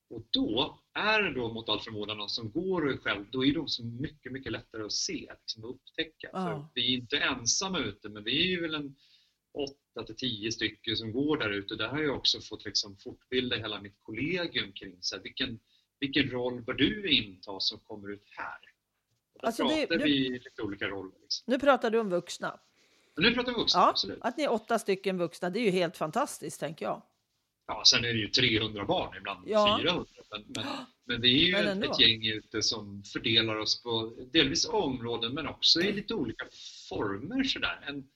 Och 0.10 0.28
då 0.30 0.80
är 0.94 1.22
det 1.22 1.34
då 1.34 1.54
mot 1.54 1.70
all 1.70 1.80
förmodan 1.80 2.18
någon 2.18 2.30
som 2.30 2.52
går 2.52 2.86
och 2.86 2.92
är 2.92 2.98
själv, 2.98 3.26
då 3.32 3.46
är 3.46 3.54
de 3.54 3.68
så 3.68 3.86
mycket, 3.86 4.32
mycket 4.32 4.52
lättare 4.52 4.84
att 4.84 4.92
se 4.92 5.32
liksom, 5.40 5.64
och 5.64 5.70
upptäcka. 5.70 6.30
För 6.32 6.66
vi 6.74 6.94
är 6.94 6.98
inte 6.98 7.18
ensamma 7.18 7.80
ute, 7.80 8.10
men 8.10 8.24
vi 8.24 8.44
är 8.44 8.48
ju 8.48 8.62
väl 8.62 8.76
en 8.76 8.96
åtta 9.54 10.04
till 10.06 10.16
tio 10.16 10.52
stycken 10.52 10.98
som 10.98 11.12
går 11.12 11.38
där 11.38 11.50
ute. 11.50 11.76
Där 11.76 11.88
har 11.88 12.00
jag 12.02 12.16
också 12.18 12.42
fått 12.42 12.66
liksom 12.66 12.98
fortbilda 12.98 13.56
hela 13.56 13.82
mitt 13.82 13.98
kollegium 14.04 14.72
kring 14.72 14.98
så 15.02 15.16
här, 15.16 15.24
vilken, 15.24 15.60
vilken 16.00 16.30
roll 16.30 16.62
bör 16.62 16.74
du 16.74 17.12
inta 17.18 17.60
som 17.60 17.80
kommer 17.80 18.12
ut 18.12 18.24
här? 18.38 18.58
Och 19.34 19.40
då 19.42 19.48
Alltså, 19.48 19.64
pratar 19.68 19.98
det- 19.98 20.04
vi 20.06 20.30
lite 20.30 20.62
olika 20.62 20.88
roller. 20.88 21.14
Liksom. 21.22 21.44
Nu 21.48 21.60
pratar 21.60 21.90
du 21.92 22.00
om 22.00 22.10
vuxna. 22.10 22.60
Men 23.16 23.24
nu 23.26 23.34
pratar 23.34 23.52
vi 23.52 23.58
vuxna, 23.58 23.80
Ja, 23.80 23.90
absolut. 23.90 24.20
att 24.22 24.38
ni 24.38 24.44
är 24.44 24.52
åtta 24.52 24.80
stycken 24.80 25.18
vuxna, 25.18 25.50
det 25.50 25.60
är 25.60 25.64
ju 25.64 25.70
helt 25.72 25.98
fantastiskt 25.98 26.60
tänker 26.60 26.86
jag. 26.86 27.02
Ja, 27.68 27.84
sen 27.86 28.00
är 28.06 28.08
det 28.14 28.20
ju 28.20 28.28
300 28.28 28.86
barn, 28.86 29.18
ibland 29.18 29.48
Ja. 29.50 29.80
400. 29.82 30.06
Men, 30.32 30.44
men, 30.48 30.66
men 31.06 31.22
vi 31.22 31.54
är 31.54 31.64
ju 31.64 31.70
ett, 31.84 31.92
ett 31.92 32.00
gäng 32.00 32.26
ute 32.28 32.62
som 32.62 33.04
fördelar 33.04 33.56
oss 33.56 33.84
på 33.84 34.14
delvis 34.34 34.66
områden 34.70 35.34
men 35.34 35.48
också 35.48 35.82
i 35.82 35.92
lite 35.94 36.14
olika 36.14 36.46
former. 36.90 37.44
Sådär. 37.44 37.80
En, 37.88 38.08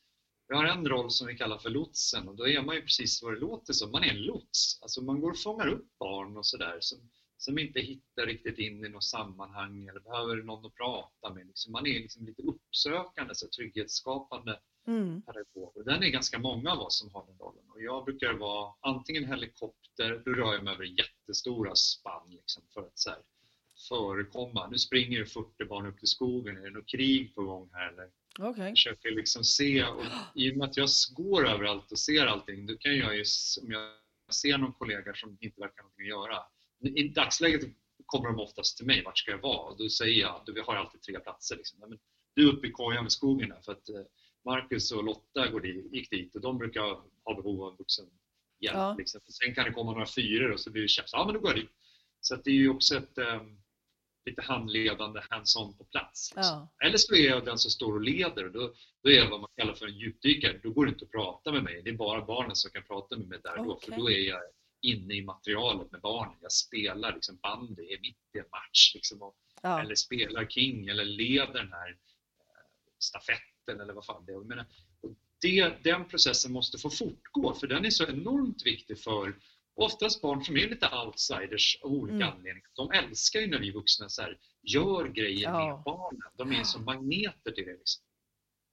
vi 0.48 0.56
har 0.56 0.66
en 0.66 0.88
roll 0.88 1.12
som 1.12 1.28
vi 1.28 1.38
kallar 1.38 1.58
för 1.58 1.70
lotsen 1.70 2.28
och 2.28 2.36
då 2.36 2.48
är 2.48 2.62
man 2.62 2.76
ju 2.76 2.82
precis 2.82 3.24
vad 3.24 3.34
det 3.34 3.40
låter 3.40 3.74
som. 3.74 3.92
Man 3.92 4.04
är 4.04 4.10
en 4.10 4.22
lots. 4.22 4.80
Alltså 4.82 5.02
man 5.02 5.22
går 5.22 5.32
och 5.32 5.40
fångar 5.40 5.68
upp 5.68 5.98
barn 6.00 6.38
och 6.38 6.46
sådär 6.46 6.78
som, 6.80 7.00
som 7.38 7.60
inte 7.60 7.80
hittar 7.80 8.26
riktigt 8.26 8.58
in 8.58 8.86
i 8.86 8.90
något 8.90 9.04
sammanhang 9.04 9.88
eller 9.88 10.00
behöver 10.00 10.36
någon 10.36 10.66
att 10.66 10.76
prata 10.76 11.34
med. 11.34 11.48
Liksom 11.48 11.72
man 11.72 11.88
är 11.88 12.00
liksom 12.00 12.26
lite 12.26 12.42
uppsökande, 12.42 13.36
så 13.36 13.48
trygghetsskapande 13.48 14.60
Mm. 14.88 15.22
pedagog. 15.22 15.78
Och 15.78 15.86
den 15.86 16.04
är 16.04 16.10
ganska 16.10 16.40
många 16.40 16.72
av 16.72 16.80
oss 16.80 17.00
som 17.00 17.14
har 17.14 17.26
den 17.28 17.38
rollen. 17.38 17.70
Och 17.70 17.82
jag 17.82 18.06
brukar 18.06 18.34
vara 18.34 18.74
antingen 18.80 19.26
helikopter, 19.26 20.22
då 20.26 20.32
rör 20.32 20.54
jag 20.54 20.64
mig 20.64 20.74
över 20.74 20.84
jättestora 20.84 21.76
spann 21.76 22.30
liksom, 22.30 22.64
för 22.74 22.82
att 22.82 23.00
så 23.00 23.10
här, 23.10 23.20
förekomma. 23.90 24.68
Nu 24.68 24.78
springer 24.78 25.20
det 25.20 25.26
40 25.26 25.66
barn 25.66 25.86
upp 25.86 26.00
till 26.00 26.08
skogen, 26.08 26.58
är 26.58 26.62
det 26.62 26.70
något 26.70 26.88
krig 26.88 27.36
på 27.36 27.44
gång 27.44 27.70
här? 27.74 27.94
Eller 27.94 28.10
Okej. 28.40 28.72
försöker 28.72 29.12
liksom 29.12 29.44
se. 29.44 29.84
Och 29.84 30.04
I 30.36 30.52
och 30.52 30.58
med 30.58 30.70
att 30.70 30.78
jag 30.78 30.90
går 31.16 31.48
överallt 31.48 31.92
och 31.92 32.00
ser 32.00 32.26
allting, 32.26 32.66
då 32.66 32.78
kan 32.78 32.98
jag 32.98 33.18
ju, 33.18 33.24
om 33.62 33.72
jag 33.72 33.92
ser 34.34 34.58
någon 34.58 34.74
kollega 34.74 35.14
som 35.14 35.38
inte 35.42 35.62
verkar 35.62 35.82
ha 35.82 35.84
någonting 35.84 36.06
att 36.06 36.10
göra. 36.10 36.44
I 37.00 37.08
dagsläget 37.08 37.62
kommer 38.06 38.30
de 38.30 38.40
oftast 38.40 38.78
till 38.78 38.86
mig, 38.86 39.04
vart 39.04 39.18
ska 39.18 39.32
jag 39.32 39.42
vara? 39.42 39.72
Och 39.72 39.78
då 39.78 39.90
säger 39.90 40.22
jag, 40.22 40.44
då 40.46 40.54
vi 40.54 40.62
har 40.62 40.76
alltid 40.76 41.02
tre 41.02 41.20
platser. 41.20 41.56
Liksom. 41.56 41.80
Men 41.80 42.00
du 42.36 42.50
är 42.50 42.54
uppe 42.54 42.68
i 42.68 42.72
kojan 42.72 43.04
med 43.04 43.12
skogen 43.12 43.50
där, 43.50 43.62
för 43.62 43.72
att 43.72 43.90
eh, 43.90 44.02
Marcus 44.46 44.92
och 44.92 45.04
Lotta 45.04 45.48
går 45.48 45.62
dit, 45.62 45.94
gick 45.94 46.12
dit 46.12 46.36
och 46.36 46.42
de 46.42 46.58
brukar 46.58 46.82
ha 47.24 47.36
behov 47.36 47.64
av 47.64 47.78
vuxen 47.78 48.06
hjälp. 48.60 48.76
Ja. 48.78 48.96
Liksom. 48.98 49.22
Sen 49.28 49.56
kan 49.56 49.66
det 49.66 49.72
komma 49.72 49.92
några 49.92 50.06
fyror 50.06 50.52
och 50.52 50.60
så 50.60 50.72
blir 50.72 50.82
det 50.82 50.88
tjafs. 50.88 51.14
Ja, 51.14 51.26
men 51.26 51.34
då 51.34 51.40
går 51.40 51.50
jag 51.50 51.60
dit. 51.60 51.72
Så 52.22 52.36
det 52.36 52.50
är 52.50 52.56
ju 52.56 52.70
också 52.70 52.98
ett 52.98 53.18
eh, 53.18 53.42
lite 54.30 54.42
handledande, 54.42 55.22
hands-on 55.30 55.78
på 55.78 55.84
plats. 55.84 56.34
Liksom. 56.36 56.68
Ja. 56.80 56.88
Eller 56.88 56.98
så 56.98 57.16
är 57.16 57.30
jag 57.30 57.46
den 57.46 57.58
som 57.58 57.72
står 57.72 57.94
och 57.94 58.02
leder 58.02 58.46
och 58.46 58.52
då, 58.52 58.74
då 59.04 59.10
är 59.10 59.16
jag 59.16 59.30
vad 59.30 59.40
man 59.40 59.50
kallar 59.58 59.74
för 59.74 59.88
en 59.88 59.98
djupdykare. 59.98 60.60
Då 60.64 60.72
går 60.72 60.86
det 60.86 60.90
inte 60.90 61.06
att 61.06 61.12
prata 61.12 61.52
med 61.52 61.64
mig. 61.64 61.82
Det 61.84 61.90
är 61.90 61.94
bara 61.94 62.26
barnen 62.26 62.56
som 62.56 62.72
kan 62.72 62.84
prata 62.84 63.18
med 63.18 63.28
mig 63.28 63.40
där 63.44 63.60
och 63.60 63.66
då. 63.66 63.80
För 63.80 63.92
då 63.92 64.12
är 64.12 64.20
jag 64.20 64.42
inne 64.82 65.14
i 65.14 65.22
materialet 65.22 65.92
med 65.92 66.02
barnen. 66.02 66.36
Jag 66.42 66.52
spelar 66.52 67.14
liksom 67.14 67.38
bandy, 67.42 67.84
är 67.84 68.00
mitt 68.00 68.18
i 68.36 68.40
en 68.40 68.46
match. 68.52 68.92
Liksom, 68.96 69.22
och, 69.22 69.36
Ja. 69.62 69.82
Eller 69.82 69.96
spelar 69.96 70.46
king 70.46 70.88
eller 70.88 71.06
leder 71.06 71.54
den 71.54 71.74
här 71.74 71.90
eh, 71.90 71.96
stafetten 73.00 73.82
eller 73.82 73.94
vad 73.94 74.06
fan 74.06 74.26
det 74.26 74.32
är. 74.32 74.34
Jag 74.34 74.48
menar, 74.48 74.66
det, 75.42 75.84
den 75.84 76.08
processen 76.08 76.52
måste 76.52 76.78
få 76.78 76.90
fortgå 76.90 77.54
för 77.54 77.68
den 77.68 77.86
är 77.86 77.90
så 77.90 78.06
enormt 78.06 78.66
viktig 78.66 79.00
för 79.00 79.36
oftast 79.78 80.22
barn 80.22 80.44
som 80.44 80.58
är 80.58 80.70
lite 80.70 80.90
outsiders 81.06 81.80
av 81.84 81.92
olika 81.92 82.16
Mm. 82.16 82.28
anledningar. 82.30 82.70
De 82.74 82.92
älskar 82.92 83.40
ju 83.40 83.48
när 83.48 83.60
vi 83.60 83.72
vuxna 83.72 84.10
så 84.10 84.22
här, 84.22 84.40
gör 84.62 85.08
grejer 85.08 85.44
Ja. 85.50 85.76
med 85.76 85.84
barnen. 85.84 86.22
De 86.38 86.52
är 86.52 86.64
som 86.64 86.86
magneter 86.86 87.52
till 87.52 87.66
det. 87.66 87.74
Liksom. 87.78 88.04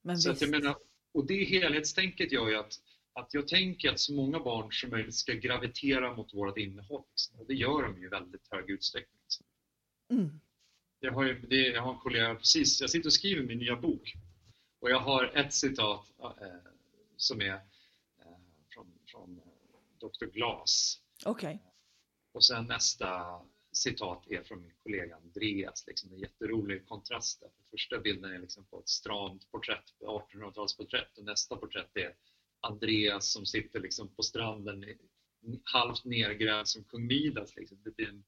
Men 0.02 0.18
Så 0.18 0.30
att 0.30 0.40
jag 0.40 0.50
menar, 0.50 0.76
och 1.12 1.26
det 1.26 1.44
helhetstänket 1.44 2.32
gör 2.32 2.48
ju 2.48 2.56
att, 2.56 2.72
att 3.12 3.34
jag 3.34 3.48
tänker 3.48 3.90
att 3.90 4.00
så 4.00 4.12
många 4.14 4.40
barn 4.40 4.72
som 4.72 4.90
möjligt 4.90 5.14
ska 5.14 5.32
gravitera 5.32 6.14
mot 6.16 6.34
vårt 6.34 6.58
innehåll. 6.58 7.02
Liksom. 7.10 7.40
Och 7.40 7.46
det 7.46 7.54
gör 7.54 7.82
de 7.82 7.98
ju 8.00 8.06
i 8.06 8.08
väldigt 8.08 8.48
hög 8.50 8.70
utsträckning. 8.70 9.20
Liksom. 9.22 9.46
Mm. 10.10 10.40
Jag 11.00 11.12
har, 11.12 11.24
ju, 11.24 11.40
det, 11.40 11.56
jag 11.56 11.82
har 11.82 11.92
en 11.92 11.98
kollega 11.98 12.34
precis, 12.34 12.80
jag 12.80 12.90
sitter 12.90 13.08
och 13.08 13.12
skriver 13.12 13.42
min 13.42 13.58
nya 13.58 13.76
bok 13.76 14.14
och 14.80 14.90
jag 14.90 15.00
har 15.00 15.24
ett 15.36 15.52
citat 15.54 16.10
eh, 16.20 16.30
som 17.16 17.40
är 17.40 17.54
eh, 17.54 17.60
från, 18.74 18.92
från 19.06 19.38
eh, 19.38 19.44
Dr. 20.08 20.26
Glas 20.26 21.00
Okej. 21.24 21.62
och 22.32 22.44
sen 22.44 22.66
nästa 22.66 23.40
citat 23.72 24.26
är 24.28 24.42
från 24.42 24.62
min 24.62 24.74
kollega 24.82 25.16
Andreas. 25.16 25.84
Liksom 25.86 26.12
en 26.12 26.18
jätterolig 26.18 26.88
kontrast. 26.88 27.40
Där. 27.40 27.50
Första 27.70 27.98
bilden 27.98 28.30
är 28.30 28.38
liksom 28.38 28.64
på 28.64 28.80
ett 28.80 28.88
stramt 28.88 29.50
porträtt, 29.50 29.94
1800-talsporträtt 30.00 31.18
och 31.18 31.24
nästa 31.24 31.56
porträtt 31.56 31.96
är 31.96 32.14
Andreas 32.60 33.32
som 33.32 33.46
sitter 33.46 33.80
liksom 33.80 34.08
på 34.08 34.22
stranden 34.22 34.84
halvt 35.62 36.04
nergrävd 36.04 36.68
som 36.68 36.84
kung 36.84 37.06
Midas. 37.06 37.56
Liksom. 37.56 37.78
En... 37.96 38.24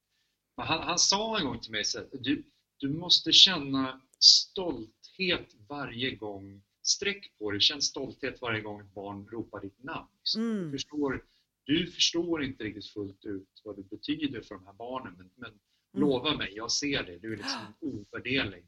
Han, 0.55 0.83
han 0.83 0.99
sa 0.99 1.39
en 1.39 1.45
gång 1.45 1.59
till 1.59 1.71
mig 1.71 1.85
så 1.85 1.97
här, 1.97 2.07
du, 2.11 2.43
du 2.77 2.89
måste 2.89 3.31
känna 3.31 4.01
stolthet 4.19 5.55
varje 5.67 6.15
gång, 6.15 6.63
sträck 6.81 7.37
på 7.37 7.51
dig, 7.51 7.61
känn 7.61 7.81
stolthet 7.81 8.41
varje 8.41 8.61
gång 8.61 8.81
ett 8.81 8.93
barn 8.93 9.27
ropar 9.31 9.61
ditt 9.61 9.83
namn. 9.83 10.07
Liksom. 10.17 10.41
Mm. 10.41 10.65
Du, 10.65 10.71
förstår, 10.71 11.25
du 11.67 11.87
förstår 11.91 12.43
inte 12.43 12.63
riktigt 12.63 12.87
fullt 12.89 13.25
ut 13.25 13.61
vad 13.63 13.75
det 13.75 13.89
betyder 13.89 14.41
för 14.41 14.55
de 14.55 14.65
här 14.65 14.73
barnen 14.73 15.13
men, 15.17 15.29
men 15.35 15.59
Mm. 15.93 16.09
lova 16.09 16.37
mig, 16.37 16.51
jag 16.55 16.71
ser 16.71 17.03
det, 17.03 17.17
du 17.17 17.33
är 17.33 17.37
liksom 17.37 17.61
ovärderlig. 17.79 18.63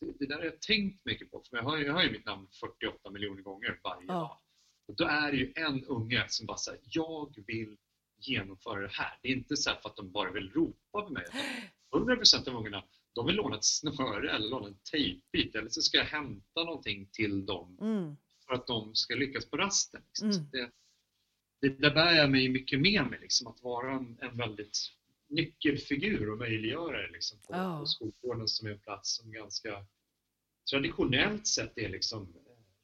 Det, 0.00 0.12
det 0.18 0.26
där 0.26 0.36
har 0.36 0.44
jag 0.44 0.60
tänkt 0.60 1.04
mycket 1.04 1.30
på, 1.30 1.42
för 1.50 1.56
jag 1.56 1.64
hör, 1.64 1.76
jag 1.78 1.94
hör 1.94 2.02
ju 2.02 2.10
mitt 2.10 2.24
namn 2.26 2.48
48 2.60 3.10
miljoner 3.10 3.42
gånger 3.42 3.80
varje 3.84 4.06
Ja. 4.06 4.12
dag. 4.14 4.38
Och 4.88 4.94
då 4.96 5.04
är 5.04 5.30
det 5.32 5.36
ju 5.38 5.52
en 5.56 5.84
unge 5.84 6.24
som 6.28 6.46
bara 6.46 6.56
säger 6.56 6.80
jag 6.84 7.34
vill 7.46 7.76
genomföra 8.20 8.80
det 8.80 8.88
här. 8.92 9.18
Det 9.22 9.28
är 9.28 9.32
inte 9.32 9.56
så 9.56 9.70
för 9.82 9.88
att 9.88 9.96
de 9.96 10.10
bara 10.12 10.32
vill 10.32 10.50
ropa 10.52 11.02
på 11.02 11.08
mig. 11.08 11.24
utan 11.92 12.02
100% 12.18 12.48
av 12.48 12.56
ungarna 12.56 12.84
de 13.12 13.26
vill 13.26 13.36
låna 13.36 13.56
ett 13.56 13.64
snöre 13.64 14.30
eller 14.30 14.48
låna 14.48 14.66
en 14.68 14.78
tejpbit 14.92 15.54
eller 15.54 15.68
så 15.68 15.82
ska 15.82 15.98
jag 15.98 16.04
hämta 16.04 16.64
någonting 16.64 17.08
till 17.12 17.46
dem 17.46 17.78
Mm. 17.80 18.16
för 18.46 18.54
att 18.54 18.66
de 18.66 18.94
ska 18.94 19.14
lyckas 19.14 19.50
på 19.50 19.56
rasten. 19.56 20.02
Liksom. 20.06 20.30
Mm. 20.30 20.50
Det, 20.52 20.70
det, 21.60 21.68
där 21.68 21.94
bär 21.94 22.12
jag 22.12 22.30
mig 22.30 22.48
mycket 22.48 22.80
med 22.80 23.06
mig, 23.10 23.18
liksom, 23.20 23.46
att 23.46 23.62
vara 23.62 23.92
en, 23.92 24.18
en 24.20 24.36
väldigt 24.36 24.78
nyckelfigur 25.28 26.30
och 26.30 26.38
möjliggörare 26.38 27.10
liksom, 27.10 27.38
på, 27.38 27.54
Ja. 27.54 27.78
på 27.80 27.86
skolgården 27.86 28.48
som 28.48 28.68
är 28.68 28.72
en 28.72 28.78
plats 28.80 29.16
som 29.16 29.32
ganska 29.32 29.86
traditionellt 30.70 31.46
sett 31.46 31.78
är 31.78 31.88
liksom 31.88 32.34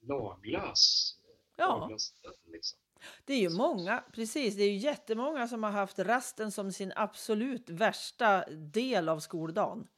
laglös. 0.01 1.15
Ja. 1.57 1.79
laglös 1.79 2.13
liksom. 2.53 2.79
Det 3.25 3.35
är 3.35 3.41
ju 3.41 3.51
många, 3.51 4.05
precis, 4.13 4.57
det 4.57 4.63
är 4.63 4.71
ju 4.71 4.77
jättemånga 4.77 5.49
som 5.49 5.63
har 5.63 5.71
haft 5.71 5.99
rasten 5.99 6.53
som 6.53 6.73
sin 6.73 6.93
absolut 6.97 7.71
värsta 7.71 8.51
del 8.51 9.09
av 9.09 9.19
skoldagen. 9.21 9.89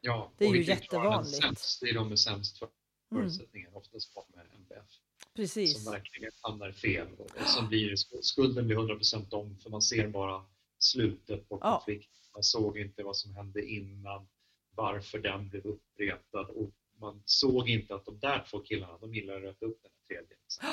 Ja, 0.00 0.32
Det 0.38 0.44
är 0.44 0.54
ju 0.54 0.62
jättevanligt. 0.62 1.42
Sämst? 1.42 1.80
Det 1.80 1.88
är 1.88 1.94
de 1.94 2.08
med 2.08 2.18
sämst 2.18 2.62
Mm. 2.62 3.22
förutsättningar, 3.24 3.76
oftast 3.76 4.14
barn 4.14 4.24
med 4.34 4.46
MPF. 4.54 4.86
Precis. 5.36 5.84
som 5.84 5.92
verkligen 5.92 6.30
hamnar 6.40 6.72
fel. 6.72 7.08
Och 7.18 7.30
som 7.46 7.68
blir, 7.68 7.96
skulden 8.22 8.66
blir 8.66 8.76
100% 8.76 9.30
dem 9.30 9.56
för 9.62 9.70
man 9.70 9.82
ser 9.82 10.08
bara 10.08 10.44
slutet 10.78 11.48
på 11.48 11.58
Ja. 11.62 11.76
konflikten. 11.76 12.12
Man 12.34 12.42
såg 12.42 12.78
inte 12.78 13.02
vad 13.02 13.16
som 13.16 13.34
hände 13.36 13.64
innan, 13.66 14.28
varför 14.74 15.18
den 15.18 15.48
blev 15.48 15.66
uppretad 15.66 16.46
och 16.48 16.70
man 17.00 17.22
såg 17.24 17.68
inte 17.68 17.94
att 17.94 18.04
de 18.04 18.18
där 18.18 18.46
två 18.50 18.58
killarna, 18.60 18.98
de 18.98 19.14
gillar 19.14 19.36
att 19.36 19.42
röta 19.42 19.66
upp 19.66 19.82
den 19.82 19.90
här 19.92 20.16
tredje. 20.16 20.36
Liksom. 20.42 20.66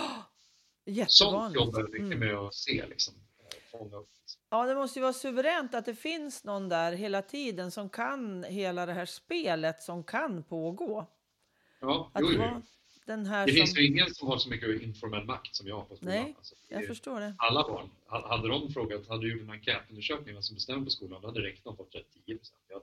Sånt 1.07 1.55
jobbar 1.55 1.79
jag 1.79 1.89
mycket 1.89 2.05
Mm. 2.05 2.19
med 2.19 2.35
att 2.37 2.53
se, 2.55 2.85
liksom. 2.89 3.13
Liksom. 3.53 4.05
Ja, 4.49 4.65
det 4.65 4.75
måste 4.75 4.99
ju 4.99 5.01
vara 5.03 5.13
suveränt 5.13 5.73
att 5.75 5.85
det 5.85 5.95
finns 5.95 6.43
någon 6.43 6.69
där 6.69 6.91
hela 6.91 7.21
tiden 7.21 7.71
som 7.71 7.89
kan 7.89 8.43
hela 8.43 8.85
det 8.85 8.93
här 8.93 9.05
spelet 9.05 9.83
som 9.83 10.03
kan 10.03 10.43
pågå. 10.43 11.05
Ja, 11.81 12.11
Att 12.13 12.21
jo, 12.21 12.29
jo, 12.31 12.61
Den 13.09 13.25
här 13.25 13.45
Det 13.45 13.51
som... 13.51 13.57
finns 13.57 13.77
ju 13.77 13.85
ingen 13.87 14.13
som 14.13 14.27
har 14.27 14.37
så 14.37 14.49
mycket 14.49 14.81
informell 14.81 15.25
makt 15.25 15.55
som 15.55 15.67
jag 15.67 15.75
har 15.75 15.83
på 15.83 15.95
skolan. 15.95 16.13
Nej, 16.15 16.33
Alltså, 16.37 16.55
är 16.69 16.75
Jag 16.79 16.87
förstår 16.87 17.19
det. 17.19 17.33
alla 17.37 17.63
barn. 17.67 17.89
Ha- 18.07 18.27
Hade 18.29 18.47
de 18.47 18.71
frågat, 18.73 19.07
hade 19.07 19.21
du 19.21 19.31
gjort 19.31 19.41
en 19.41 19.49
enkätundersökning 19.49 20.33
vem 20.33 20.43
som 20.43 20.55
bestämmer 20.55 20.83
på 20.83 20.89
skolan, 20.89 21.21
då 21.21 21.27
hade 21.27 21.41
rektorn 21.41 21.75
fått 21.77 21.95
rätt 21.95 22.05
10 22.25 22.37
procent. 22.37 22.59
Ja, 22.67 22.81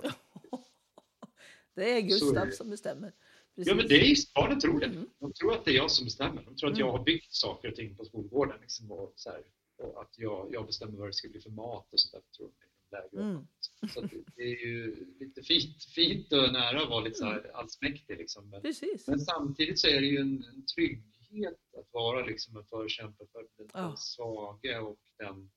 det- 1.74 1.90
är 1.98 2.00
Gustav 2.00 2.46
det. 2.46 2.52
som 2.52 2.70
bestämmer. 2.70 3.12
ja, 3.54 3.74
men 3.74 3.88
det 3.88 3.94
är 4.10 4.16
barnen 4.34 4.60
tror 4.60 4.80
det. 4.80 4.86
Mm. 4.86 5.08
De 5.18 5.32
tror 5.32 5.52
att 5.52 5.64
det 5.64 5.70
är 5.70 5.74
jag 5.76 5.90
som 5.90 6.04
bestämmer. 6.04 6.42
De 6.42 6.56
tror 6.56 6.70
att 6.72 6.78
jag 6.78 6.88
Mm. 6.88 6.98
har 6.98 7.04
byggt 7.04 7.32
saker 7.34 7.68
och 7.68 7.74
ting 7.76 7.96
på 7.96 8.04
skolgården. 8.04 8.58
Liksom, 8.60 8.92
och, 8.92 9.12
så 9.16 9.30
här, 9.30 9.42
och 9.78 10.00
att 10.02 10.14
jag, 10.18 10.48
jag 10.52 10.66
bestämmer 10.66 10.98
vad 10.98 11.08
det 11.08 11.12
ska 11.12 11.28
bli 11.28 11.40
för 11.40 11.50
mat 11.50 11.92
och 11.92 12.00
sånt 12.00 12.12
där. 12.12 12.36
Tror 12.36 12.46
de 12.46 12.65
är 12.90 13.02
lägre. 13.02 13.22
Mm. 13.30 13.46
Så 13.94 14.00
det, 14.00 14.16
det 14.36 14.42
är 14.42 14.66
ju 14.66 15.06
lite 15.20 15.42
fint, 15.42 15.84
fint 15.84 16.32
och 16.32 16.52
nära 16.52 16.82
att 16.82 16.88
vara 16.88 17.04
lite 17.04 17.16
så 17.18 17.24
Mm. 17.26 17.34
här 17.44 17.50
allsmäktig. 17.56 18.16
Liksom. 18.18 18.50
Men, 18.50 18.62
men 19.06 19.20
samtidigt 19.20 19.78
så 19.78 19.86
är 19.88 20.00
det 20.00 20.06
ju 20.06 20.18
en, 20.18 20.44
en 20.44 20.66
trygghet 20.66 21.60
att 21.78 21.92
vara 21.92 22.24
liksom 22.26 22.56
en 22.56 22.64
förkämpe 22.64 23.26
för 23.32 23.46
den, 23.56 23.68
den 23.72 23.96
svaga 23.96 24.82
och 24.82 24.98
den, 25.18 25.50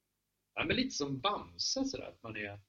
ja, 0.54 0.66
men 0.66 0.76
lite 0.76 0.96
som 0.96 1.20
Bamse 1.20 1.86
sådär, 1.86 2.06
att 2.08 2.24
man 2.24 2.36
är 2.38 2.60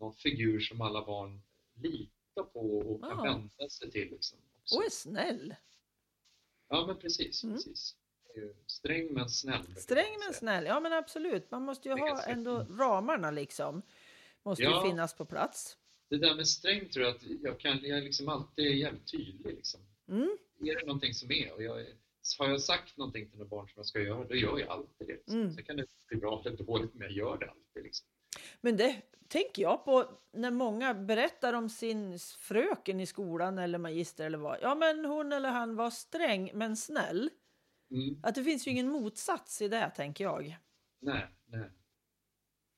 någon 0.00 0.14
figur 0.14 0.60
som 0.60 0.80
alla 0.80 1.04
barn 1.06 1.42
litar 1.74 2.42
på 2.52 2.78
och 2.78 3.00
kan 3.00 3.10
Ja. 3.10 3.22
vända 3.22 3.68
sig 3.68 3.90
till. 3.90 4.10
Liksom, 4.10 4.38
också. 4.62 4.76
Och 4.76 4.84
är 4.84 4.90
snäll. 4.90 5.54
Ja 6.68 6.86
men 6.86 6.96
precis, 6.98 7.44
Mm. 7.44 7.56
precis. 7.56 7.96
Sträng 8.66 9.12
men 9.14 9.28
snäll. 9.30 9.76
Sträng 9.76 10.18
men 10.24 10.34
snäll. 10.34 10.64
Ja 10.66 10.80
men 10.80 10.92
absolut. 10.92 11.50
Man 11.50 11.62
måste 11.62 11.88
ju 11.88 11.94
ha 11.98 12.22
ändå 12.22 12.66
ramarna 12.70 13.30
liksom. 13.30 13.82
Måste 14.44 14.62
Ja. 14.64 14.84
ju 14.84 14.90
finnas 14.90 15.14
på 15.16 15.24
plats. 15.24 15.76
Det 16.10 16.18
där 16.18 16.34
med 16.34 16.48
sträng 16.48 16.88
tror 16.88 17.06
jag 17.06 17.16
att 17.16 17.22
jag 17.42 17.60
kan, 17.60 17.78
jag 17.82 17.98
är 17.98 18.02
liksom 18.02 18.28
alltid 18.28 18.76
jävligt 18.76 19.10
tydlig. 19.12 19.54
Liksom. 19.54 19.80
Mm. 20.08 20.38
Är 20.60 20.80
det 20.80 20.86
någonting 20.86 21.14
som 21.14 21.30
är 21.30 21.52
och 21.52 21.62
jag 21.62 21.80
är, 21.80 21.94
har 22.38 22.48
jag 22.48 22.60
sagt 22.60 22.96
någonting 22.96 23.30
till 23.30 23.38
något 23.38 23.48
barn 23.48 23.68
som 23.68 23.72
jag 23.76 23.86
ska 23.86 24.00
göra, 24.00 24.24
då 24.24 24.34
gör 24.34 24.58
jag 24.58 24.68
alltid 24.68 25.06
det. 25.06 25.12
Liksom. 25.12 25.40
Mm. 25.40 25.54
Sen 25.54 25.64
kan 25.64 25.76
det 25.76 25.86
bli 26.08 26.16
bra 26.18 26.42
eller 26.46 26.56
dåligt, 26.56 26.94
men 26.94 27.02
jag 27.02 27.12
gör 27.12 27.38
det 27.38 27.50
alltid. 27.50 27.82
Liksom. 27.82 28.06
Men 28.60 28.76
det 28.76 29.02
tänker 29.28 29.62
jag 29.62 29.84
på 29.84 30.18
när 30.32 30.50
många 30.50 30.94
berättar 30.94 31.52
om 31.52 31.68
sin 31.68 32.18
fröken 32.18 33.00
i 33.00 33.06
skolan 33.06 33.58
eller 33.58 33.78
magister 33.78 34.26
eller 34.26 34.38
vad. 34.38 34.58
Ja 34.62 34.74
men 34.74 35.04
hon 35.04 35.32
eller 35.32 35.48
han 35.48 35.76
var 35.76 35.90
sträng 35.90 36.50
men 36.54 36.76
snäll. 36.76 37.30
Mm. 37.90 38.20
Att 38.22 38.34
det 38.34 38.44
finns 38.44 38.66
ju 38.66 38.70
ingen 38.70 38.88
motsats 38.88 39.62
i 39.62 39.68
det 39.68 39.90
tänker 39.96 40.24
jag. 40.24 40.56
Nej, 41.00 41.26
nej. 41.46 41.70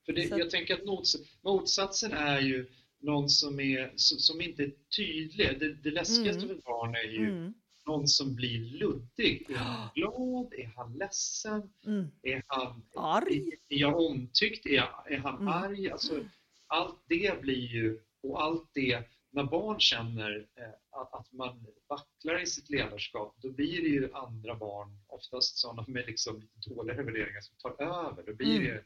För 0.06 0.12
det, 0.12 0.22
jag 0.24 0.50
tänker 0.50 0.74
att 0.74 0.84
mots, 0.84 1.16
motsatsen 1.42 2.12
är 2.12 2.40
ju 2.40 2.66
någon 3.00 3.30
som, 3.30 3.60
är, 3.60 3.92
som, 3.96 4.40
inte 4.40 4.62
är 4.62 4.72
tydlig. 4.96 5.58
Det, 5.60 5.74
det 5.74 5.90
läskigaste 5.90 6.42
Mm. 6.44 6.48
för 6.48 6.62
barn 6.64 6.94
är 6.94 7.08
ju 7.08 7.28
Mm. 7.30 7.54
någon 7.86 8.08
som 8.08 8.34
blir 8.34 8.58
luddig. 8.58 9.46
Är 9.50 9.54
han 9.54 9.88
glad? 9.94 10.52
Är 10.54 10.72
han 10.76 10.92
ledsen? 10.98 11.70
Mm. 11.86 12.06
Är 12.22 12.42
han 12.46 12.82
Arg? 12.96 13.50
Är 13.68 13.76
jag 13.78 14.00
omtyckt? 14.00 14.66
Är, 14.66 14.70
jag, 14.74 15.12
är 15.12 15.18
han 15.18 15.34
Mm. 15.36 15.48
arg? 15.48 15.90
Alltså, 15.90 16.24
allt 16.66 17.00
det 17.08 17.40
blir 17.42 17.66
ju, 17.66 18.00
och 18.22 18.42
allt 18.42 18.70
det, 18.74 19.02
när 19.30 19.44
barn 19.44 19.80
känner 19.80 20.46
eh, 20.56 21.00
att, 21.12 21.32
man 21.32 21.66
vacklar 21.88 22.42
i 22.42 22.46
sitt 22.46 22.70
ledarskap, 22.70 23.34
då 23.42 23.50
blir 23.52 23.82
det 23.82 23.88
ju 23.88 24.12
andra 24.14 24.54
barn, 24.54 24.98
oftast 25.06 25.58
sådana 25.58 25.84
med 25.88 26.06
liksom 26.06 26.48
dåliga 26.54 27.02
värderingar, 27.02 27.40
som 27.40 27.56
tar 27.56 27.82
över. 27.84 28.22
Då 28.26 28.34
blir 28.34 28.46
Mm. 28.60 28.64
det, 28.64 28.84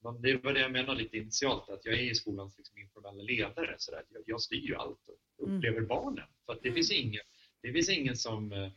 men 0.00 0.22
det 0.22 0.44
var 0.44 0.52
det 0.52 0.60
jag 0.60 0.72
menade 0.72 0.98
lite 1.02 1.16
initialt, 1.16 1.68
att 1.68 1.84
jag 1.84 1.94
är 1.94 1.98
i 2.10 2.14
skolans 2.14 2.58
liksom 2.58 2.78
informella 2.78 3.22
ledare. 3.22 3.74
Så 3.78 3.90
där. 3.90 4.02
Jag, 4.08 4.22
jag 4.26 4.40
styr 4.40 4.66
ju 4.66 4.74
allt 4.74 5.08
och 5.08 5.18
Mm. 5.48 5.56
upplever 5.56 5.80
barnen. 5.80 6.28
För 6.46 6.52
att 6.52 6.62
det, 6.62 6.72
finns 6.72 6.90
ingen, 6.90 7.20
det 7.62 7.72
finns 7.72 7.88
ingen 7.88 8.16
som, 8.16 8.52
eh, 8.52 8.68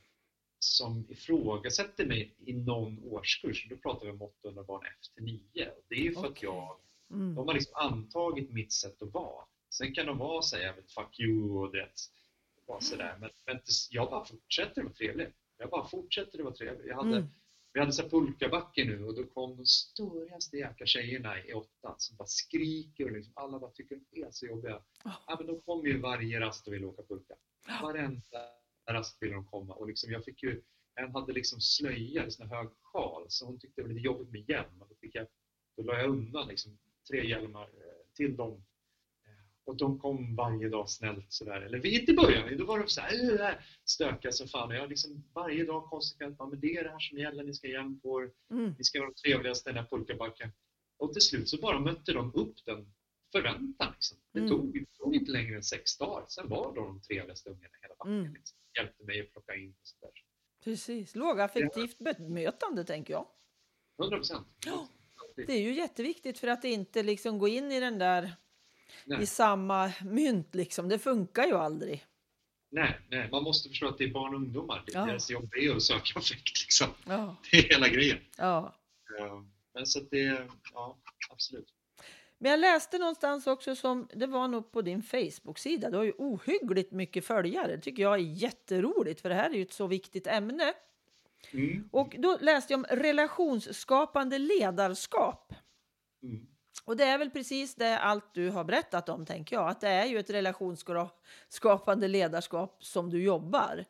som 0.60 1.06
ifrågasätter 1.10 2.06
mig 2.06 2.36
i 2.46 2.54
någon 2.54 3.04
årskurs. 3.04 3.68
Då 3.70 3.76
pratar 3.78 4.06
vi 4.06 4.12
om 4.12 4.22
800 4.22 4.64
barn 4.64 4.86
efter 5.00 5.22
9. 5.22 5.40
Det 5.88 5.96
är 5.96 6.00
ju 6.00 6.14
för 6.14 6.20
att 6.20 6.26
Okej. 6.32 6.44
jag 6.44 6.78
Mm. 7.12 7.36
de 7.36 7.48
har 7.48 7.54
liksom 7.54 7.74
antagit 7.76 8.50
mitt 8.50 8.72
sätt 8.72 9.02
att 9.02 9.14
vara. 9.14 9.46
Sen 9.70 9.94
kan 9.94 10.06
de 10.06 10.18
vara 10.18 10.42
vet, 10.76 10.92
fuck 10.92 11.20
you 11.20 11.50
och 11.60 11.72
det. 11.72 11.90
Vara 12.68 12.82
så 12.82 12.96
där. 12.96 13.18
Men, 13.20 13.30
men 13.46 13.60
jag 13.90 14.10
bara 14.10 14.26
fortsätter 14.26 14.82
att 14.82 14.86
vara 14.86 14.94
trevlig. 14.94 15.28
Jag 15.58 15.70
bara 15.70 15.88
fortsätter 15.88 16.40
att 16.40 16.44
vara 16.46 16.56
trevlig. 16.56 16.88
Jag 16.90 16.96
hade, 16.96 17.18
Mm. 17.18 17.30
Vi 17.74 17.80
hade 17.80 18.10
pulkabacke 18.10 18.86
nu 18.86 19.06
och 19.06 19.16
då 19.16 19.24
kom 19.24 19.58
de 19.58 19.66
storigaste 19.66 20.58
jäkla 20.58 20.86
tjejerna 20.86 21.46
i 21.46 21.54
åttan 21.54 21.96
som 21.98 22.18
bara 22.18 22.28
skriker 22.28 23.06
och 23.06 23.12
liksom, 23.12 23.34
alla 23.36 23.60
bara 23.60 23.72
tycker 23.72 24.00
de 24.12 24.24
är 24.24 24.32
så 24.32 24.46
jobbiga. 24.46 24.82
Ah. 25.04 25.12
Ja, 25.28 25.36
men 25.38 25.48
de 25.48 25.62
kom 25.62 25.86
ju 25.86 26.00
varje 26.00 26.40
rast 26.40 26.68
och 26.68 26.74
ville 26.74 26.86
åka 26.86 27.04
pulka. 27.04 27.36
Varenda 27.82 28.40
rast 28.90 29.22
ville 29.22 29.34
de 29.34 29.46
komma 29.46 29.74
och 29.74 29.88
liksom, 29.88 30.12
jag 30.12 30.26
fick 30.26 30.44
ju 30.44 30.62
en 30.96 31.12
hade 31.12 31.34
liksom 31.34 31.62
slöja, 31.62 32.24
en 32.24 32.32
sån 32.32 32.50
hög 32.50 32.70
sjal, 32.82 33.26
så 33.28 33.46
hon 33.46 33.60
tyckte 33.60 33.82
det 33.82 33.88
var 33.88 33.94
lite 33.94 34.06
jobbigt 34.06 34.32
med 34.32 34.50
hjälm. 34.50 34.80
Då, 34.90 34.96
fick 35.02 35.16
jag, 35.16 35.28
då 35.78 35.84
la 35.84 35.98
jag 35.98 36.10
undan 36.10 36.48
liksom, 36.48 36.80
tre 37.10 37.28
hjälmar 37.28 37.64
eh, 37.64 38.14
till 38.14 38.36
dem. 38.36 38.64
Och 39.66 39.78
de 39.78 40.00
kom 40.00 40.36
varje 40.36 40.70
dag 40.70 40.90
snällt 40.90 41.26
sådär. 41.34 41.62
Eller 41.62 41.86
inte 41.86 42.12
i 42.12 42.16
början, 42.16 42.58
då 42.58 42.66
var 42.66 42.80
de 42.80 42.88
såhär 42.88 43.42
äh, 43.50 43.56
stökiga 43.86 44.32
som 44.32 44.48
fan. 44.48 44.70
Och 44.70 44.76
jag 44.76 44.90
liksom 44.90 45.24
varje 45.34 45.66
dag 45.66 45.84
konsekvent, 45.86 46.36
ja, 46.40 46.46
men 46.46 46.60
det 46.60 46.78
är 46.78 46.84
det 46.84 46.90
här 46.90 47.00
som 47.00 47.18
gäller, 47.18 47.44
ni 47.44 47.54
ska 47.54 47.68
igen 47.68 48.00
på 48.00 48.22
er. 48.24 48.32
Mm. 48.52 48.76
Ni 48.78 48.84
ska 48.84 49.00
vara 49.00 49.10
de 49.10 49.16
trevligaste 49.30 49.70
i 49.70 49.74
den 49.74 49.84
här 49.84 49.90
pulkabacken. 49.90 50.52
Och 50.98 51.14
till 51.14 51.22
slut 51.22 51.50
så 51.50 51.58
bara 51.58 51.80
mötte 51.80 52.14
de 52.14 52.32
upp 52.36 52.66
den 52.66 52.94
förväntan. 53.32 53.92
Liksom. 53.94 54.18
Det, 54.34 54.40
Mm. 54.40 54.52
tog, 54.52 54.74
det 54.74 54.86
tog 54.98 55.16
inte 55.16 55.32
längre 55.32 55.56
än 55.56 55.64
sex 55.64 55.98
dagar. 55.98 56.26
Sen 56.28 56.50
var 56.50 56.76
de 56.76 56.86
de 56.86 57.02
trevligaste 57.02 57.50
ungarna 57.50 57.68
i 57.78 57.82
hela 57.82 57.96
backen. 57.96 58.20
Mm. 58.20 58.34
Liksom. 58.34 58.58
Hjälpte 58.78 59.04
mig 59.04 59.22
att 59.22 59.32
plocka 59.32 59.56
in 59.56 59.70
och 59.70 59.88
sådär. 59.88 60.12
Precis. 60.64 61.16
Lågaffektivt 61.16 61.98
bemötande 61.98 62.84
tänker 62.86 63.14
jag. 63.14 63.28
100 64.00 64.18
procent. 64.18 64.48
Ja. 64.66 64.88
Det 65.36 65.54
är 65.54 65.62
ju 65.62 65.74
jätteviktigt 65.74 66.40
för 66.40 66.48
att 66.48 66.64
inte 66.64 67.04
liksom 67.04 67.40
gå 67.40 67.48
in 67.48 67.72
i 67.72 67.80
den 67.80 68.00
där 68.00 68.34
Nej. 69.06 69.24
i 69.24 69.26
samma 69.26 69.92
mynt 70.04 70.56
liksom. 70.56 70.90
Det 70.90 71.00
funkar 71.00 71.46
ju 71.46 71.54
aldrig. 71.58 72.06
Nej, 72.72 73.00
nej, 73.10 73.30
man 73.32 73.44
måste 73.44 73.70
förstå 73.70 73.88
att 73.88 73.98
det 73.98 74.04
är 74.04 74.12
barn 74.14 74.34
och 74.34 74.40
ungdomar. 74.42 74.84
Det- 74.86 74.92
Ja. 74.94 75.06
Deras 75.06 75.30
jobb 75.30 75.54
är 75.54 75.76
att 75.76 75.84
söka 75.84 76.20
affekt. 76.20 76.62
Liksom. 76.64 76.88
Ja. 77.08 77.36
Det 77.52 77.58
är 77.58 77.64
hela 77.70 77.88
grejen. 77.88 78.18
ja. 78.38 78.76
Eh, 79.20 79.42
Men 79.74 79.86
så 79.86 80.00
att 80.00 80.10
det, 80.12 80.48
ja, 80.74 80.98
absolut. 81.30 81.68
Men 82.38 82.52
jag 82.52 82.60
läste 82.60 82.98
någonstans 82.98 83.48
också 83.48 83.76
som, 83.76 84.08
det 84.14 84.28
var 84.28 84.48
nog 84.48 84.72
på 84.72 84.82
din 84.82 85.04
Facebook-sida, 85.04 85.90
du 85.90 85.98
har 85.98 86.04
ju 86.04 86.14
ohyggligt 86.18 86.92
mycket 86.92 87.26
följare. 87.26 87.76
Det 87.76 87.82
tycker 87.82 88.04
jag 88.04 88.14
är 88.14 88.18
jätteroligt 88.18 89.22
för 89.22 89.30
det 89.30 89.36
här 89.36 89.50
är 89.50 89.54
ju 89.54 89.62
ett 89.62 89.74
så 89.74 89.88
viktigt 89.88 90.28
ämne. 90.28 90.74
Mm. 91.52 91.90
Och 91.92 92.16
då 92.20 92.38
läste 92.42 92.74
jag 92.74 92.78
om 92.78 92.86
relationsskapande 92.90 94.38
ledarskap. 94.38 95.54
Och 96.84 96.98
det 96.98 97.04
är 97.04 97.18
väl 97.18 97.30
precis 97.30 97.76
det 97.76 98.00
allt 98.00 98.34
du 98.34 98.50
har 98.50 98.64
berättat 98.64 99.10
om 99.10 99.26
tänker 99.26 99.56
jag, 99.56 99.70
att 99.70 99.82
det 99.82 99.88
är 99.88 100.06
ju 100.06 100.20
ett 100.20 100.30
relationsskapande 100.30 102.08
ledarskap 102.08 102.84
som 102.86 103.10
du 103.10 103.24
jobbar. 103.24 103.86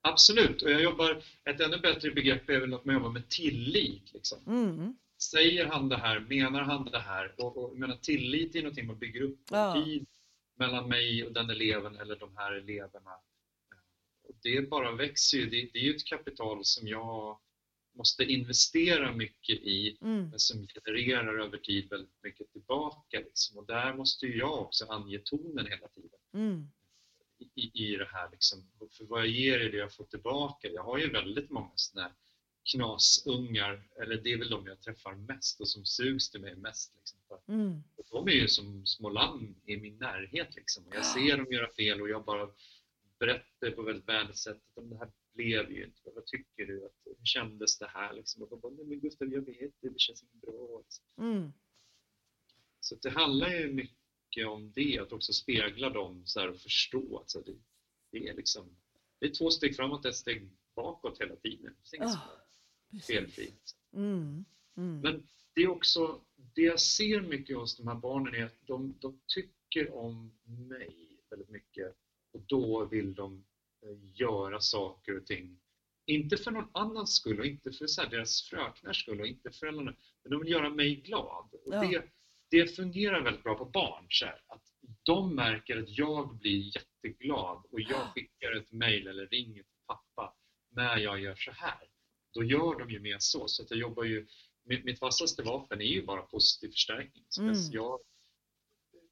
Absolut, 0.00 0.62
och 0.62 0.70
jag 0.70 0.82
jobbar, 0.82 1.22
ett 1.44 1.60
ännu 1.60 1.78
bättre 1.78 2.10
begrepp 2.10 2.50
är 2.50 2.60
väl 2.60 2.74
att 2.74 2.84
man 2.84 2.94
jobbar 2.94 3.10
med 3.10 3.28
tillit. 3.28 4.12
Liksom. 4.14 4.38
Mm. 4.46 4.96
Säger 5.22 5.66
han 5.66 5.88
det 5.88 5.96
här? 5.96 6.20
Menar 6.20 6.60
han 6.60 6.84
det 6.84 6.98
här? 6.98 7.34
Och, 7.38 7.56
och, 7.56 7.76
menar, 7.76 7.96
tillit 7.96 8.54
är 8.54 8.62
någonting 8.62 8.86
man 8.86 8.98
bygger 8.98 9.22
upp 9.22 9.38
Ja. 9.50 9.74
tid 9.84 10.06
mellan 10.58 10.88
mig 10.88 11.26
och 11.26 11.32
den 11.32 11.50
eleven 11.50 11.96
eller 11.96 12.16
de 12.16 12.36
här 12.36 12.52
eleverna. 12.52 13.10
Och 14.28 14.34
det 14.42 14.70
bara 14.70 14.92
växer 14.92 15.38
ju. 15.38 15.50
Det, 15.50 15.70
det 15.72 15.78
är 15.78 15.82
ju 15.82 15.96
ett 15.96 16.06
kapital 16.06 16.64
som 16.64 16.88
jag 16.88 17.38
måste 17.96 18.24
investera 18.24 19.12
mycket 19.12 19.56
i 19.56 19.96
Mm. 20.00 20.28
men 20.30 20.38
som 20.38 20.66
genererar 20.66 21.38
över 21.38 21.58
tid 21.58 21.90
väldigt 21.90 22.22
mycket 22.22 22.52
tillbaka. 22.52 23.18
Liksom. 23.20 23.58
Och 23.58 23.66
där 23.66 23.94
måste 23.94 24.26
ju 24.26 24.36
jag 24.38 24.62
också 24.62 24.84
ange 24.86 25.18
tonen 25.24 25.66
hela 25.66 25.88
tiden 25.88 26.20
Mm. 26.34 26.66
i, 27.54 27.70
i 27.92 27.96
det 27.96 28.08
här. 28.12 28.30
Liksom. 28.30 28.66
För 28.92 29.04
vad 29.04 29.20
jag 29.20 29.28
ger 29.28 29.60
är 29.60 29.70
det 29.72 29.76
jag 29.78 29.92
får 29.94 30.04
tillbaka. 30.04 30.68
Jag 30.68 30.82
har 30.82 30.98
ju 30.98 31.10
väldigt 31.10 31.50
många 31.50 31.72
sådana 31.74 32.08
här 32.08 32.16
knasungar, 32.72 33.88
eller 34.02 34.16
det 34.16 34.32
är 34.32 34.38
väl 34.38 34.50
de 34.50 34.66
jag 34.66 34.80
träffar 34.80 35.14
mest 35.14 35.60
och 35.60 35.68
som 35.68 35.84
sugs 35.84 36.30
till 36.30 36.40
mig 36.40 36.56
mest. 36.56 36.94
Liksom. 36.96 37.18
Mm. 37.48 37.82
de 38.10 38.28
är 38.28 38.32
ju 38.32 38.48
som 38.48 38.86
små 38.86 39.10
lamm 39.10 39.54
i 39.64 39.76
min 39.76 39.98
närhet. 39.98 40.56
Liksom. 40.56 40.86
Och 40.86 40.94
Jag 40.96 41.06
ser 41.06 41.36
dem 41.36 41.46
göra 41.52 41.72
fel 41.72 42.00
och 42.02 42.08
jag 42.08 42.24
bara 42.24 42.48
berättar 43.18 43.70
på 43.70 43.82
väldigt 43.82 44.08
vänligt 44.08 44.36
sätt 44.38 44.56
att 44.56 44.82
"Men 44.84 44.90
det 44.90 44.96
här 44.98 45.10
blev 45.36 45.72
ju 45.72 45.84
inte, 45.84 46.10
vad 46.14 46.26
tycker 46.26 46.66
du? 46.66 46.84
Att, 46.86 46.92
hur 47.04 47.24
kändes 47.24 47.78
det 47.78 47.86
här? 47.86 48.12
Liksom. 48.14 48.42
Och 48.42 48.48
de 48.48 48.60
bara, 48.60 48.72
"Nej, 48.72 48.84
men 48.86 49.00
Gustav 49.00 49.28
jag 49.28 49.42
vet 49.42 49.72
det, 49.80 49.88
det 49.88 50.00
känns 50.00 50.22
inte 50.22 50.36
bra. 50.36 50.82
Mm. 51.18 51.52
Så 52.80 52.94
det 52.94 53.10
handlar 53.10 53.50
ju 53.50 53.72
mycket 53.72 54.46
om 54.46 54.72
det, 54.72 54.98
att 54.98 55.12
också 55.12 55.32
spegla 55.32 55.90
dem 55.90 56.22
så 56.26 56.40
här 56.40 56.48
och 56.48 56.60
förstå 56.60 57.18
att 57.18 57.30
så 57.30 57.38
här, 57.38 57.46
det, 57.46 57.58
det, 58.10 58.28
är 58.28 58.34
liksom, 58.34 58.76
det 59.18 59.26
är 59.26 59.30
två 59.30 59.50
steg 59.50 59.76
framåt 59.76 60.04
och 60.04 60.10
ett 60.10 60.16
steg 60.16 60.50
bakåt 60.74 61.20
hela 61.20 61.36
tiden. 61.36 61.74
Det 61.90 61.96
är 61.96 62.18
Precis. 62.90 63.06
felfritt. 63.06 63.76
Mm. 63.92 64.44
Mm. 64.76 65.00
Men 65.00 65.26
det 65.54 65.62
är 65.62 65.68
också, 65.68 66.20
det 66.36 66.62
jag 66.62 66.80
ser 66.80 67.20
mycket 67.20 67.56
hos 67.56 67.76
de 67.76 67.88
här 67.88 67.94
barnen 67.94 68.34
är 68.34 68.44
att 68.44 68.66
de, 68.66 68.94
de 69.00 69.20
tycker 69.26 69.94
om 69.94 70.38
mig 70.44 71.18
väldigt 71.30 71.48
mycket 71.48 71.96
och 72.32 72.40
då 72.46 72.84
vill 72.84 73.14
de 73.14 73.44
göra 73.94 74.60
saker 74.60 75.16
och 75.18 75.26
ting. 75.26 75.60
Inte 76.06 76.36
för 76.36 76.50
någon 76.50 76.70
annans 76.72 77.14
skull 77.16 77.40
och 77.40 77.46
inte 77.46 77.72
för 77.72 77.86
så 77.86 78.02
här, 78.02 78.10
deras 78.10 78.42
fröknars 78.42 79.02
skull 79.02 79.20
och 79.20 79.26
inte 79.26 79.50
för 79.50 79.72
någon, 79.72 79.84
men 79.84 80.30
de 80.30 80.40
vill 80.40 80.52
göra 80.52 80.70
mig 80.70 80.94
glad. 80.96 81.48
Och 81.66 81.74
Ja. 81.74 81.80
det, 81.80 82.04
det 82.50 82.76
fungerar 82.76 83.20
väldigt 83.22 83.42
bra 83.42 83.54
på 83.58 83.64
barn. 83.64 84.06
Så 84.08 84.24
här, 84.26 84.42
att 84.46 84.62
de 85.02 85.34
märker 85.34 85.76
att 85.82 85.88
jag 85.98 86.36
blir 86.36 86.76
jätteglad 86.76 87.64
och 87.70 87.80
jag 87.80 88.12
skickar 88.14 88.52
ett 88.56 88.72
mejl 88.72 89.06
eller 89.06 89.26
ringer 89.26 89.62
till 89.62 89.78
pappa 89.86 90.34
när 90.70 90.96
jag 90.98 91.20
gör 91.20 91.34
så 91.34 91.50
här. 91.50 91.88
Då 92.34 92.42
gör 92.44 92.78
de 92.78 92.90
ju 92.90 93.00
mer 93.00 93.16
så. 93.18 93.48
Så 93.48 93.62
att 93.62 93.70
jag 93.70 93.80
jobbar 93.80 94.04
ju, 94.04 94.26
mitt, 94.64 94.84
mitt 94.84 95.00
vassaste 95.00 95.42
vapen 95.42 95.80
är 95.80 95.84
ju 95.84 96.02
bara 96.06 96.22
positiv 96.22 96.68
förstärkning. 96.68 97.24
Så 97.28 97.42
Mm. 97.42 97.54
jag 97.72 98.00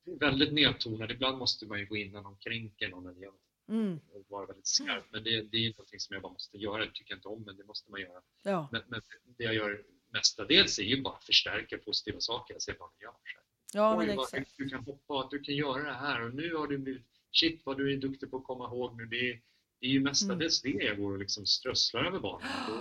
är 0.06 0.18
väldigt 0.18 0.52
nedtonad. 0.52 1.10
Ibland 1.10 1.38
måste 1.38 1.66
man 1.66 1.78
ju 1.78 1.86
gå 1.86 1.96
in 1.96 2.12
när 2.12 2.20
någon 2.22 2.36
kränker 2.36 2.88
någon 2.88 3.06
eller 3.06 3.22
jag 3.22 3.34
Mm. 3.68 4.00
och 4.12 4.24
vara 4.28 4.46
väldigt 4.46 4.66
skarp. 4.66 5.04
Men 5.10 5.24
det, 5.24 5.42
det 5.42 5.56
är 5.56 5.70
någonting 5.70 6.00
som 6.00 6.14
jag 6.14 6.22
bara 6.22 6.32
måste 6.32 6.56
göra. 6.58 6.84
Det 6.84 6.90
tycker 6.92 7.12
jag 7.12 7.18
inte 7.18 7.28
om, 7.28 7.42
men 7.42 7.56
det 7.56 7.64
måste 7.64 7.90
man 7.90 8.00
göra. 8.00 8.22
Ja. 8.42 8.68
Men, 8.72 8.82
men 8.86 9.00
det 9.38 9.44
jag 9.44 9.54
gör 9.54 9.84
mestadels 10.12 10.78
är 10.78 10.82
ju 10.82 11.02
bara 11.02 11.14
att 11.16 11.24
förstärka 11.24 11.78
positiva 11.78 12.20
saker. 12.20 12.54
Jag 12.54 12.62
ser. 12.62 12.72
Så 12.74 12.82
här. 12.82 13.42
ja, 13.72 13.98
Oj, 13.98 14.06
men 14.06 14.16
vad 14.16 14.24
exakt. 14.24 14.56
du 14.56 14.68
kan 14.68 14.84
hoppa, 14.84 15.20
att 15.20 15.30
du 15.30 15.40
kan 15.40 15.54
göra 15.54 15.82
det 15.82 15.92
här 15.92 16.22
och 16.22 16.34
nu 16.34 16.54
har 16.54 16.66
du 16.66 16.78
blivit, 16.78 17.06
shit 17.32 17.62
vad 17.66 17.76
du 17.78 17.92
är 17.92 17.96
duktig 17.96 18.30
på 18.30 18.36
att 18.36 18.44
komma 18.44 18.64
ihåg 18.64 18.96
nu. 18.96 19.06
Det 19.06 19.30
är, 19.30 19.40
det 19.80 19.86
är 19.86 19.90
ju 19.90 20.00
mestadels 20.00 20.64
Mm. 20.64 20.78
det 20.78 20.84
jag 20.84 20.96
går 20.98 21.12
och 21.12 21.18
liksom 21.18 21.46
strösslar 21.46 22.04
över 22.04 22.20
barnen. 22.20 22.48
Då, 22.68 22.80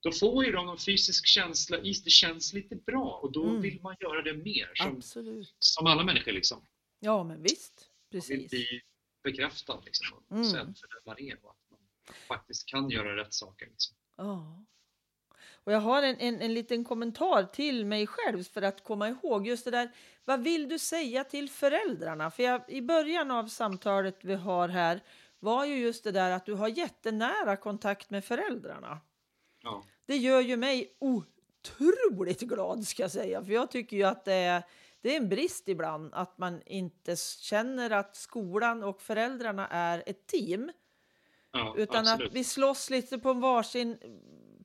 då 0.00 0.12
får 0.12 0.44
ju 0.44 0.52
de 0.52 0.68
en 0.68 0.78
fysisk 0.78 1.26
känsla, 1.26 1.78
i- 1.78 2.00
det 2.04 2.10
känns 2.10 2.52
lite 2.52 2.76
bra 2.76 3.20
och 3.22 3.32
då 3.32 3.44
Mm. 3.48 3.62
vill 3.62 3.80
man 3.82 3.96
göra 4.00 4.22
det 4.22 4.34
mer. 4.34 4.70
Som, 4.74 4.96
Absolut. 4.96 5.54
som 5.58 5.86
alla 5.86 6.04
människor 6.04 6.32
liksom. 6.32 6.66
Ja, 7.00 7.24
men 7.24 7.42
visst. 7.42 7.90
Man 8.12 8.20
vill 8.20 8.20
Precis. 8.20 8.50
bli 8.50 8.82
bekräftad 9.24 9.80
liksom, 9.84 10.18
och 10.28 10.36
Mm. 10.36 10.74
man 11.06 11.18
är 11.18 11.44
och 11.44 11.50
att 11.50 11.70
man 11.70 11.78
faktiskt 12.28 12.66
kan 12.66 12.90
göra 12.90 13.16
rätt 13.16 13.34
saker. 13.34 13.66
Liksom. 13.66 13.96
Ja. 14.16 14.64
Och 15.64 15.72
jag 15.72 15.80
har 15.80 16.02
en, 16.02 16.16
en, 16.18 16.40
en 16.40 16.54
liten 16.54 16.84
kommentar 16.84 17.44
till 17.44 17.86
mig 17.86 18.06
själv 18.06 18.42
för 18.44 18.62
att 18.62 18.84
komma 18.84 19.08
ihåg 19.08 19.46
just 19.46 19.64
det 19.64 19.70
där. 19.70 19.90
Vad 20.24 20.42
vill 20.42 20.68
du 20.68 20.78
säga 20.78 21.24
till 21.24 21.50
föräldrarna? 21.50 22.30
För 22.30 22.42
jag, 22.42 22.62
i 22.68 22.82
början 22.82 23.30
av 23.30 23.46
samtalet 23.46 24.18
vi 24.24 24.34
har 24.34 24.68
här 24.68 25.00
var 25.38 25.64
ju 25.64 25.76
just 25.76 26.04
det 26.04 26.12
där 26.12 26.30
att 26.30 26.46
du 26.46 26.54
har 26.54 26.68
jättenära 26.68 27.56
kontakt 27.56 28.10
med 28.10 28.24
föräldrarna. 28.24 29.00
Ja. 29.62 29.84
Det 30.06 30.16
gör 30.16 30.40
ju 30.40 30.56
mig 30.56 30.96
otroligt 30.98 32.40
glad 32.40 32.86
ska 32.86 33.02
jag 33.02 33.10
säga. 33.10 33.44
För 33.44 33.52
jag 33.52 33.70
tycker 33.70 33.96
ju 33.96 34.02
att 34.04 34.24
det 34.24 34.34
är, 34.34 34.62
det 35.04 35.12
är 35.12 35.16
en 35.16 35.28
brist 35.28 35.68
ibland 35.68 36.14
att 36.14 36.38
man 36.38 36.62
inte 36.66 37.16
känner 37.40 37.90
att 37.90 38.16
skolan 38.16 38.82
och 38.82 39.02
föräldrarna 39.02 39.68
är 39.68 40.02
ett 40.06 40.26
team. 40.26 40.72
Ja, 41.52 41.74
Utan 41.78 41.96
absolut. 42.08 42.28
att 42.28 42.36
vi 42.36 42.44
slåss 42.44 42.90
lite 42.90 43.18
på 43.18 43.32
varsin 43.32 43.98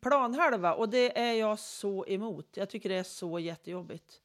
planhalva 0.01 0.73
och 0.73 0.89
det 0.89 1.19
är 1.19 1.33
jag 1.33 1.59
så 1.59 2.05
emot. 2.05 2.47
Jag 2.53 2.69
tycker 2.69 2.89
det 2.89 2.95
är 2.95 3.03
så 3.03 3.39
jättejobbigt. 3.39 4.21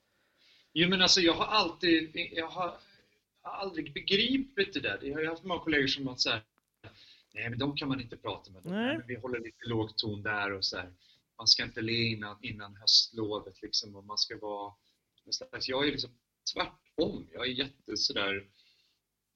Jo 0.72 0.88
men 0.88 1.02
alltså 1.02 1.20
jag 1.20 1.32
har 1.32 1.46
alltid, 1.46 2.10
jag 2.32 2.48
har 2.48 2.76
aldrig 3.42 3.92
begripit 3.94 4.74
det 4.74 4.80
där. 4.80 4.98
Jag 5.02 5.18
har 5.18 5.24
haft 5.24 5.44
många 5.44 5.60
kollegor 5.60 5.86
som 5.86 6.06
har 6.06 6.16
sagt 6.16 6.46
nej 7.32 7.50
men 7.50 7.58
de 7.58 7.76
kan 7.76 7.88
man 7.88 8.00
inte 8.00 8.16
prata 8.16 8.50
med. 8.50 8.64
Nej. 8.64 9.00
Vi 9.06 9.16
håller 9.16 9.40
lite 9.40 9.68
låg 9.68 9.96
ton 9.96 10.22
där 10.22 10.52
och 10.52 10.64
så 10.64 10.76
här. 10.76 10.92
Man 11.38 11.46
ska 11.46 11.62
inte 11.62 11.82
le 11.82 12.02
innan, 12.02 12.36
innan 12.42 12.76
höstlovet 12.76 13.62
liksom 13.62 13.96
och 13.96 14.04
man 14.04 14.18
ska 14.18 14.38
vara 14.38 14.72
slags, 15.32 15.68
jag 15.68 15.88
är 15.88 15.92
liksom 15.92 16.10
tvärtom. 16.54 17.28
Jag 17.32 17.46
är 17.46 17.50
jätte 17.50 17.96
sådär 17.96 18.48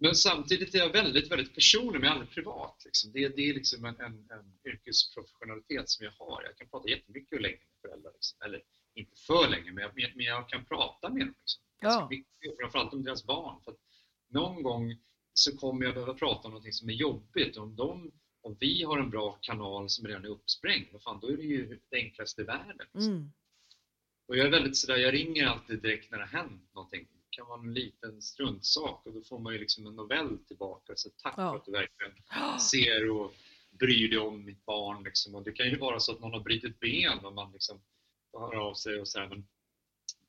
men 0.01 0.15
samtidigt 0.15 0.75
är 0.75 0.79
jag 0.79 0.93
väldigt, 0.93 1.31
väldigt 1.31 1.55
personlig, 1.55 2.01
men 2.01 2.03
jag 2.03 2.11
är 2.11 2.21
aldrig 2.21 2.35
privat. 2.35 2.83
Liksom. 2.85 3.13
Det, 3.13 3.29
det 3.29 3.43
är 3.51 3.55
liksom 3.55 3.85
en, 3.85 4.01
en, 4.01 4.29
en 4.31 4.59
yrkesprofessionalitet 4.65 5.89
som 5.89 6.05
jag 6.05 6.13
har. 6.19 6.43
Jag 6.43 6.57
kan 6.57 6.69
prata 6.69 6.89
jättemycket 6.89 7.33
och 7.33 7.41
länge 7.41 7.57
med 7.57 7.81
föräldrar. 7.91 8.13
Liksom. 8.13 8.39
Eller 8.45 8.63
inte 8.95 9.17
för 9.27 9.49
länge, 9.49 9.73
men 9.73 9.83
jag, 9.83 10.13
men 10.17 10.27
jag 10.27 10.49
kan 10.49 10.65
prata 10.65 11.09
med 11.09 11.21
dem. 11.21 11.35
Liksom. 11.39 11.63
Ja. 11.81 12.09
mycket, 12.11 12.57
framförallt 12.61 12.93
om 12.93 13.05
deras 13.05 13.25
barn. 13.25 13.61
För 13.65 13.75
någon 14.29 14.63
gång 14.63 14.97
så 15.33 15.57
kommer 15.57 15.85
jag 15.85 15.95
behöva 15.95 16.15
prata 16.15 16.49
om 16.49 16.55
något 16.55 16.75
som 16.75 16.89
är 16.89 16.95
jobbigt. 16.95 17.57
Om, 17.57 17.77
de, 17.77 18.13
om 18.41 18.57
vi 18.61 18.83
har 18.83 18.99
en 18.99 19.11
bra 19.11 19.39
kanal 19.41 19.91
som 19.91 20.07
redan 20.07 20.25
är 20.25 20.29
uppsprängd, 20.29 20.87
vad 20.93 21.03
fan, 21.03 21.21
då 21.21 21.29
är 21.29 21.37
det 21.37 21.43
ju 21.43 21.81
det 21.91 21.97
enklaste 21.97 22.43
i 22.43 22.45
världen. 22.45 22.87
Liksom. 22.95 23.13
Mm. 23.13 23.33
Och 24.29 24.37
jag 24.37 24.47
är 24.47 24.51
väldigt 24.51 24.77
sådär, 24.77 24.97
jag 24.97 25.15
ringer 25.15 25.47
alltid 25.47 25.83
direkt 25.83 26.11
när 26.11 26.19
det 26.19 26.25
har 26.25 26.39
hänt 26.43 26.75
någonting. 26.75 27.07
Det 27.13 27.37
kan 27.37 27.47
vara 27.47 27.61
en 27.61 27.75
liten 27.75 28.23
struntsak 28.23 29.07
och 29.07 29.13
då 29.13 29.23
får 29.23 29.39
man 29.39 29.53
ju 29.53 29.59
liksom 29.59 29.87
en 29.87 29.97
novell 29.97 30.39
tillbaka. 30.39 30.93
Så 30.97 31.11
tack 31.11 31.35
Ja. 31.37 31.51
för 31.51 31.57
att 31.57 31.65
du 31.65 31.73
verkligen 31.73 32.13
ser 32.61 33.11
och 33.11 33.35
bryr 33.71 34.09
dig 34.09 34.19
om 34.19 34.45
mitt 34.45 34.65
barn. 34.65 35.03
Liksom. 35.05 35.35
Och 35.35 35.43
det 35.45 35.53
kan 35.53 35.67
ju 35.67 35.79
vara 35.79 36.01
så 36.01 36.13
att 36.13 36.21
någon 36.21 36.33
har 36.33 36.41
brutit 36.41 36.81
ben 36.81 37.19
och 37.25 37.33
man 37.33 37.53
liksom 37.53 37.81
höra 38.33 38.63
av 38.63 38.75
sig 38.75 39.01
och 39.01 39.09
så 39.09 39.19
här, 39.19 39.29
men 39.29 39.47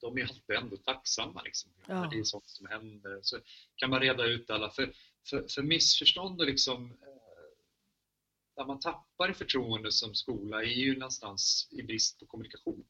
de 0.01 0.17
är 0.17 0.21
alltid 0.21 0.55
ändå 0.55 0.77
tacksamma. 0.77 1.41
Liksom. 1.41 1.71
Ja. 1.88 2.09
Det 2.12 2.19
är 2.19 2.23
sånt 2.23 2.49
som 2.49 2.67
händer. 2.67 3.19
Så 3.21 3.38
kan 3.75 3.89
man 3.89 3.99
reda 3.99 4.25
ut 4.25 4.49
alla. 4.49 4.69
För, 4.69 4.93
för, 5.29 5.45
för 5.49 5.62
missförstånd 5.62 6.41
och 6.41 6.47
liksom, 6.47 6.85
eh, 6.91 7.18
där 8.60 8.65
man 8.65 8.80
tappar 8.80 9.32
i 9.32 9.34
förtroende 9.34 9.91
som 9.91 10.15
skola 10.15 10.62
är 10.62 10.67
ju 10.67 10.93
någonstans 10.98 11.67
i 11.72 11.84
brist 11.84 12.19
på 12.19 12.26
kommunikation. 12.26 12.84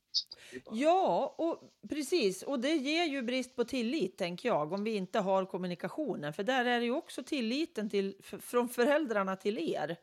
Bara- 0.65 0.75
Ja, 0.75 1.35
och 1.37 1.73
precis. 1.89 2.43
Och 2.43 2.59
det 2.59 2.73
ger 2.75 3.03
ju 3.05 3.21
brist 3.21 3.55
på 3.55 3.63
tillit, 3.63 4.17
tänker 4.17 4.49
jag, 4.49 4.73
om 4.73 4.83
vi 4.83 4.95
inte 4.95 5.19
har 5.19 5.45
kommunikationen. 5.45 6.33
För 6.33 6.43
där 6.43 6.65
är 6.65 6.79
det 6.79 6.85
ju 6.85 6.91
också 6.91 7.23
tilliten 7.23 7.89
till, 7.89 8.15
från 8.21 8.69
föräldrarna 8.69 9.35
till 9.35 9.57
er. 9.57 9.97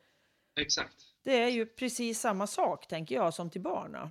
Exakt. 0.61 0.94
Det 1.24 1.42
är 1.42 1.48
ju 1.48 1.66
precis 1.66 2.20
samma 2.20 2.46
sak, 2.46 2.87
tänker 2.88 3.14
jag, 3.14 3.35
som 3.35 3.50
till 3.50 3.61
barnen. 3.61 4.09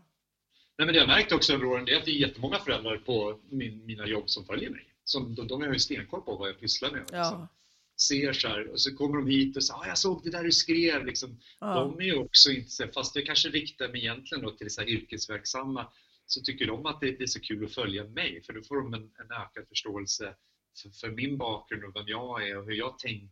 Nej, 0.77 0.85
men 0.85 0.87
det 0.87 0.99
jag 0.99 1.07
märkt 1.07 1.31
också 1.31 1.53
under 1.53 1.67
åren 1.67 1.87
är 1.87 1.97
att 1.97 2.05
det 2.05 2.11
är 2.11 2.27
jättemånga 2.27 2.59
föräldrar 2.59 2.97
på 2.97 3.39
min, 3.49 3.85
mina 3.85 4.07
jobb 4.07 4.29
som 4.29 4.45
följer 4.45 4.69
mig. 4.69 4.85
Som, 5.03 5.35
de, 5.35 5.47
de 5.47 5.61
har 5.61 5.73
ju 5.73 5.79
stenkoll 5.79 6.21
på 6.21 6.35
vad 6.35 6.49
jag 6.49 6.59
pysslar 6.59 6.91
med. 6.91 7.03
Ja. 7.11 7.47
Ser 7.97 8.33
så 8.33 8.47
här, 8.47 8.67
och 8.67 8.81
så 8.81 8.95
kommer 8.95 9.17
de 9.17 9.27
hit 9.27 9.57
och 9.57 9.63
säger 9.63 9.79
ah, 9.79 9.87
jag 9.87 9.97
såg 9.97 10.23
det 10.23 10.29
där 10.29 10.43
du 10.43 10.51
skrev. 10.51 11.05
Liksom. 11.05 11.39
Ja. 11.59 11.73
De 11.73 11.99
är 11.99 12.03
ju 12.03 12.15
också 12.15 12.51
intresserade, 12.51 12.93
fast 12.93 13.15
jag 13.15 13.25
kanske 13.25 13.49
riktar 13.49 13.89
mig 13.89 14.01
egentligen 14.01 14.43
då 14.43 14.51
till 14.51 14.69
så 14.69 14.81
här 14.81 14.89
yrkesverksamma, 14.89 15.91
så 16.25 16.41
tycker 16.41 16.67
de 16.67 16.85
att 16.85 17.01
det, 17.01 17.21
är 17.21 17.27
så 17.27 17.39
kul 17.39 17.65
att 17.65 17.73
följa 17.73 18.03
mig, 18.03 18.43
för 18.43 18.53
då 18.53 18.61
får 18.61 18.75
de 18.75 18.93
en, 18.93 19.03
en 19.03 19.31
ökad 19.31 19.67
förståelse 19.67 20.35
för, 20.81 20.89
för 20.89 21.09
min 21.09 21.37
bakgrund 21.37 21.83
och 21.83 21.95
vem 21.95 22.07
jag 22.07 22.49
är 22.49 22.57
och 22.57 22.65
hur 22.65 22.75
jag 22.75 22.99
tänker, 22.99 23.29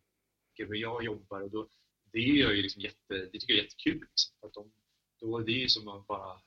hur 0.67 0.75
jag 0.75 1.03
jobbar. 1.03 1.41
Och 1.41 1.51
då, 1.51 1.69
det 2.11 2.19
gör 2.19 2.51
ju 2.51 2.61
liksom 2.61 2.81
jätte, 2.81 2.97
det 3.09 3.39
tycker 3.39 3.53
jag 3.53 3.59
är 3.59 3.63
jättekul. 3.63 3.99
Liksom, 3.99 4.35
att 4.41 4.53
de, 4.53 4.71
då, 5.19 5.39
det 5.39 5.51
är 5.51 5.59
ju 5.59 5.69
som 5.69 5.87
att 5.87 6.07
bara 6.07 6.41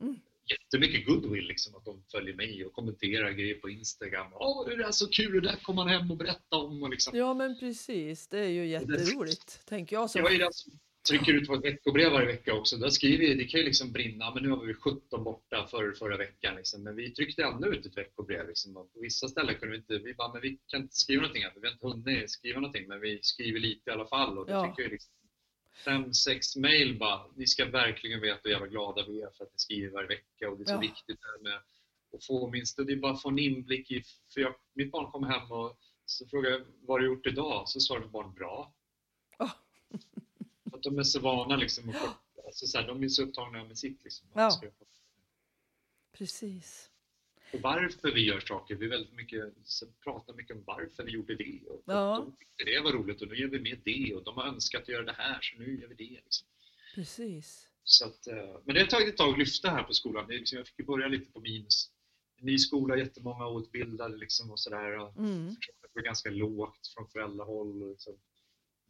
Mm. 0.00 0.20
Jättemycket 0.50 1.06
goodwill 1.06 1.44
liksom, 1.46 1.76
att 1.76 1.84
de 1.84 2.02
följer 2.12 2.34
mig 2.34 2.66
och 2.66 2.72
kommenterar 2.72 3.30
grejer 3.30 3.54
på 3.54 3.70
Instagram. 3.70 4.32
Åh, 4.34 4.68
det 4.68 4.74
är 4.84 4.90
så 4.90 5.08
kul, 5.08 5.32
det 5.32 5.40
där 5.40 5.56
kommer 5.62 5.84
man 5.84 5.88
hem 5.88 6.10
och 6.10 6.16
berätta 6.16 6.56
om. 6.56 6.82
Och 6.82 6.90
liksom. 6.90 7.18
Ja, 7.18 7.34
men 7.34 7.58
precis. 7.58 8.28
Det 8.28 8.38
är 8.38 8.48
ju 8.48 8.66
jätteroligt, 8.66 9.66
tänker 9.66 9.96
jag. 9.96 10.10
Som... 10.10 10.20
Jag 10.20 10.34
är 10.34 10.38
den 10.38 10.52
som 10.52 10.72
trycker 11.08 11.32
ut 11.32 11.50
ett 11.50 11.64
veckobrev 11.64 12.12
varje 12.12 12.26
vecka 12.26 12.54
också. 12.54 12.76
Där 12.76 12.90
skriver 12.90 13.18
vi, 13.26 13.34
det 13.34 13.44
kan 13.44 13.60
ju 13.60 13.66
liksom 13.66 13.92
brinna, 13.92 14.34
men 14.34 14.42
nu 14.42 14.48
har 14.50 14.64
vi 14.64 14.74
17 14.74 15.24
borta 15.24 15.66
för, 15.70 15.92
förra 15.92 16.16
veckan. 16.16 16.56
Liksom. 16.56 16.82
Men 16.82 16.96
vi 16.96 17.10
tryckte 17.10 17.42
ändå 17.42 17.68
ut 17.68 17.86
ett 17.86 17.96
veckobrev. 17.96 18.48
Liksom. 18.48 18.76
Och 18.76 18.92
på 18.92 19.00
vissa 19.00 19.28
ställen 19.28 19.54
kunde 19.54 19.72
vi 19.72 19.78
inte, 19.78 19.98
vi 19.98 20.14
bara, 20.14 20.32
men 20.32 20.42
vi 20.42 20.58
kan 20.66 20.82
inte 20.82 20.94
skriva 20.96 21.22
någonting 21.22 21.42
här, 21.42 21.50
för 21.50 21.60
vi 21.60 21.66
har 21.66 21.74
inte 21.74 22.10
hunnit 22.10 22.30
skriva 22.30 22.60
någonting, 22.60 22.88
men 22.88 23.00
vi 23.00 23.18
skriver 23.22 23.60
lite 23.60 23.90
i 23.90 23.92
alla 23.92 24.06
fall. 24.06 24.38
Och 24.38 24.46
då 24.46 24.52
Ja. 24.52 24.66
tycker 24.66 24.82
jag 24.82 24.92
liksom, 24.92 25.12
fem, 25.84 26.14
sex 26.14 26.56
mejl 26.56 26.98
bara, 26.98 27.26
ni 27.36 27.46
ska 27.46 27.64
verkligen 27.64 28.20
veta 28.20 28.40
hur 28.44 28.50
jävla 28.50 28.66
glada 28.66 29.04
vi 29.08 29.22
är 29.22 29.30
för 29.30 29.44
att 29.44 29.52
ni 29.52 29.58
skriver 29.58 29.90
varje 29.90 30.08
vecka 30.08 30.50
och 30.50 30.56
det 30.58 30.62
är 30.62 30.66
så 30.66 30.72
Ja. 30.72 30.78
viktigt 30.78 31.20
det 31.20 31.42
med 31.48 31.60
att 32.16 32.24
få 32.24 32.50
minst, 32.50 32.76
det 32.76 32.92
är 32.92 32.96
bara 32.96 33.12
att 33.12 33.22
få 33.22 33.28
en 33.28 33.38
inblick 33.38 33.90
i, 33.90 34.02
för 34.34 34.40
jag, 34.40 34.54
mitt 34.74 34.90
barn 34.92 35.10
kommer 35.10 35.28
hem 35.28 35.52
och 35.52 35.78
så 36.04 36.26
frågar 36.26 36.50
jag 36.50 36.60
vad 36.80 36.94
har 36.94 36.98
du 36.98 37.06
gjort 37.06 37.26
idag? 37.26 37.68
Så 37.68 37.80
svarar 37.80 38.00
mitt 38.00 38.10
barn 38.10 38.34
bra. 38.34 38.72
För 40.70 40.76
att 40.76 40.82
de 40.82 40.98
är 40.98 41.02
så 41.02 41.20
vana 41.20 41.56
liksom. 41.56 41.88
Och, 41.88 42.44
alltså, 42.46 42.66
så 42.66 42.78
här, 42.78 42.86
de 42.86 43.02
är 43.02 43.08
så 43.08 43.22
upptagna 43.22 43.64
med 43.64 43.78
sitt. 43.78 44.04
Liksom. 44.04 44.28
Ja. 44.34 44.50
Precis. 46.12 46.90
Och 47.56 47.62
varför 47.62 48.12
vi 48.12 48.24
gör 48.24 48.40
saker. 48.40 48.74
Vi 48.74 48.86
väldigt 48.86 49.12
mycket, 49.12 49.54
pratar 50.04 50.34
mycket 50.34 50.56
om 50.56 50.62
varför 50.66 51.02
vi 51.04 51.10
gjorde 51.12 51.34
det. 51.34 51.60
Och 51.68 51.82
Ja. 51.86 52.26
Tyckte 52.38 52.64
det 52.64 52.80
var 52.80 52.92
roligt 52.92 53.22
och 53.22 53.28
nu 53.28 53.34
gör 53.36 53.48
vi 53.48 53.60
med 53.60 53.78
det. 53.84 54.14
Och 54.14 54.24
de 54.24 54.36
har 54.36 54.46
önskat 54.46 54.82
att 54.82 54.88
göra 54.88 55.02
det 55.04 55.12
här 55.12 55.38
så 55.42 55.58
nu 55.58 55.80
gör 55.80 55.88
vi 55.88 55.94
det. 55.94 56.10
Liksom. 56.24 56.46
Precis. 56.94 57.68
Så 57.84 58.04
att, 58.06 58.26
eh, 58.26 58.60
men 58.64 58.74
det 58.74 58.80
har 58.80 58.86
tagit 58.86 59.08
ett 59.08 59.16
tag 59.16 59.32
att 59.32 59.38
lyfta 59.38 59.70
här 59.70 59.82
på 59.82 59.92
skolan. 59.92 60.26
Liksom, 60.28 60.58
jag 60.58 60.68
fick 60.68 60.86
börja 60.86 61.08
lite 61.08 61.32
på 61.32 61.40
minus. 61.40 61.90
Ny 62.40 62.58
skola, 62.58 62.96
jättemånga 62.96 63.46
outbildade 63.48 64.16
liksom 64.16 64.50
och 64.50 64.60
sådär. 64.60 64.98
och 64.98 65.18
Mm. 65.18 65.46
Det 65.82 65.88
var 65.92 66.02
ganska 66.02 66.30
lågt 66.30 66.86
från 66.94 67.08
föräldrahåll. 67.08 67.82
Och 67.82 67.90
liksom. 67.90 68.18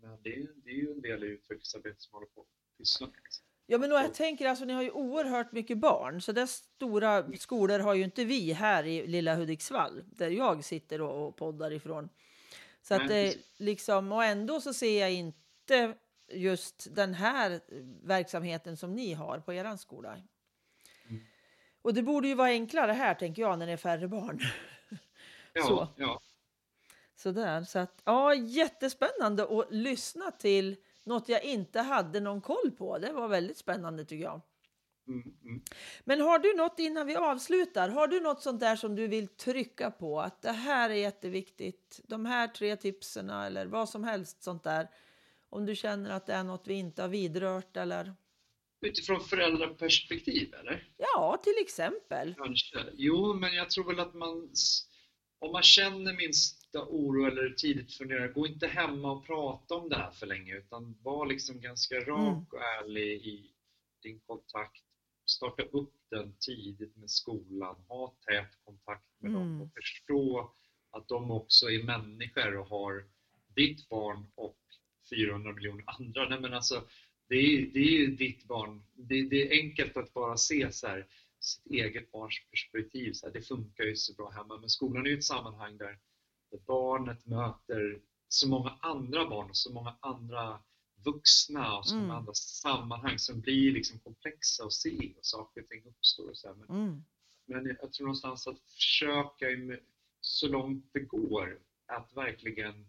Men 0.00 0.22
det 0.22 0.34
är, 0.34 0.48
det 0.64 0.70
är 0.70 0.74
ju 0.74 0.90
en 0.92 1.00
del 1.00 1.24
i 1.24 1.26
utvecklingsarbetet 1.26 2.02
som 2.02 2.14
håller 2.14 2.26
på 2.26 2.40
att 2.40 2.78
pyssla 2.78 3.06
med. 3.06 3.16
Liksom. 3.24 3.45
Ja, 3.66 3.78
men 3.78 3.90
jag 3.90 4.14
tänker 4.14 4.46
alltså, 4.48 4.64
ni 4.64 4.72
har 4.72 4.82
ju 4.82 4.90
oerhört 4.90 5.52
mycket 5.52 5.78
barn, 5.78 6.20
så 6.20 6.32
där 6.32 6.46
stora 6.46 7.32
skolor 7.38 7.78
har 7.78 7.94
ju 7.94 8.04
inte 8.04 8.24
vi 8.24 8.52
här 8.52 8.84
i 8.84 9.06
lilla 9.06 9.34
Hudiksvall, 9.34 10.04
där 10.06 10.30
jag 10.30 10.64
sitter 10.64 11.00
och, 11.00 11.36
poddar 11.36 11.72
ifrån. 11.72 12.08
Så 12.82 12.94
att 12.94 13.08
det 13.08 13.36
liksom, 13.56 14.12
och 14.12 14.24
ändå 14.24 14.60
så 14.60 14.74
ser 14.74 15.00
jag 15.00 15.12
inte 15.12 15.94
just 16.28 16.94
den 16.94 17.14
här 17.14 17.60
verksamheten 18.06 18.76
som 18.76 18.94
ni 18.94 19.14
har 19.14 19.38
på 19.38 19.52
er 19.52 19.76
skola. 19.76 20.12
Mm. 21.08 21.26
Och 21.82 21.94
det 21.94 22.02
borde 22.02 22.28
ju 22.28 22.34
vara 22.34 22.48
enklare 22.48 22.92
här, 22.92 23.14
tänker 23.14 23.42
jag, 23.42 23.58
när 23.58 23.66
det 23.66 23.72
är 23.72 23.76
färre 23.76 24.08
barn. 24.08 24.40
Ja, 25.52 25.62
Så. 25.62 25.88
ja. 25.96 26.20
Sådär, 27.16 27.64
så 27.64 27.78
att 27.78 28.02
ja, 28.04 28.34
jättespännande 28.34 29.42
att 29.42 29.66
lyssna 29.70 30.30
till 30.30 30.76
något 31.06 31.28
jag 31.28 31.44
inte 31.44 31.80
hade 31.80 32.20
någon 32.20 32.40
koll 32.40 32.70
på. 32.78 32.98
Det 32.98 33.12
var 33.12 33.28
väldigt 33.28 33.58
spännande 33.58 34.04
tycker 34.04 34.24
jag. 34.24 34.40
Mm, 35.08 35.22
mm. 35.44 35.62
Men 36.04 36.20
har 36.20 36.38
du 36.38 36.54
något 36.56 36.78
innan 36.78 37.06
vi 37.06 37.16
avslutar? 37.16 37.88
Har 37.88 38.08
du 38.08 38.20
något 38.20 38.42
sånt 38.42 38.60
där 38.60 38.76
som 38.76 38.96
du 38.96 39.06
vill 39.06 39.28
trycka 39.28 39.90
på? 39.90 40.20
Att 40.20 40.42
det 40.42 40.52
här 40.52 40.90
är 40.90 40.94
jätteviktigt. 40.94 42.00
De 42.04 42.26
här 42.26 42.48
tre 42.48 42.76
tipsen 42.76 43.30
eller 43.30 43.66
vad 43.66 43.88
som 43.88 44.04
helst 44.04 44.42
sånt 44.42 44.62
där. 44.62 44.88
Om 45.48 45.66
du 45.66 45.74
känner 45.74 46.10
att 46.10 46.26
det 46.26 46.32
är 46.32 46.44
något 46.44 46.66
vi 46.66 46.74
inte 46.74 47.02
har 47.02 47.08
vidrört 47.08 47.76
eller? 47.76 48.14
Utifrån 48.80 49.20
föräldraperspektiv, 49.20 50.54
eller? 50.54 50.88
Ja, 50.96 51.40
till 51.44 51.56
exempel. 51.60 52.34
Kanske. 52.34 52.78
Jo, 52.94 53.34
men 53.34 53.54
jag 53.54 53.70
tror 53.70 53.84
väl 53.84 54.00
att 54.00 54.14
man... 54.14 54.50
Om 55.38 55.52
man 55.52 55.62
känner 55.62 56.12
minsta 56.76 56.90
oro 56.92 57.26
eller 57.26 57.50
tidigt 57.50 57.92
funderar, 57.92 58.28
gå 58.28 58.46
inte 58.46 58.66
hemma 58.66 59.12
och 59.12 59.26
prata 59.26 59.74
om 59.74 59.88
det 59.88 59.96
här 59.96 60.10
för 60.10 60.26
länge 60.26 60.56
utan 60.56 60.96
var 61.02 61.26
liksom 61.26 61.60
ganska 61.60 61.94
rak 62.00 62.08
Mm. 62.08 62.38
och 62.52 62.60
ärlig 62.82 63.26
i 63.26 63.50
din 64.02 64.20
kontakt. 64.26 64.82
Starta 65.26 65.62
upp 65.62 65.92
den 66.10 66.32
tidigt 66.40 66.96
med 66.96 67.10
skolan, 67.10 67.76
ha 67.88 68.14
tät 68.26 68.64
kontakt 68.64 69.04
med 69.20 69.30
Mm. 69.30 69.42
dem 69.42 69.60
och 69.60 69.72
förstå 69.72 70.52
att 70.90 71.08
de 71.08 71.30
också 71.30 71.70
är 71.70 71.82
människor 71.82 72.56
och 72.56 72.66
har 72.68 73.04
ditt 73.56 73.88
barn 73.88 74.26
och 74.34 74.58
400 75.10 75.52
miljoner 75.52 75.84
andra. 75.86 76.28
Nej, 76.28 76.40
men 76.40 76.54
alltså, 76.54 76.84
det, 77.28 77.36
är, 77.36 77.66
det 77.66 77.78
är 77.80 77.90
ju 78.00 78.06
ditt 78.06 78.44
barn. 78.44 78.82
Det, 78.94 79.22
det 79.22 79.46
är 79.46 79.62
enkelt 79.62 79.96
att 79.96 80.12
bara 80.12 80.36
se 80.36 80.72
så 80.72 80.86
här, 80.86 81.06
sitt 81.40 81.66
eget 81.66 82.12
barns 82.12 82.34
perspektiv. 82.50 83.12
Så 83.12 83.26
här, 83.26 83.32
det 83.32 83.42
funkar 83.42 83.84
ju 83.84 83.96
så 83.96 84.14
bra 84.14 84.30
hemma. 84.30 84.56
Men 84.60 84.68
skolan 84.70 85.06
är 85.06 85.10
ju 85.10 85.16
ett 85.18 85.24
sammanhang 85.24 85.76
där, 85.78 85.98
barnet 86.66 87.26
möter 87.26 88.00
så 88.28 88.48
många 88.48 88.70
andra 88.82 89.28
barn 89.30 89.50
och 89.50 89.56
så 89.56 89.72
många 89.72 89.96
andra 90.00 90.60
vuxna 91.04 91.78
och 91.78 91.86
så 91.86 91.94
många 91.94 92.04
Mm. 92.06 92.16
andra 92.16 92.34
sammanhang 92.34 93.18
som 93.18 93.40
blir 93.40 93.72
liksom 93.72 93.98
komplexa 93.98 94.64
att 94.64 94.72
se 94.72 95.12
och 95.18 95.26
saker 95.26 95.60
och 95.62 95.68
ting 95.68 95.82
uppstår. 95.86 96.30
Och 96.30 96.36
så. 96.36 96.54
Men, 96.54 96.76
Mm. 96.76 97.04
men 97.46 97.66
jag 97.80 97.92
tror 97.92 98.04
någonstans 98.06 98.46
att 98.46 98.60
försöka 98.60 99.46
så 100.20 100.48
långt 100.48 100.84
det 100.92 101.00
går 101.00 101.58
att 101.86 102.12
verkligen 102.16 102.88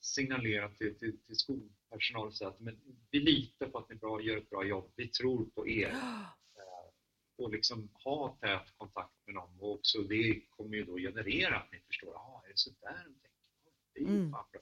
signalera 0.00 0.68
till, 0.68 0.98
till, 0.98 1.18
till 1.26 1.36
skolpersonal 1.36 2.32
så 2.32 2.46
att 2.48 2.60
men 2.60 2.80
vi 3.10 3.20
litar 3.20 3.66
på 3.66 3.78
att 3.78 3.88
ni 3.88 3.94
bra, 3.94 4.20
gör 4.20 4.36
ett 4.36 4.50
bra 4.50 4.64
jobb, 4.64 4.92
vi 4.96 5.06
tror 5.08 5.44
på 5.44 5.68
er 5.68 5.92
och 7.36 7.50
liksom 7.50 7.88
ha 8.04 8.36
tät 8.40 8.72
kontakt 8.76 9.26
med 9.26 9.34
dem 9.34 9.60
och 9.60 9.72
också 9.72 9.98
det 10.02 10.42
kommer 10.50 10.76
ju 10.76 10.84
då 10.84 10.96
generera 10.98 11.56
att 11.58 11.72
ni 11.72 11.80
förstår, 11.86 12.10
ja 12.14 12.42
är 12.46 12.48
det 12.48 12.58
så 12.58 12.70
där 12.80 13.04
de 13.04 13.14
tänker? 13.14 13.72
Det 13.94 14.00
är 14.00 14.04
ju 14.04 14.08
Mm. 14.18 14.30
fan 14.30 14.44
bra. 14.52 14.60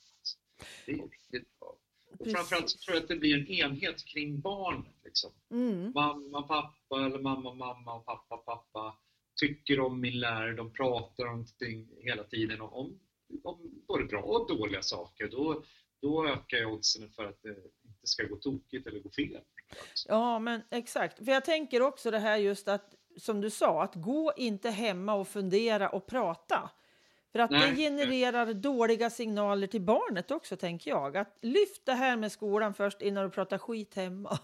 Det 0.87 0.93
är 0.93 0.97
riktigt 1.09 1.59
bra. 1.59 1.69
Och 2.11 2.19
Precis. 2.19 2.35
framförallt 2.35 2.71
så 2.71 2.79
tror 2.79 2.95
jag 2.97 3.03
att 3.03 3.09
det 3.09 3.17
blir 3.17 3.37
en 3.39 3.47
enhet 3.47 4.05
kring 4.05 4.41
barnet. 4.41 4.95
Liksom 5.05 5.33
Mm. 5.51 5.93
mamma, 5.95 6.43
pappa 6.43 7.05
eller 7.07 7.19
mamma, 7.19 7.55
mamma 7.55 7.95
och 7.95 8.07
pappa, 8.07 8.37
pappa 8.37 8.99
tycker 9.41 9.81
om 9.81 10.01
min 10.01 10.21
lärare, 10.21 10.55
de 10.55 10.73
pratar 10.73 11.27
om 11.27 11.47
ting 11.59 11.89
hela 12.01 12.25
tiden 12.25 12.61
om, 12.61 12.71
om, 12.73 13.01
om 13.43 13.83
både 13.89 14.05
bra 14.05 14.23
och 14.23 14.49
dåliga 14.49 14.83
saker. 14.83 15.29
Då, 15.29 15.65
då 16.01 16.29
ökar 16.29 16.65
oddsen 16.65 17.11
för 17.11 17.25
att 17.25 17.43
det 17.43 17.49
inte 17.85 18.07
ska 18.07 18.25
gå 18.27 18.37
tokigt 18.37 18.87
eller 18.87 19.01
gå 19.01 19.11
fel. 19.11 19.43
Ja, 20.09 20.39
men 20.39 20.63
exakt. 20.71 21.25
För 21.25 21.33
jag 21.33 21.45
tänker 21.45 21.83
också 21.83 22.11
det 22.11 22.19
här 22.19 22.37
just 22.37 22.69
att, 22.69 22.95
som 23.17 23.41
du 23.41 23.51
sa, 23.51 23.83
att 23.83 23.95
gå 23.95 24.33
inte 24.37 24.71
hemma 24.71 25.15
och 25.15 25.29
fundera 25.29 25.89
och 25.89 26.07
prata. 26.07 26.71
För 27.33 27.39
att 27.39 27.51
Nej. 27.51 27.71
det 27.71 27.77
genererar 27.77 28.55
dåliga 28.55 29.11
signaler 29.11 29.67
till 29.67 29.81
barnet 29.81 30.31
också, 30.31 30.57
tänker 30.57 30.91
jag. 30.91 31.17
Att 31.17 31.39
lyft 31.43 31.87
det 31.87 31.93
här 31.95 32.17
med 32.17 32.33
skolan 32.33 32.75
först 32.75 33.03
innan 33.03 33.25
du 33.25 33.31
pratar 33.31 33.59
skit 33.59 33.95
hemma. 33.95 34.39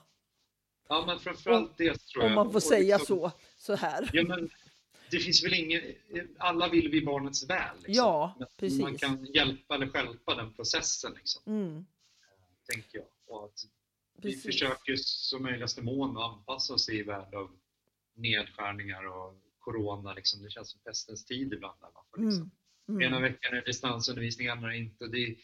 Ja, 0.88 1.04
men 1.06 1.18
framförallt 1.18 1.76
det 1.76 1.94
tror 1.98 2.24
jag. 2.24 2.30
Om 2.30 2.34
man 2.34 2.46
får 2.46 2.54
Och 2.54 2.62
säga 2.62 2.96
liksom- 2.98 3.18
så, 3.18 3.30
så 3.56 3.74
här. 3.76 4.10
Ja, 4.12 4.22
men 4.28 4.50
det 5.10 5.18
finns 5.18 5.44
väl 5.44 5.54
ingen, 5.54 5.82
alla 6.38 6.68
vill 6.68 6.88
vi 6.90 7.04
barnets 7.04 7.50
väl. 7.50 7.76
Liksom. 7.76 7.94
Ja, 7.94 8.34
Men 8.38 8.48
precis. 8.56 8.80
Man 8.80 8.98
kan 8.98 9.24
hjälpa 9.24 9.74
eller 9.74 9.86
stjälpa 9.86 10.34
den 10.34 10.52
processen, 10.52 11.12
liksom, 11.16 11.42
Mm, 11.46 11.86
tänker 12.72 12.98
jag. 12.98 13.06
Och 13.26 13.44
att 13.44 13.66
Vi 14.16 14.22
precis. 14.22 14.42
försöker 14.42 14.96
så 14.96 15.38
möjligaste 15.38 15.82
mån 15.82 16.16
att 16.16 16.22
anpassa 16.32 16.74
oss 16.74 16.88
i 16.88 17.02
värld 17.02 17.34
av 17.34 17.58
nedskärningar 18.14 19.04
och 19.06 19.42
corona. 19.58 20.14
Liksom. 20.14 20.42
Det 20.42 20.50
känns 20.50 20.70
som 20.70 20.80
pestens 20.80 21.24
tid 21.24 21.52
ibland. 21.52 21.80
Där 21.80 21.90
man 21.94 22.04
får 22.10 22.22
liksom, 22.22 22.50
Mm, 22.88 23.02
Ena 23.02 23.16
mm. 23.16 23.32
veckan 23.32 23.52
är 23.52 23.56
det 23.56 23.66
distansundervisning, 23.66 24.48
andra 24.48 24.74
inte. 24.74 25.06
Det, 25.06 25.36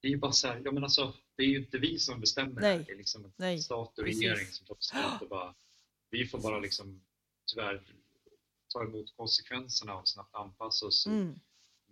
det 0.00 0.08
är 0.08 0.10
ju 0.10 0.16
bara 0.16 0.32
så 0.32 0.48
här, 0.48 0.62
ja, 0.64 0.72
men 0.72 0.84
alltså, 0.84 1.14
det 1.36 1.42
är 1.42 1.46
ju 1.46 1.58
inte 1.58 1.78
vi 1.78 1.98
som 1.98 2.20
bestämmer. 2.20 2.60
Nej. 2.60 2.78
Det, 2.78 2.84
det 2.84 2.92
är 2.92 2.96
liksom 2.96 3.32
Nej, 3.36 3.58
stat 3.58 3.98
och 3.98 4.04
precis. 4.04 4.22
regering 4.22 4.46
som 4.46 4.66
tar 4.66 4.74
beslut. 4.74 5.22
Och 5.22 5.28
bara, 5.28 5.54
vi 6.10 6.26
får 6.26 6.38
bara 6.40 6.58
liksom, 6.58 7.02
tyvärr 7.46 7.82
ta 8.68 8.82
emot 8.84 9.16
konsekvenserna 9.16 9.94
och 9.94 10.08
snabbt 10.08 10.34
anpassa 10.34 10.86
oss 10.86 11.06
i 11.06 11.10
Mm. 11.10 11.40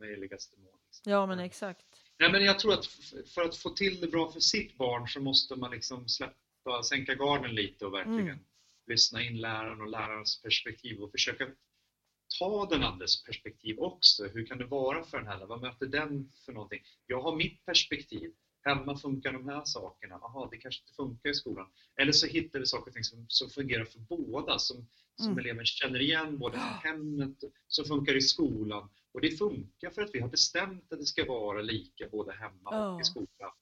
möjligaste 0.01 0.57
mån. 0.57 0.78
Ja, 1.05 1.27
men 1.27 1.39
exakt. 1.39 1.87
Nej, 2.19 2.33
men 2.33 2.45
jag 2.45 2.59
tror 2.59 2.73
att 2.75 2.87
för 3.35 3.43
att 3.43 3.57
få 3.57 3.71
till 3.71 4.01
det 4.01 4.07
bra 4.09 4.33
för 4.33 4.41
sitt 4.41 4.77
barn 4.79 5.09
så 5.09 5.21
måste 5.21 5.57
man 5.57 5.71
liksom 5.71 6.09
släppa, 6.09 6.83
sänka 6.85 7.15
garden 7.15 7.55
lite 7.55 7.87
och 7.87 7.93
verkligen 7.95 8.21
Mm. 8.29 8.39
lyssna 8.87 9.23
in 9.23 9.41
läraren 9.41 9.81
och 9.81 9.89
lärarens 9.89 10.43
perspektiv 10.43 11.01
och 11.01 11.11
försöka 11.11 11.49
ta 12.39 12.67
den 12.67 12.83
andres 12.83 13.25
perspektiv 13.25 13.79
också. 13.79 14.27
Hur 14.27 14.47
kan 14.47 14.59
det 14.59 14.65
vara 14.65 15.05
för 15.05 15.19
den 15.19 15.27
här? 15.27 15.47
Vad 15.47 15.61
möter 15.61 15.87
den 15.87 16.33
för 16.45 16.53
någonting? 16.53 16.81
Jag 17.07 17.21
har 17.23 17.37
mitt 17.37 17.65
perspektiv. 17.65 18.31
Hemma 18.65 18.97
funkar 18.99 19.33
de 19.33 19.49
här 19.49 19.65
sakerna. 19.65 20.19
Jaha, 20.21 20.49
det 20.51 20.57
kanske 20.57 20.83
inte 20.83 20.95
funkar 20.95 21.31
i 21.31 21.35
skolan. 21.35 21.67
Eller 22.01 22.13
så 22.13 22.27
hittar 22.27 22.59
vi 22.59 22.67
saker 22.67 22.91
och 22.91 22.95
ting 22.95 23.05
som, 23.05 23.25
som 23.29 23.49
fungerar 23.49 23.85
för 23.85 23.99
båda, 23.99 24.59
som, 24.59 24.87
som 25.17 25.27
Mm. 25.33 25.39
eleven 25.39 25.65
känner 25.67 26.01
igen, 26.01 26.39
både 26.39 26.59
från 26.83 26.91
hemmet, 26.93 27.37
som 27.69 27.85
funkar 27.85 28.17
i 28.17 28.21
skolan. 28.21 28.89
Och 29.19 29.23
det 29.23 29.31
funkar 29.31 29.91
för 29.91 30.03
att 30.03 30.11
vi 30.15 30.21
har 30.21 30.29
bestämt 30.29 30.93
att 30.93 30.99
det 30.99 31.05
ska 31.07 31.25
vara 31.25 31.61
lika 31.61 32.09
både 32.09 32.33
hemma 32.33 32.71
Ja. 32.71 32.89
och 32.95 33.01
i 33.01 33.05
skolan. 33.05 33.53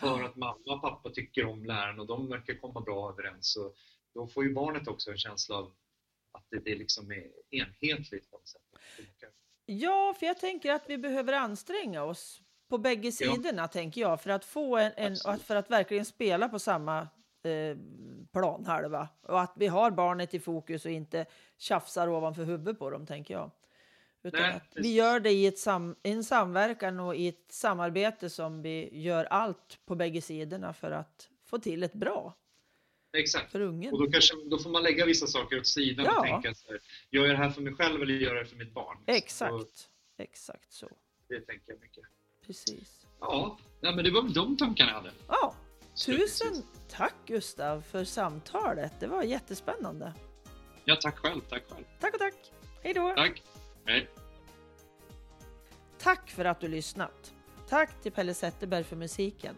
För 0.00 0.22
att 0.22 0.36
mamma 0.36 0.74
och 0.74 0.80
pappa 0.82 1.10
tycker 1.10 1.44
om 1.46 1.64
läraren 1.64 2.00
och 2.00 2.06
de 2.06 2.28
verkar 2.28 2.54
komma 2.54 2.80
bra 2.80 3.10
överens. 3.10 3.52
Så 3.52 3.72
då 4.14 4.26
får 4.26 4.44
ju 4.44 4.54
barnet 4.54 4.88
också 4.88 5.10
en 5.10 5.16
känsla 5.18 5.56
av 5.56 5.72
att 6.32 6.44
det, 6.50 6.58
det 6.64 6.74
liksom 6.74 7.10
är 7.10 7.30
enhetligt 7.50 8.30
på 8.30 8.36
något 8.36 8.48
sätt. 8.48 8.62
Ja, 9.66 10.14
för 10.18 10.26
jag 10.26 10.38
tänker 10.40 10.72
att 10.72 10.82
vi 10.90 10.98
behöver 10.98 11.32
anstränga 11.32 12.02
oss 12.04 12.40
på 12.68 12.78
bägge 12.78 13.08
Ja. 13.08 13.12
sidorna, 13.34 13.68
tänker 13.68 14.00
jag, 14.00 14.22
för 14.22 14.30
att 14.30 14.44
få 14.44 14.76
en, 14.76 14.92
en 14.96 15.38
för 15.38 15.56
att 15.56 15.70
verkligen 15.70 16.04
spela 16.04 16.48
på 16.48 16.58
samma 16.58 17.00
eh, 17.44 17.76
planhalva 18.32 19.08
och 19.22 19.40
att 19.40 19.52
vi 19.56 19.66
har 19.66 19.90
barnet 19.90 20.34
i 20.34 20.40
fokus 20.40 20.84
och 20.84 20.90
inte 20.90 21.26
tjafsar 21.58 22.08
ovanför 22.08 22.44
huvudet 22.44 22.78
på 22.78 22.90
dem, 22.90 23.06
tänker 23.06 23.34
jag. 23.34 23.50
Utan 24.24 24.40
Nej, 24.40 24.52
att 24.54 24.72
vi 24.74 24.94
gör 24.94 25.20
det 25.20 25.30
i 25.30 25.46
ett 25.46 25.58
sam, 25.58 25.96
en 26.02 26.24
samverkan 26.24 27.00
och 27.00 27.16
i 27.16 27.28
ett 27.28 27.44
samarbete 27.48 28.30
som 28.30 28.62
vi 28.62 29.00
gör 29.02 29.24
allt 29.24 29.78
på 29.86 29.94
bägge 29.94 30.22
sidorna 30.22 30.72
för 30.72 30.90
att 30.90 31.28
få 31.44 31.58
till 31.58 31.82
ett 31.82 31.92
bra 31.92 32.36
Exakt. 33.16 33.52
för 33.52 33.60
ungen. 33.60 33.92
Och 33.92 33.98
då, 34.06 34.12
kanske, 34.12 34.34
då 34.50 34.58
får 34.58 34.70
man 34.70 34.82
lägga 34.82 35.06
vissa 35.06 35.26
saker 35.26 35.58
åt 35.58 35.66
sidan 35.66 36.04
Ja. 36.04 36.18
och 36.20 36.24
tänka 36.26 36.54
så 36.54 36.68
här, 36.72 36.80
gör 37.10 37.22
jag 37.26 37.30
det 37.30 37.36
här 37.36 37.50
för 37.50 37.62
mig 37.62 37.74
själv 37.74 38.02
eller 38.02 38.14
gör 38.14 38.34
jag 38.34 38.44
det 38.44 38.48
för 38.48 38.56
mitt 38.56 38.74
barn? 38.74 38.98
Exakt, 39.06 39.88
exakt 40.18 40.72
så. 40.72 40.88
det 41.28 41.40
tänker 41.40 41.72
jag 41.72 41.80
mycket. 41.80 42.04
Precis. 42.46 43.06
Ja, 43.20 43.58
nej, 43.80 43.94
men 43.96 44.04
det 44.04 44.10
var 44.10 44.22
väl 44.22 44.32
de 44.32 44.56
tankarna 44.56 44.90
jag 44.90 44.96
hade. 44.96 45.12
Ja, 45.28 45.54
tusen 46.06 46.62
tack 46.90 47.14
Gustav 47.26 47.80
för 47.82 48.04
samtalet. 48.04 48.92
Det 49.00 49.06
var 49.06 49.22
jättespännande. 49.22 50.12
Ja, 50.84 50.96
tack 50.96 51.18
själv. 51.18 51.40
Tack 51.40 51.62
själv. 51.68 51.84
Tack 52.00 52.12
och 52.14 52.20
tack. 52.20 52.34
Hej 52.82 52.94
då. 52.94 53.14
Tack. 53.16 53.42
Hej. 53.84 54.08
Tack 56.02 56.30
för 56.30 56.44
att 56.44 56.60
du 56.60 56.68
lyssnat. 56.68 57.32
Tack 57.68 58.02
till 58.02 58.12
Pelle 58.12 58.34
Zetterberg 58.34 58.84
för 58.84 58.96
musiken. 58.96 59.54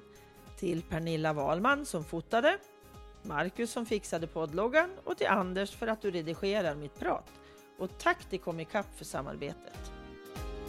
Till 0.59 0.83
Pernilla 0.83 1.33
Wahlman 1.33 1.87
som 1.87 2.05
fotade. 2.05 2.59
Marcus 3.23 3.71
som 3.71 3.87
fixade 3.87 4.27
poddloggan 4.27 4.91
och 5.05 5.19
till 5.19 5.27
Anders 5.27 5.71
för 5.71 5.87
att 5.87 6.03
du 6.03 6.11
redigerar 6.11 6.75
mitt 6.75 6.99
prat. 6.99 7.31
Och 7.79 7.99
tack 7.99 8.25
till 8.25 8.41
Comicap 8.41 8.87
för 8.97 9.05
samarbetet. 9.05 9.93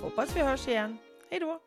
Hoppas 0.01 0.35
vi 0.35 0.41
hörs 0.41 0.67
igen. 0.67 0.97
Hej 1.29 1.39
då! 1.39 1.59